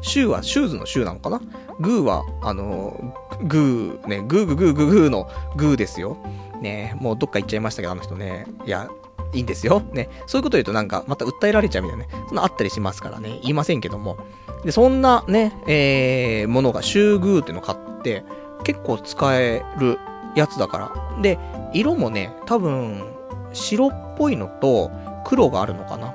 [0.00, 1.40] シューはシューズのシューなのかな？
[1.80, 3.14] グーは、あの、
[3.44, 6.18] グー、ね、グーグーグーグーグーのグーですよ。
[6.60, 8.46] ね、もうどっか行っちゃいましたけど、あの人ね。
[8.66, 8.88] いや、
[9.32, 9.80] いいんですよ。
[9.92, 10.08] ね。
[10.26, 12.10] そういうこと言うとなんか、また訴えられちゃうみたいなね。
[12.28, 13.38] そんなあったりしますからね。
[13.42, 14.18] 言いませんけども。
[14.64, 18.24] で、そんなね、えー、ものが、シューグーっていうのを買って、
[18.62, 19.98] 結構使える
[20.36, 21.22] やつだから。
[21.22, 21.38] で、
[21.72, 23.04] 色もね、多分、
[23.52, 24.90] 白っぽいのと
[25.24, 26.14] 黒があるのかな。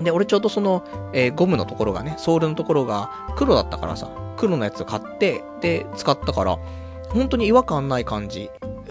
[0.00, 6.58] で、俺ちょうどその、えー、ゴムのところがね、ソールのところが黒だったからさ、黒のやつ買って、で、使ったから、
[7.10, 8.50] 本当に違和感ない感じ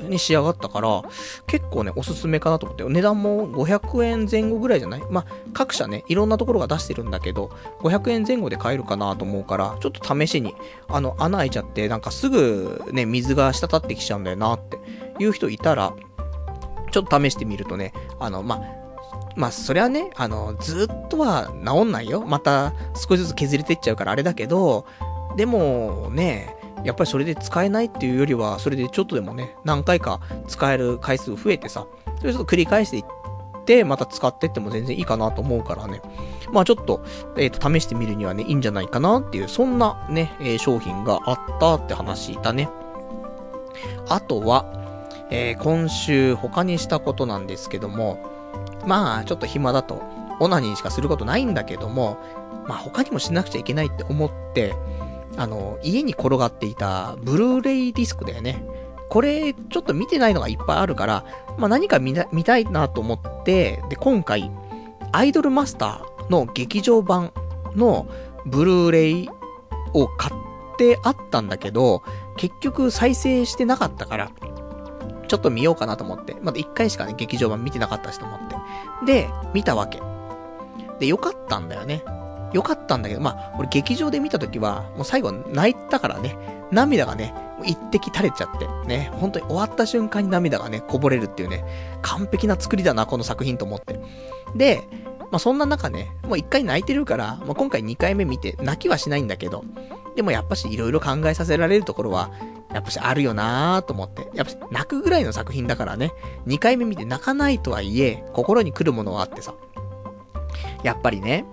[0.10, 1.04] に仕上がったから、
[1.48, 5.04] 結構ね、おすすめかなと思って、値段も500円前後ぐらいじゃない？
[5.10, 7.52] まあ、各社ね、いろんなところが出してるんだけど、
[7.82, 10.56] 500円前後で買えるかなと思うから、ちょっと試しに、
[10.88, 14.80] あの、穴開いちゃって、なんかすぐね、水が滴ってきちゃうんだよなって
[15.20, 15.94] いう人いたら、
[16.92, 18.85] ちょっと試してみるとね、あの、まあ、
[19.36, 22.24] まあ、そりゃね、あの、ずっとは治んないよ。
[22.26, 24.86] また、少しずつ削れていっちゃうからあれだけど、
[25.36, 26.56] でも、ね、
[26.86, 31.88] やっぱりそれで使えないっていうよりは、それでちょっとでもね、何回か使える回数増えてさ、
[32.20, 33.04] それちょっと繰り返していっ
[33.66, 36.02] て、また使ってっても全然いいかなと思うからね。
[36.52, 37.04] まあちょっと、
[37.38, 42.70] えっ、ー、と、試してみるにはね、いいんじゃないかなっていう、そんなね、えー、商品があったって話だね。
[44.08, 44.66] あとは、
[45.32, 48.35] えー、今週他にしたことなんですけども、
[48.86, 50.02] まあちょっと暇だと、
[50.40, 52.18] オナニーしかすることないんだけども、
[52.68, 54.76] まあ他にもしなくちゃいけないって思って、
[55.38, 58.66] あの、家に転がっていたブルーレイディスクだよね。
[59.10, 61.26] これ、ちょっと見てないのがいっぱいあるから、
[61.58, 64.52] まあ何か見見たいなと思って、で、今回、
[65.12, 67.32] アイドルマスターの劇場版
[67.76, 68.08] の
[68.46, 69.30] ブルーレイ
[69.94, 72.04] を買ってあったんだけど、
[72.38, 74.32] 結局再生してなかったから、
[75.28, 76.36] ちょっと見ようかなと思って。
[76.42, 78.56] まだ一回しかね、劇場版見てなかったしと思って。
[79.06, 80.02] で、見たわけ。
[81.00, 82.04] で、よかったんだよね。
[82.54, 86.38] よかったんだけど、まあ、俺劇場で見た時は、もう最後泣いたからね、
[86.72, 91.66] 涙がね、一滴垂れちゃって、ね、本当に終わった瞬間に涙がね、こぼれるっていうね、
[92.02, 94.00] 完璧な作りだな、この作品と思って。
[94.56, 94.88] で、
[95.32, 99.64] まあそんな中ね、もう一回泣いてるから、まあ今回二回目見て、泣きはしないんだけど、
[100.16, 102.32] でもやっぱし色々考えさせられるところは、
[102.76, 104.28] やっぱしあるよなーと思って。
[104.34, 106.12] やっぱし泣くぐらいの作品だからね、
[106.46, 109.56] 二回目見て泣かないとはいえ、心に来るものはあってさ。
[110.84, 111.46] やっぱりね、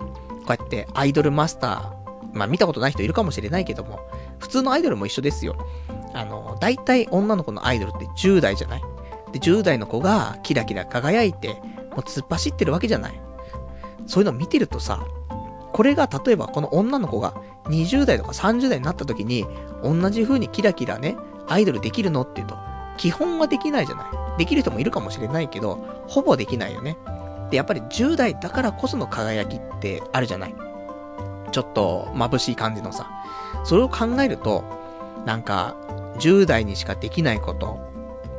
[0.45, 4.01] こうやってアイドルマスター、まあ見たことない人いるかもしれないけども、
[4.39, 5.55] 普通のアイドルも一緒ですよ。
[6.13, 8.81] あの、大体女の子のアイドルって10代じゃない？
[9.31, 11.53] で、10代の子がキラキラ輝いて、
[11.91, 13.21] もう突っ走ってるわけじゃない。
[14.07, 15.07] そういうの見てるとさ、
[15.73, 17.33] これが例えばこの女の子が
[17.65, 19.45] 20代とか30代になった時に、
[19.83, 21.17] 同じ風にキラキラね、
[21.47, 22.55] アイドルできるのって言うと、
[22.97, 24.37] 基本はできないじゃない。
[24.37, 25.75] できる人もいるかもしれないけど、
[26.07, 26.97] ほぼできないよね。
[27.49, 30.55] で、やっぱり10代だからこその輝きってあるじゃない。
[31.51, 33.09] ちょっと眩しい感じのさ。
[33.63, 34.63] それを考えると、
[35.25, 35.75] なんか、
[36.19, 37.79] 10代にしかできないこと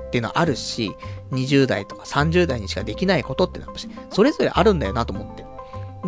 [0.06, 0.96] っていうのはあるし、
[1.32, 3.72] 20代とか30代にしかできないことってのは、
[4.10, 5.44] それぞれあるんだよなと思って。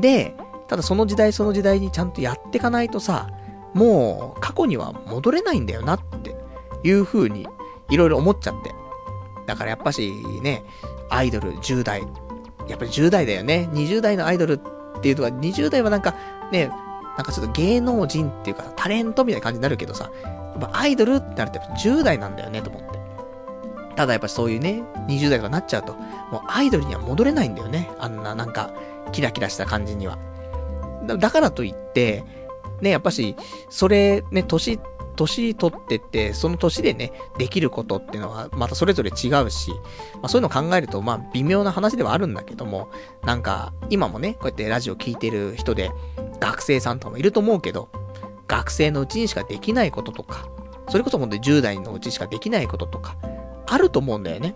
[0.01, 0.36] で、
[0.68, 3.28] ただその時代その時代にちゃんとやってかないとさ、
[3.74, 6.34] もう過去には戻れないんだよなって
[6.82, 7.47] いう風に
[7.90, 8.74] いろいろ思っちゃって。
[9.47, 10.12] だからやっぱし
[10.43, 10.64] ね、
[11.09, 12.02] アイドル10代、
[12.68, 13.68] やっぱり10代だよね。
[13.72, 16.14] 20代のアイドルっていうのは、20代はなんか
[16.51, 16.68] ね、
[17.16, 22.98] なんかちょっと芸能人っていうかタレントみたいな感じになるけどさ、やっぱアイドルってなるとやっぱ10代なんだよねと思って。
[23.94, 25.94] ただやっぱそういうね、20代とかなっちゃうと、
[26.30, 27.90] もうアイドルには戻れないんだよね。
[27.98, 28.70] あんななんか、
[29.12, 30.18] キラキラした感じには。
[31.07, 32.24] だだからといって、
[32.81, 33.37] ね、やっぱし、
[33.70, 34.78] それ、ね、年、
[35.16, 39.70] 年取ってって、その年でね、できることっていうのは、またそれぞれ違うし、
[40.15, 42.89] まあそういうのを考えると、まあ微妙な話ではあるんだけども、
[43.24, 45.91] なんか、今もね、こうやってラジオ聞いてる人で、
[46.39, 47.89] 学生さんとかもいると思うけど、
[48.47, 50.49] 学生のうちにしかできないこととか、
[50.89, 53.16] それこそ本当に10代のうちしかできないこととか、
[53.66, 54.55] あると思うんだよね。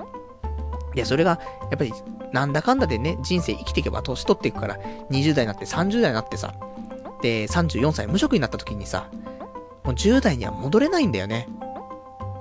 [0.94, 1.92] で、それが、やっぱり、
[2.32, 4.78] なんだかんだでね、人生生きていけば年取っていくから、
[5.10, 6.54] 20代になって30代になってさ、
[7.22, 9.08] で、34歳無職になった時にさ、
[9.84, 11.48] もう10代には戻れないんだよね。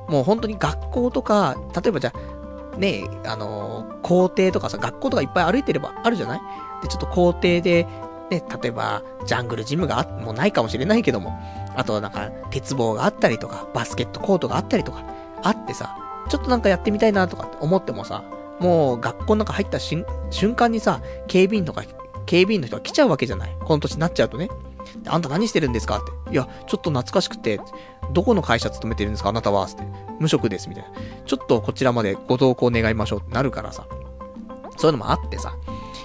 [0.08, 6.42] もう本当に学校とか、例えばじゃあ、ねあのー、校庭とかさ、学校とかいっぱい歩いてればあるじゃない？
[6.82, 7.86] で、ちょっと校庭で、
[8.30, 11.38] ね、例えば、ジャングルジムがあ、もうないかもしれないけども、
[11.76, 15.04] あとはなんか、鉄棒があったりとか、バスケットコートがあったりとか、
[15.44, 15.98] あってさ、
[16.30, 18.24] ちょっとなんかやってみたいなとかって思ってもさ、
[18.60, 20.06] もう学校の中入った瞬
[20.56, 21.84] 間にさ、警備員とか、
[22.26, 23.56] 警備員の人が来ちゃうわけじゃない。
[23.62, 24.50] この年になっちゃうとね。
[25.08, 26.34] あんた何してるんですかって。
[26.34, 27.60] いや、ちょっと懐かしくて、
[28.12, 29.84] どこの会社勤めてるんですかあなたはって。
[30.20, 30.70] 無職です。
[30.70, 30.90] みたいな。
[31.26, 33.86] ちょっとこちらまでご同行願いましょうってなるからさ。
[34.78, 35.56] そういうのもあってさ。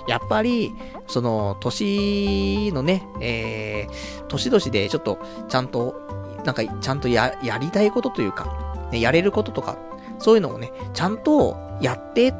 [0.06, 0.72] やっぱり、
[1.06, 5.18] その、年のね、えー、年々でちょっと、
[5.48, 5.94] ちゃんと、
[6.44, 9.78] なんか、ちゃんとや、やりたいことというか、ね、やれることとか、
[10.18, 12.34] そういうのをね、ちゃんとやってっ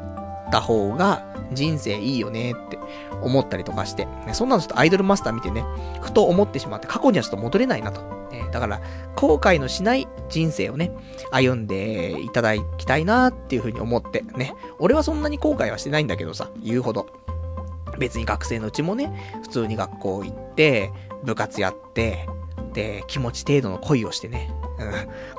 [0.51, 2.79] た方が人生いいよねって
[3.21, 5.63] 思ったりとかして、ね、そんなのちょっとアイドルマスター見てね、
[6.01, 8.01] ふと思ってしまって過去にはちょっと戻れないなと。
[8.31, 8.81] ね、だから、
[9.15, 10.91] 後悔のしない人生をね、
[11.31, 14.53] 歩んでいただきたいなっていうふうに思ってね。
[14.79, 17.07] 俺はそんなに後悔はしてないんだけどさ、言うほど。
[17.97, 20.91] 別に学生のうちもね、普通に学校行って、
[21.23, 22.27] 部活やって、
[22.73, 24.51] で、気持ち程度の恋をしてね、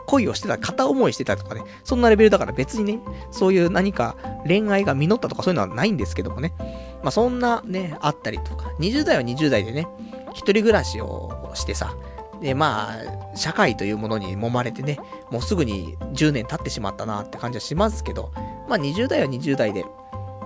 [0.06, 3.00] 恋をしてた、片思いしてたとかね、そんなレベルだから別にね、
[3.30, 6.54] そういう何か恋愛が実ったとかそういうのはないんですけどもね。
[7.02, 9.86] まあそんなね、あったりとか、20代は20代でね、
[10.32, 11.94] 一人暮らしをしてさ、
[12.40, 14.98] で、まあ、社会というものに揉まれてね、
[15.30, 18.30] もうすぐに10年経ってしまったなって感じはしますけど、
[18.68, 19.84] まあ20代は20代で、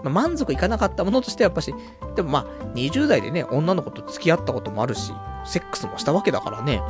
[0.03, 1.75] まあ、満足いかなかったものとしてはやっぱし、
[2.15, 5.13] でもまあ、20代でね、女の子と付き合ったこともあるし、
[5.45, 6.81] セックスもしたわけだからね、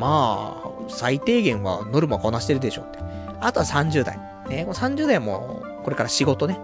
[0.00, 2.98] まあ、最低限はノルマこなしてるでしょって。
[3.40, 4.18] あとは30代。
[4.48, 6.58] ね、30代もこれから仕事ね、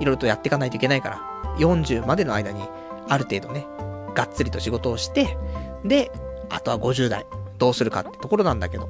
[0.00, 1.20] いろいろとやっていかないといけないから、
[1.58, 2.62] 40までの間に、
[3.08, 3.66] ある程度ね、
[4.14, 5.36] がっつりと仕事をして、
[5.84, 6.10] で、
[6.48, 7.26] あとは50代、
[7.58, 8.88] どうするかってところなんだけど。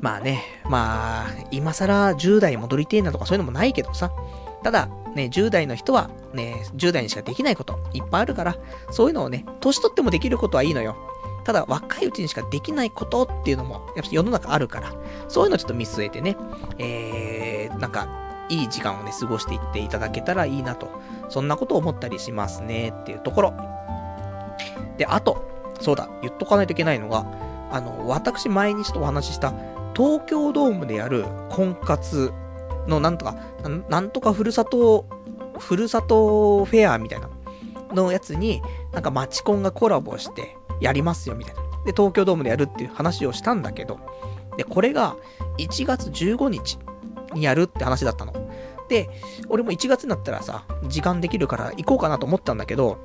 [0.00, 4.12] まあね、まあ、今更10代戻りてえなとかそういうのもないけどさ。
[4.62, 8.56] ただ、ね、10代の人は、ね、10代にしかできないこと、いっぱいあるから、
[8.90, 10.96] そういうのをね、年取ってもできることはいいのよ。
[11.50, 14.92] ただ、若いうちにしかできないことっていうのも、やっぱ世の中あるから、
[15.26, 16.36] そういうのをちょっと見据えてね、
[16.78, 18.06] えー、なんか、
[18.48, 20.88] いい時間をね、過ごしていっていただけたらいいなと、
[21.28, 23.54] そんなことを思ったりしますね、っていうところ。
[24.96, 25.44] で、あと、
[25.80, 27.26] そうだ、言っとかないといけないのが、
[27.72, 29.52] あの、私前にちょっとお話しした、
[29.96, 32.32] 東京ドームでやる婚活
[32.86, 33.34] のなんとか、
[33.88, 35.04] なんとかふるさと、
[35.58, 37.28] ふるさとフェアみたいな
[37.92, 38.62] のやつに、
[38.92, 41.60] なんかマチコンがコラボしてやりますよみたいな。
[41.84, 43.98] で、東京ドームでやるっていう話をしたんだけど、
[44.56, 45.16] で、これが
[45.58, 46.78] 1月15日
[47.34, 48.32] にやるって話だったの。
[48.88, 49.08] で、
[49.48, 52.98] 俺も1月になったらさ、時間できるから行こうかなと思ったんだけど、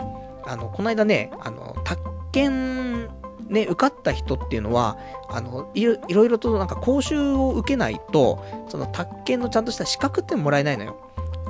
[0.45, 3.10] あの、この間ね、あの、宅建
[3.47, 4.97] ね、受かった人っていうのは、
[5.30, 10.97] あの、いろいろとなんか講習を受けないと、その宅建のちゃんとした資格ってもらえないのよ。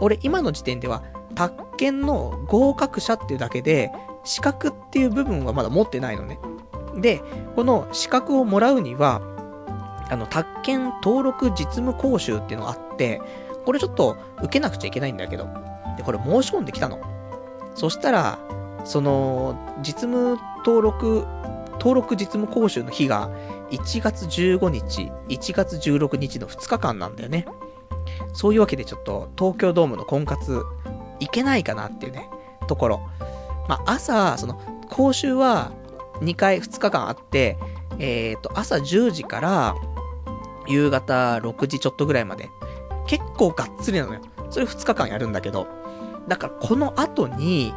[0.01, 1.03] 俺、今の時点では、
[1.35, 3.91] 宅建の合格者っていうだけで、
[4.23, 6.39] 資格っていう部分はまだ持ってないのね。
[6.95, 7.21] で、
[7.55, 9.21] この資格をもらうには、
[10.09, 13.21] あの、宅建登録実務講習っていうのがあって、
[13.65, 15.47] これちょっと受けなくちゃいけないんだけど、
[15.97, 16.99] で、これ申し込んできたの。
[17.73, 18.39] そしたら、
[18.83, 21.25] その、実務登録
[21.79, 23.29] 登録実務講習の日が
[23.71, 27.45] 1月15日、1月16日の2日間なんだよね。
[28.33, 30.63] そういうわけでちょっと東京ドームの婚活
[31.19, 32.29] 行けないかなっていうね、
[32.67, 33.01] ところ。
[33.67, 34.59] まあ、朝、その、
[34.89, 35.71] 講習は
[36.21, 37.57] 2回2日間あって、
[37.99, 39.75] えっ、ー、と、朝10時から
[40.67, 42.49] 夕方6時ちょっとぐらいまで。
[43.07, 44.21] 結構がっつりなのよ。
[44.49, 45.67] それ2日間やるんだけど。
[46.27, 47.73] だからこの後に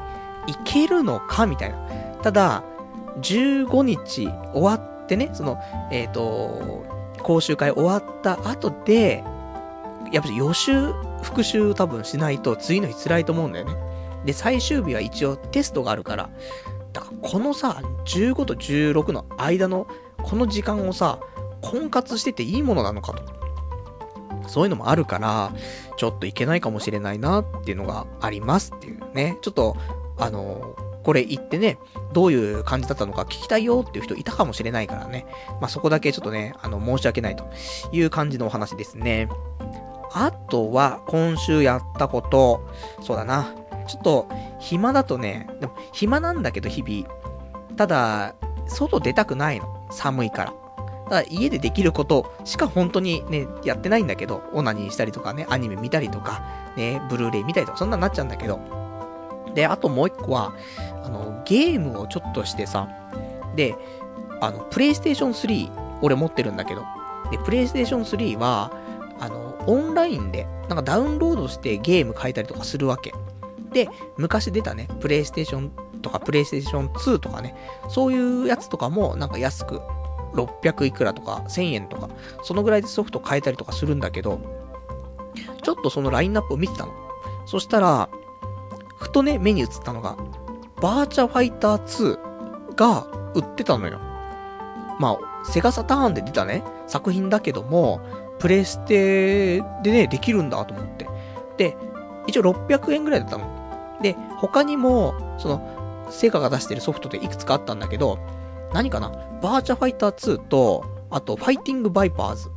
[0.46, 1.78] 行けるのかみたいな。
[2.22, 2.62] ただ、
[3.20, 5.58] 15日終わってね、その、
[5.90, 6.84] えっ、ー、と、
[7.22, 9.22] 講習会終わった後で、
[10.12, 13.74] やっぱり予習、復習多分しないと次の日辛いと思うんだよね。
[14.24, 16.30] で、最終日は一応テストがあるから、
[16.92, 19.86] だからこのさ、15と16の間の
[20.22, 21.20] この時間をさ、
[21.60, 23.38] 婚活してていいものなのかと。
[24.46, 25.52] そういうのもあるから、
[25.96, 29.36] ちょっといけないかもしれないなっていうのがありますっていうね。
[29.42, 29.76] ちょっと、
[30.16, 30.74] あの
[31.04, 31.78] これ言ってね、
[32.12, 35.26] どういう感じだったのか聞きたいよっていう人いたかもしれないからね。
[35.60, 37.46] まあ、そこだけちょっとね、あの、申し訳ないと
[37.92, 39.28] いう感じのお話ですね。
[40.12, 42.66] あとは、今週やったこと、
[43.02, 43.54] そうだな。
[43.86, 44.28] ちょっと、
[44.58, 47.08] 暇だとね、でも、暇なんだけど、日々。
[47.76, 48.34] ただ、
[48.66, 49.86] 外出たくないの。
[49.90, 50.52] 寒いから。
[51.04, 56.42] だから家でできることしか本当にね、やってないんだけど、オナニーしたりとかね、アニメ見たりとか、
[56.76, 58.60] ね、ブルーレイ見たりとか、そんなになっちゃうんだけど。
[59.54, 60.52] で、あともう一個は、
[61.02, 62.88] あの、ゲームをちょっとしてさ、
[63.56, 63.74] で、
[64.40, 65.70] あの、プレイステーション3、
[66.02, 66.84] 俺持ってるんだけど、
[67.30, 68.70] で、プレイステーション3は、
[69.20, 73.12] あの、オンラインで、なんかダウンロードしてゲーム変えたりとかするわけ。
[73.72, 75.72] で、昔出たね、プレイステーション
[76.02, 77.54] とか、プレイステーション2とかね、
[77.88, 79.80] そういうやつとかも、なんか安く、
[80.34, 82.08] 600いくらとか、1000円とか、
[82.42, 84.40] そのぐらいでソフト変えたりとかするんだけど、
[85.62, 86.92] ちょっとそのラインナップを見てたの。
[87.46, 88.08] そしたら、
[88.96, 90.16] ふとね、目に映ったのが、
[90.80, 93.98] バーチャファイター2が売ってたのよ。
[94.98, 98.00] まあ、セガサターンで出たね、作品だけども、
[98.38, 101.06] プレステでね、できるんだと思って。
[101.56, 101.76] で、
[102.26, 103.46] 一応600円ぐらいだったの。
[104.00, 108.18] で、他にも、その、セガが出してるソフトでいくつかあったんだけど、
[108.72, 109.10] 何かな？
[109.42, 112.50] バーチャファイター2と、あと、ファイティングバイパーズ。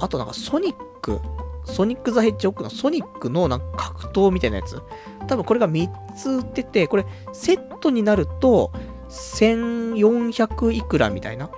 [0.00, 1.20] あとなんかソニック
[1.64, 4.80] ソニック・ザ・ヘッジホックのソニックのなんか格闘みたいなやつ。
[5.28, 8.72] 多分これが3つ売ってて、これセットになると
[9.08, 11.50] 1400いくらみたいな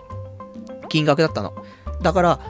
[0.89, 1.55] 金額だったの。
[2.03, 2.41] だから、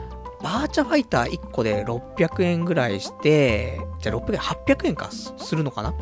[0.45, 5.95] バーチャファイター1個で600円ぐらいして、じゃあ600円、800円かするのかな？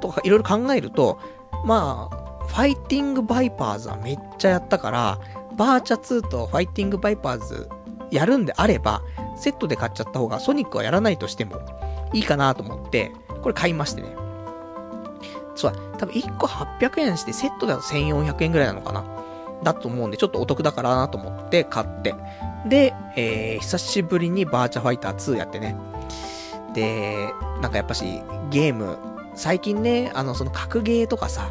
[0.00, 1.20] とかいろいろ考えると、
[1.64, 5.20] まあ、ファイティングバイパーズはめっちゃやったから、
[5.56, 7.68] バーチャ2とファイティングバイパーズ
[8.10, 9.00] やるんであれば、
[9.36, 11.60] セットで買っちゃった方がソニックはやらないとしても
[12.12, 14.08] いいかなと思って、これ買いましてね。
[15.54, 19.04] そう、多分1個800円してセットだと1400円ぐらいなのかな？
[19.62, 22.14] だと思うんで、ちょっとお得だからなと思って買って。
[22.66, 25.76] で、えー、久しぶりにバーチャファイター2やってね。
[26.74, 28.04] で、なんかやっぱし、
[28.50, 28.98] ゲーム、
[29.34, 31.50] 最近ね、あの、その格ゲーとかさ、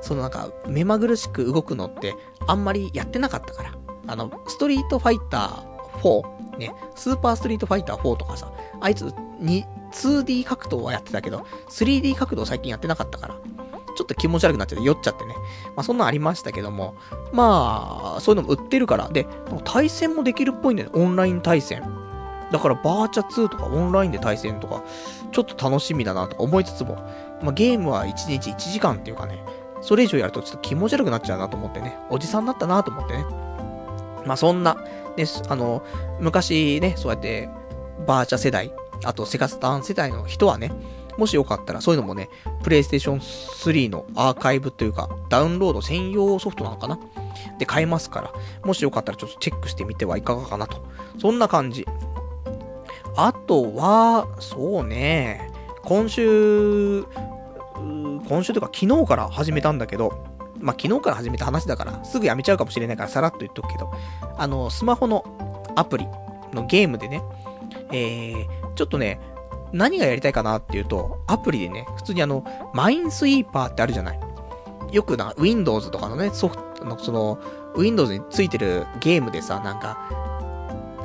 [0.00, 2.14] そのなんか、目まぐるしく動くのって、
[2.46, 3.72] あんまりやってなかったから。
[4.06, 13.36] あの、ストリートファイター4、ね、スーパーストリートファイター4とかさ、あいつ、に、2D 格闘はやってたけど、3D 格闘最近やってなかったから、
[13.96, 15.34] ちょっと気持ち悪くなっちゃって、酔っちゃってね。
[15.76, 16.94] まあそんなんありましたけども、
[17.32, 19.26] まあ、そういうのも売ってるから、で、
[19.64, 21.82] 対戦もできるっぽいんだよね、オンライン対戦。
[22.50, 24.82] だからバーチャ2とかオンラインで対戦とか、
[25.32, 26.96] ちょっと楽しみだなとか思いつつも、
[27.42, 29.42] まあゲームは1日1時間っていうかね、
[29.80, 33.24] それ以上やるとちょっと気持ち悪くなっちゃうなと思ってね、おじさんだったなと思ってね。
[34.26, 34.76] まあそんな、
[35.16, 35.82] ね、あの、
[36.20, 37.48] 昔ね、そうやって、
[38.06, 38.72] バーチャ世代、
[39.04, 40.72] あとセガスターン世代の人はね、
[41.18, 42.28] もしよかったらそういうのもね、
[42.62, 46.98] プレイステーション3のアーカイブというか、ダウンロード専用ソフトなのかな？
[47.58, 48.32] で買えますから、
[48.64, 50.84] もしよかったらちょっとチェックしてみてはいかがかなと。
[51.18, 51.86] そんな感じ。
[53.16, 55.50] あとは、そうね、
[55.84, 60.24] 今週、今週というか昨日から始めたんだけど、
[60.58, 63.92] まあ、昨日から始めた話だから、すぐやめちゃうかもしれないからさらっと言っとくけど、
[64.38, 65.24] あの、スマホの
[65.76, 66.06] アプリ
[66.54, 67.22] のゲームでね、
[67.90, 69.20] えー、ちょっとね、
[69.72, 72.44] 何がやりたいかなっていうと、アプリでね、普通にあの、
[72.74, 74.20] マインスイーパーってあるじゃない。
[74.92, 77.38] よくな、Windows とかのね、ソフトの、その、
[77.76, 79.98] Windows についてるゲームでさ、なんか、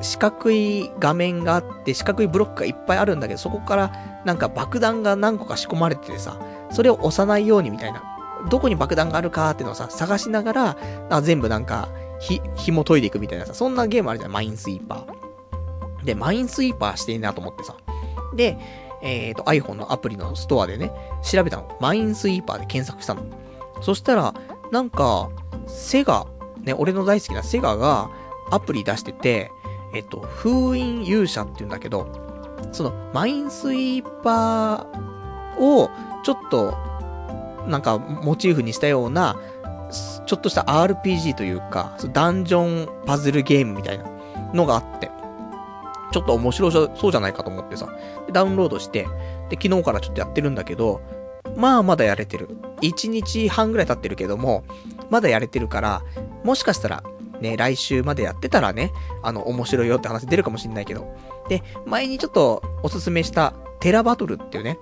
[0.02, 3.92] 四角い画面があって、四角いブロックがいっぱいあるんだけど、そこから
[4.26, 6.38] なんか爆弾が何個か仕込まれててさ、
[6.72, 8.04] それを押さないようにみたいな。
[8.50, 10.78] どこに爆弾があるかっていうのをさ、探しながら、
[11.10, 11.90] あ全部なんか、
[12.20, 16.06] ひ、紐解いていくみたいなさ、そんなゲームあるじゃん、マインスイーパー。
[16.06, 17.76] で、マインスイーパーしていいなと思ってさ。
[18.36, 18.58] で、
[19.02, 20.92] えっ、ー、と、iPhone のアプリのストアでね、
[21.24, 21.78] 調べたの。
[21.80, 23.24] マインスイーパーで検索したの。
[23.82, 24.34] そしたら、
[24.72, 25.30] なんか、
[25.68, 26.28] セガ、
[26.64, 28.10] ね、俺の大好きなセガが
[28.52, 29.52] アプリ出してて、
[29.94, 32.08] えっと、封印勇者って言うんだけど、
[32.72, 35.90] その、マインスイーパーを、
[36.24, 36.76] ちょっと、
[37.68, 39.38] なんか、モチーフにしたような、
[40.26, 44.06] ちょっとした RPG というか、ダンジョンパズルゲームみたいな
[44.54, 45.10] のがあって、
[46.12, 47.90] ちょっと面白そうじゃないかと思ってさ、
[48.32, 49.08] ダウンロードして、
[49.50, 51.02] で、昨日からちょっとやってるんだけど、
[51.56, 52.50] まあまだやれてる。
[52.82, 54.64] 1日半ぐらい経ってるけども、
[55.10, 56.04] まだやれてるから、
[56.44, 57.04] もしかしたら、
[57.42, 58.92] ね、来週までやってたらね、
[59.24, 61.16] あの、面白いよって話出るかもしんないけど。
[61.50, 64.80] で、前にちょっとおすすめしたテラバトルっていうね、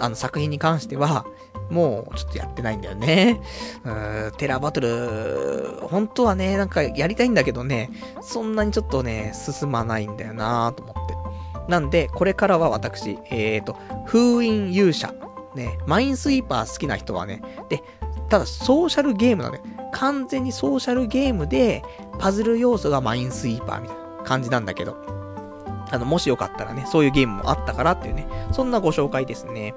[0.00, 1.26] あの作品に関しては、
[1.70, 3.40] もうちょっとやってないんだよね。
[3.84, 11.08] うーん、テラバトル、本当はね、なんかやりたいんだけどね、そんなにちょっとね、進まないんだよなと思って。
[11.68, 13.76] なんで、これからは私、えーと、
[14.06, 15.12] 封印勇者、
[15.54, 17.82] ね、マインスイーパー好きな人はね、で、
[18.30, 19.62] ただソーシャルゲームなので、
[19.92, 21.82] 完全にソーシャルゲームで、
[22.18, 24.96] パズル要素がマインスイーパーみたいな感じなんだけど、
[25.90, 29.74] あの、もしよかったらね、そういうゲームもあったからっていうね、そんなご紹介ですね。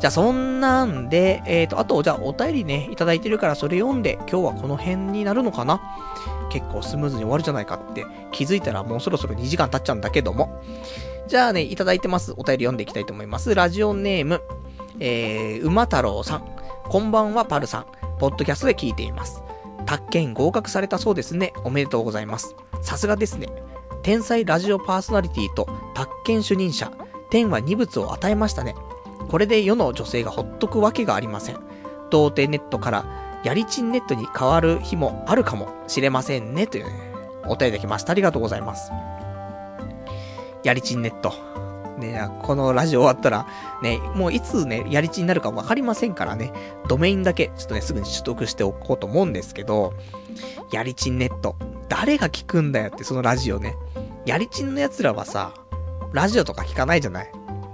[0.00, 5.80] じゃあそんなんで、えっ、ー、と、あと、じゃあお便りね、いただいてるからそれ読んで、今日はこの辺になるのかな？
[6.50, 10.62] 結構スムーズに終わるじゃないかって気づいたらもうそろそろ2時間経っちゃうんだけども。
[11.28, 12.32] じゃあね、いただいてます。
[12.32, 13.54] お便り読んでいきたいと思います。
[13.54, 14.42] ラジオネーム、
[14.98, 16.44] えー、馬太郎さん。
[16.88, 17.86] こんばんは、パルさん。
[18.18, 19.42] ポッドキャストで聞いています。
[19.86, 21.52] 宅建合格されたそうですね。
[21.62, 22.56] おめでとうございます。
[22.82, 23.48] さすがですね。
[24.02, 26.90] 天才ラジオパーソナリティと宅建主任者、
[27.28, 28.74] 天は二物を与えましたね。
[29.28, 31.58] これで世の女性がほっとくわけがありません。
[32.10, 33.04] 童貞ネットから
[33.44, 36.66] やりちんネットに変わる日もあるかもしれませんね。
[36.66, 36.92] というね、
[37.46, 38.12] お便りできました。
[38.12, 38.90] ありがとうございます。
[40.64, 41.34] やりちんネット。
[41.98, 43.46] ね、このラジオ終わったら、
[43.82, 46.50] ね、もういつね、やりちになるかわかりませんからね、
[46.88, 49.92] ドメインだけ、ちょっとね、すぐに取得しておこうと思うんですけど、
[50.72, 51.56] やりちんネット。
[51.90, 53.76] 誰が聞くんだよって、そのラジオね。
[54.26, 55.54] やりちんの奴らはさ、
[56.12, 57.32] ラジオとか聞かないじゃない？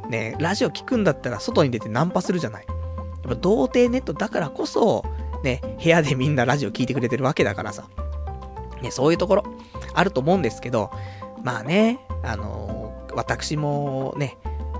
[0.09, 2.67] ね、ラジオ聞くんだったら外に出てナンパするじゃない？
[2.67, 5.05] やっぱ童貞ネットだからこそ、
[5.43, 7.89] ね、部屋でみんなラジオ聞いてくれてるわけだからさ。
[8.83, 9.45] ね、そういうところ、
[9.95, 10.91] あると思うんですけど、
[11.43, 14.37] まあね、あのー、私もね、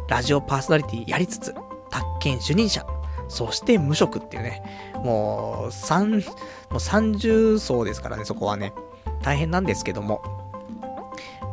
[0.09, 1.55] ラジオパーソナリティやりつつ、
[1.91, 2.87] 宅建主任者、
[3.29, 6.23] そして無職っていうね、もう、三、
[6.71, 8.75] もう三重層ですからね、そこはね、
[9.23, 10.36] 大変なんですけども、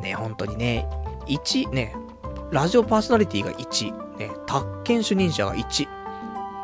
[0.04, 0.88] ね、本当にね、
[1.26, 1.96] 1、ね、
[2.52, 5.88] ラジオパーソナリティが1、ね、宅建主任者が1、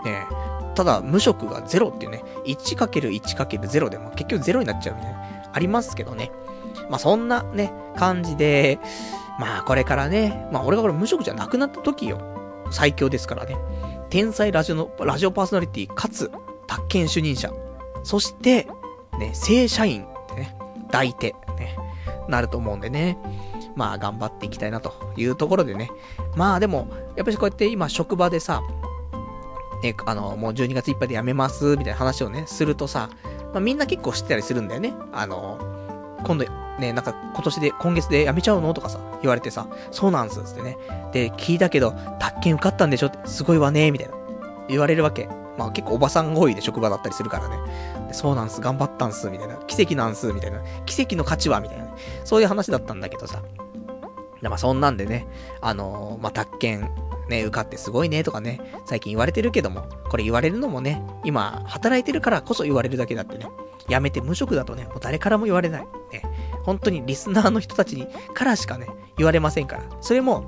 [0.05, 0.27] ね、
[0.75, 5.19] ただ無職が0っていうね、1×1×0 でも結局0になっちゃうみたいな、
[5.51, 6.31] ありますけどね。
[6.89, 8.79] まあそんなね、感じで、
[9.39, 12.19] まあこれからね、まあ俺がこれ無職じゃなくなった時よ、
[12.71, 13.57] 最強ですからね。
[14.09, 16.31] 天才ラジオの、ラジオパーソナリティかつ、
[16.67, 17.51] 宅建主任者。
[18.03, 18.67] そして、
[19.19, 20.55] ね、正社員ってね、
[20.87, 21.35] 抱いて、
[22.29, 23.17] なると思うんでね。
[23.75, 25.89] まあ頑張っていきたいなというところでね。
[26.35, 28.61] まあでも、やっぱりこうやって今職場でさ、
[29.83, 33.09] ね、あの、もう12月いっぱいで辞めます、みたいな話をね、するとさ、
[33.53, 34.93] まあみんな結構知ってたりするんだよね。
[35.13, 35.57] あの、
[36.23, 36.45] 今度
[36.79, 40.77] ね、なんか今年で、今月で辞めちゃうのとかさ、言われてさ、そうなんす、ってね。
[41.11, 44.15] で、聞いたけど、宅建受かったんでしょって、すごいわね、みたいな。
[44.67, 45.29] 言われるわけ。
[45.59, 47.57] まあ結構おばさんが多いで職場だったりするからね。
[48.13, 49.57] そうなんす、頑張ったんす、みたいな。
[49.67, 50.61] 奇跡なんす、みたいな。
[50.85, 51.91] 奇跡の価値は、みたいな、ね。
[52.23, 53.43] そういう話だったんだけどさ。
[54.41, 55.27] まあそんなんでね、
[55.59, 56.89] あのー、まあ宅建、
[57.27, 63.47] ね、受かってすごいねとかね、最近言われてるけども、これ言われるのもね、今、働いてるからこそ言われるだけだってね、
[63.89, 65.81] 辞めて無職だとね、もう誰からも言われない。
[65.81, 66.23] ね、
[66.63, 68.87] 本当にリスナーの人たちに、からしかね、
[69.17, 69.83] 言われませんから。
[69.99, 70.47] それも、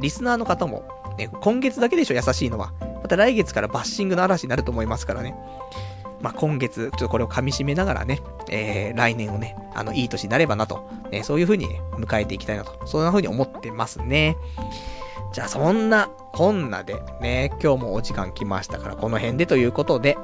[0.00, 2.72] リスナーの方も、ね、今月だけでしょ、優しいのは。
[3.02, 5.34] また来月からバッシングの嵐になると思いますからね。
[6.20, 14.36] まあ、今月、ちょっとこれを噛み締めながらね、えー、来年をね、あの、いい年になればなと、ね、そういう風に、ね、迎えていきたいなと、そんな風に思ってますね。
[15.32, 20.16] じゃあそんな、こんなでね、今日もお時間来ましたから、この辺でということで、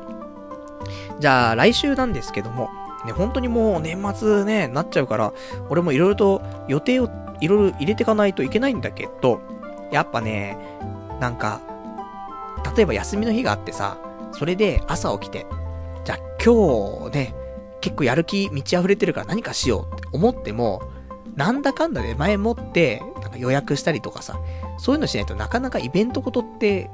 [1.19, 2.71] じゃあ来週なんですけども、
[3.07, 5.33] ね、本当にもう年末ね、なっちゃうから、
[5.69, 7.09] 俺も色々と予定を
[7.41, 9.41] いろいろ入れていかないといけないんだけど、
[9.91, 10.57] やっぱね、
[11.21, 11.61] なんか、
[12.77, 13.99] 例えば休みの日があってさ、
[14.33, 15.47] それで朝起きて、
[16.05, 17.35] じゃあ今日ね、
[17.81, 20.83] 結構やる気満ち溢れてるから何かしようって思っても、
[21.37, 24.39] なんだかんだで前もって、なんか予約したりとかさ、
[24.79, 26.91] そういうのしないとなかなかイベントことって、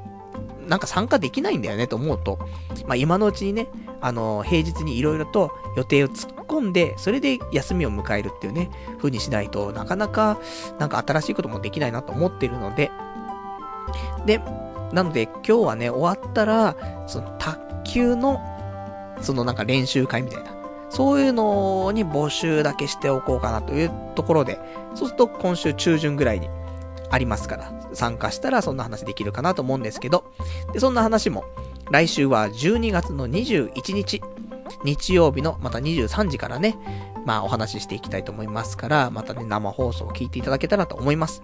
[0.67, 2.39] なんか参加できないんだよねと思うと、
[2.85, 3.67] まあ今のうちにね、
[4.01, 10.39] あの、平日に色々と予定を突っ込んで、それで休みを迎えるっていうね、風にしないとなかなか、
[10.79, 12.91] なんか新しいこともできないなと思ってるので、
[14.25, 14.39] で、
[14.93, 16.75] なので今日はね、終わったら、
[17.07, 18.39] その卓球の、
[19.21, 20.55] そのなんか練習会みたいな、
[20.89, 24.59] そういうのに募集だけしておこうかなというところで、
[24.93, 26.49] そうすると今週中旬ぐらいに
[27.15, 30.25] ありますから、参加したらそんな話できるかなと思うんですけど、
[30.73, 31.45] で、そんな話も、
[31.89, 34.21] 来週は12月の21日、
[34.83, 36.77] 日曜日のまた23時からね、
[37.25, 41.41] まあお話ししていきたいと思いますから、またね、生放送を聞いていただけたらと思います。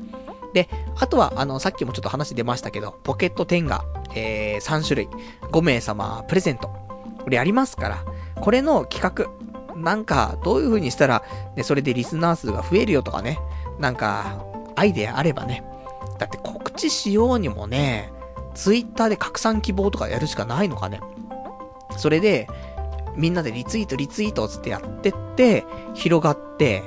[0.54, 0.68] で、
[0.98, 5.08] あとは、あの、さっきもちょっと話出ましたけど、ポケット10が、えー、3種類、
[5.44, 6.68] 5名様プレゼント。
[6.68, 8.04] これやりますから、
[8.42, 9.30] これの企
[9.74, 11.24] 画、なんか、どういう風にしたら、
[11.56, 13.40] ね、それでリスナー数が増えるよとかね、
[13.80, 14.51] なんか、
[14.82, 15.64] アイデアあればね。
[16.18, 18.12] だって告知しようにもね、
[18.56, 21.00] ツイッターで拡散希望とかやるしかないのかね。
[21.98, 22.48] それで、
[23.16, 26.82] みんなでリツイートリツイートつってやってって、広がって、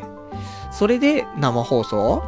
[0.72, 2.22] それで生放送？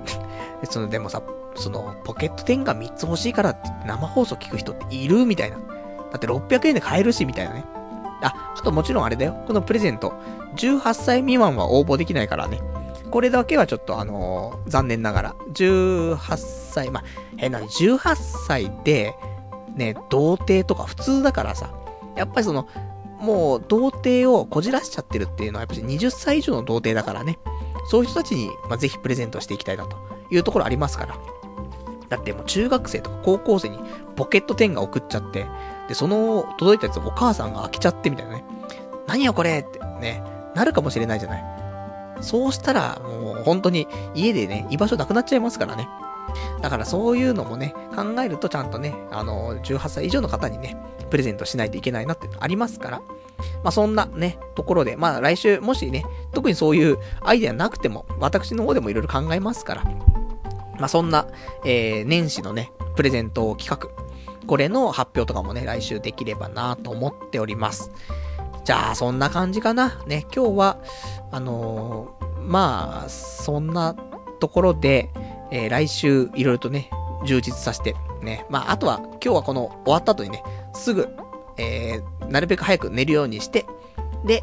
[0.68, 1.22] その、でもさ、
[1.54, 5.56] その、ポケット10が3つ欲しいからって生放送聞く人っているみたいな。
[5.56, 5.62] だ
[6.16, 7.64] って600円で買えるし、みたいなね。
[8.20, 9.42] あ、あともちろんあれだよ。
[9.46, 10.12] このプレゼント。
[10.56, 12.60] 18歳未満は応募できないからね。
[13.08, 15.36] これだけはちょっとあのー、残念ながら。
[15.52, 17.04] 18歳、まあ、
[17.36, 18.16] 変な18
[18.46, 19.14] 歳で、
[19.74, 21.72] ね、童貞とか普通だからさ。
[22.16, 22.68] やっぱりその、
[23.20, 27.38] もう、童貞をこじらしちゃってるっていうのは、やっぱり20歳以上の童貞だからね。
[27.88, 29.96] そういう人たちに、まあ、ぜひプレゼントしていきたいなと
[30.30, 31.16] いうところありますから。
[32.08, 33.78] だってもう中学生とか高校生に
[34.16, 35.46] ポケット10が送っちゃって、
[35.88, 38.44] で、その届いたやつお母さんが開けちゃってみたいなね。
[39.06, 40.22] 何よこれってね、
[40.54, 41.57] なるかもしれないじゃない。
[42.20, 45.88] そうしたら、もう本当に家でね、居場所なくなっちゃいますからね。
[46.60, 50.76] だからそういうのもね、考えるとちゃんとね、あの、18歳以上の方にね、
[51.10, 53.02] プレゼントしないといけないなってありますから。
[53.62, 59.84] まあそんなね、ところで、まあ来週、もしね、特にそういうアイデアなくても、私の方でもいろいろ考えますから。
[60.78, 61.26] まあそんな、
[61.64, 63.88] えー、年始のね、プレゼント企画。
[64.46, 67.90] これの発表とかもね、来週できればなと思っております。
[68.64, 70.02] じゃあ、そんな感じかな。
[70.06, 70.78] ね、今日は、
[71.30, 73.94] あのー、まあ、そんな
[74.40, 75.10] ところで、
[75.50, 76.90] えー、来週いろいろとね、
[77.24, 80.42] 充実させて、ね、まあ、あとは、今日はこの終わった後にね、
[80.74, 81.08] すぐ、
[81.56, 83.66] えー、なるべく早く寝るようにして、
[84.24, 84.42] で、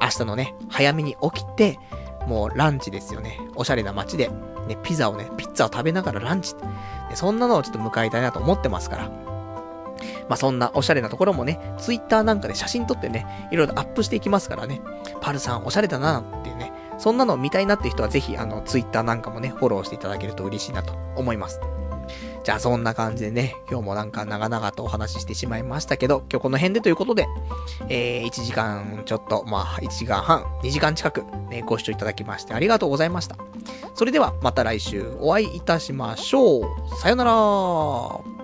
[0.00, 1.78] 明日のね、早めに起きて、
[2.26, 3.40] もうランチですよね。
[3.56, 4.28] おしゃれな街で、
[4.68, 6.54] ね、ピザをね、ピッツァを食べながらランチ。
[6.54, 6.62] ね、
[7.14, 9.27] そんなのをちょっと迎えたいなと思ってますから。
[10.28, 14.80] まあ、そんなおしゃれなところもね、ツイッターなんかで写真撮ってね、いろいろアップしていきますからね。
[15.20, 16.72] パルさんおしゃれだなっていうね。
[16.98, 21.60] そんなの見たいなって人はぜひ、あの、ツイッターなんかもね、フォローしていただけると嬉しいなと思います。
[22.44, 27.26] じゃあそんな感じでね、今日もなんか長々とお話ししてしまいましたけど、今日この辺でということで、
[27.88, 33.36] えー、1時間ちょっと、まあ、1時間半、2時間近く、ね、ご視聴いただきましてありがとうございました。
[33.94, 36.62] それではまた来週お会いいたしましょう。
[37.00, 38.37] さよなら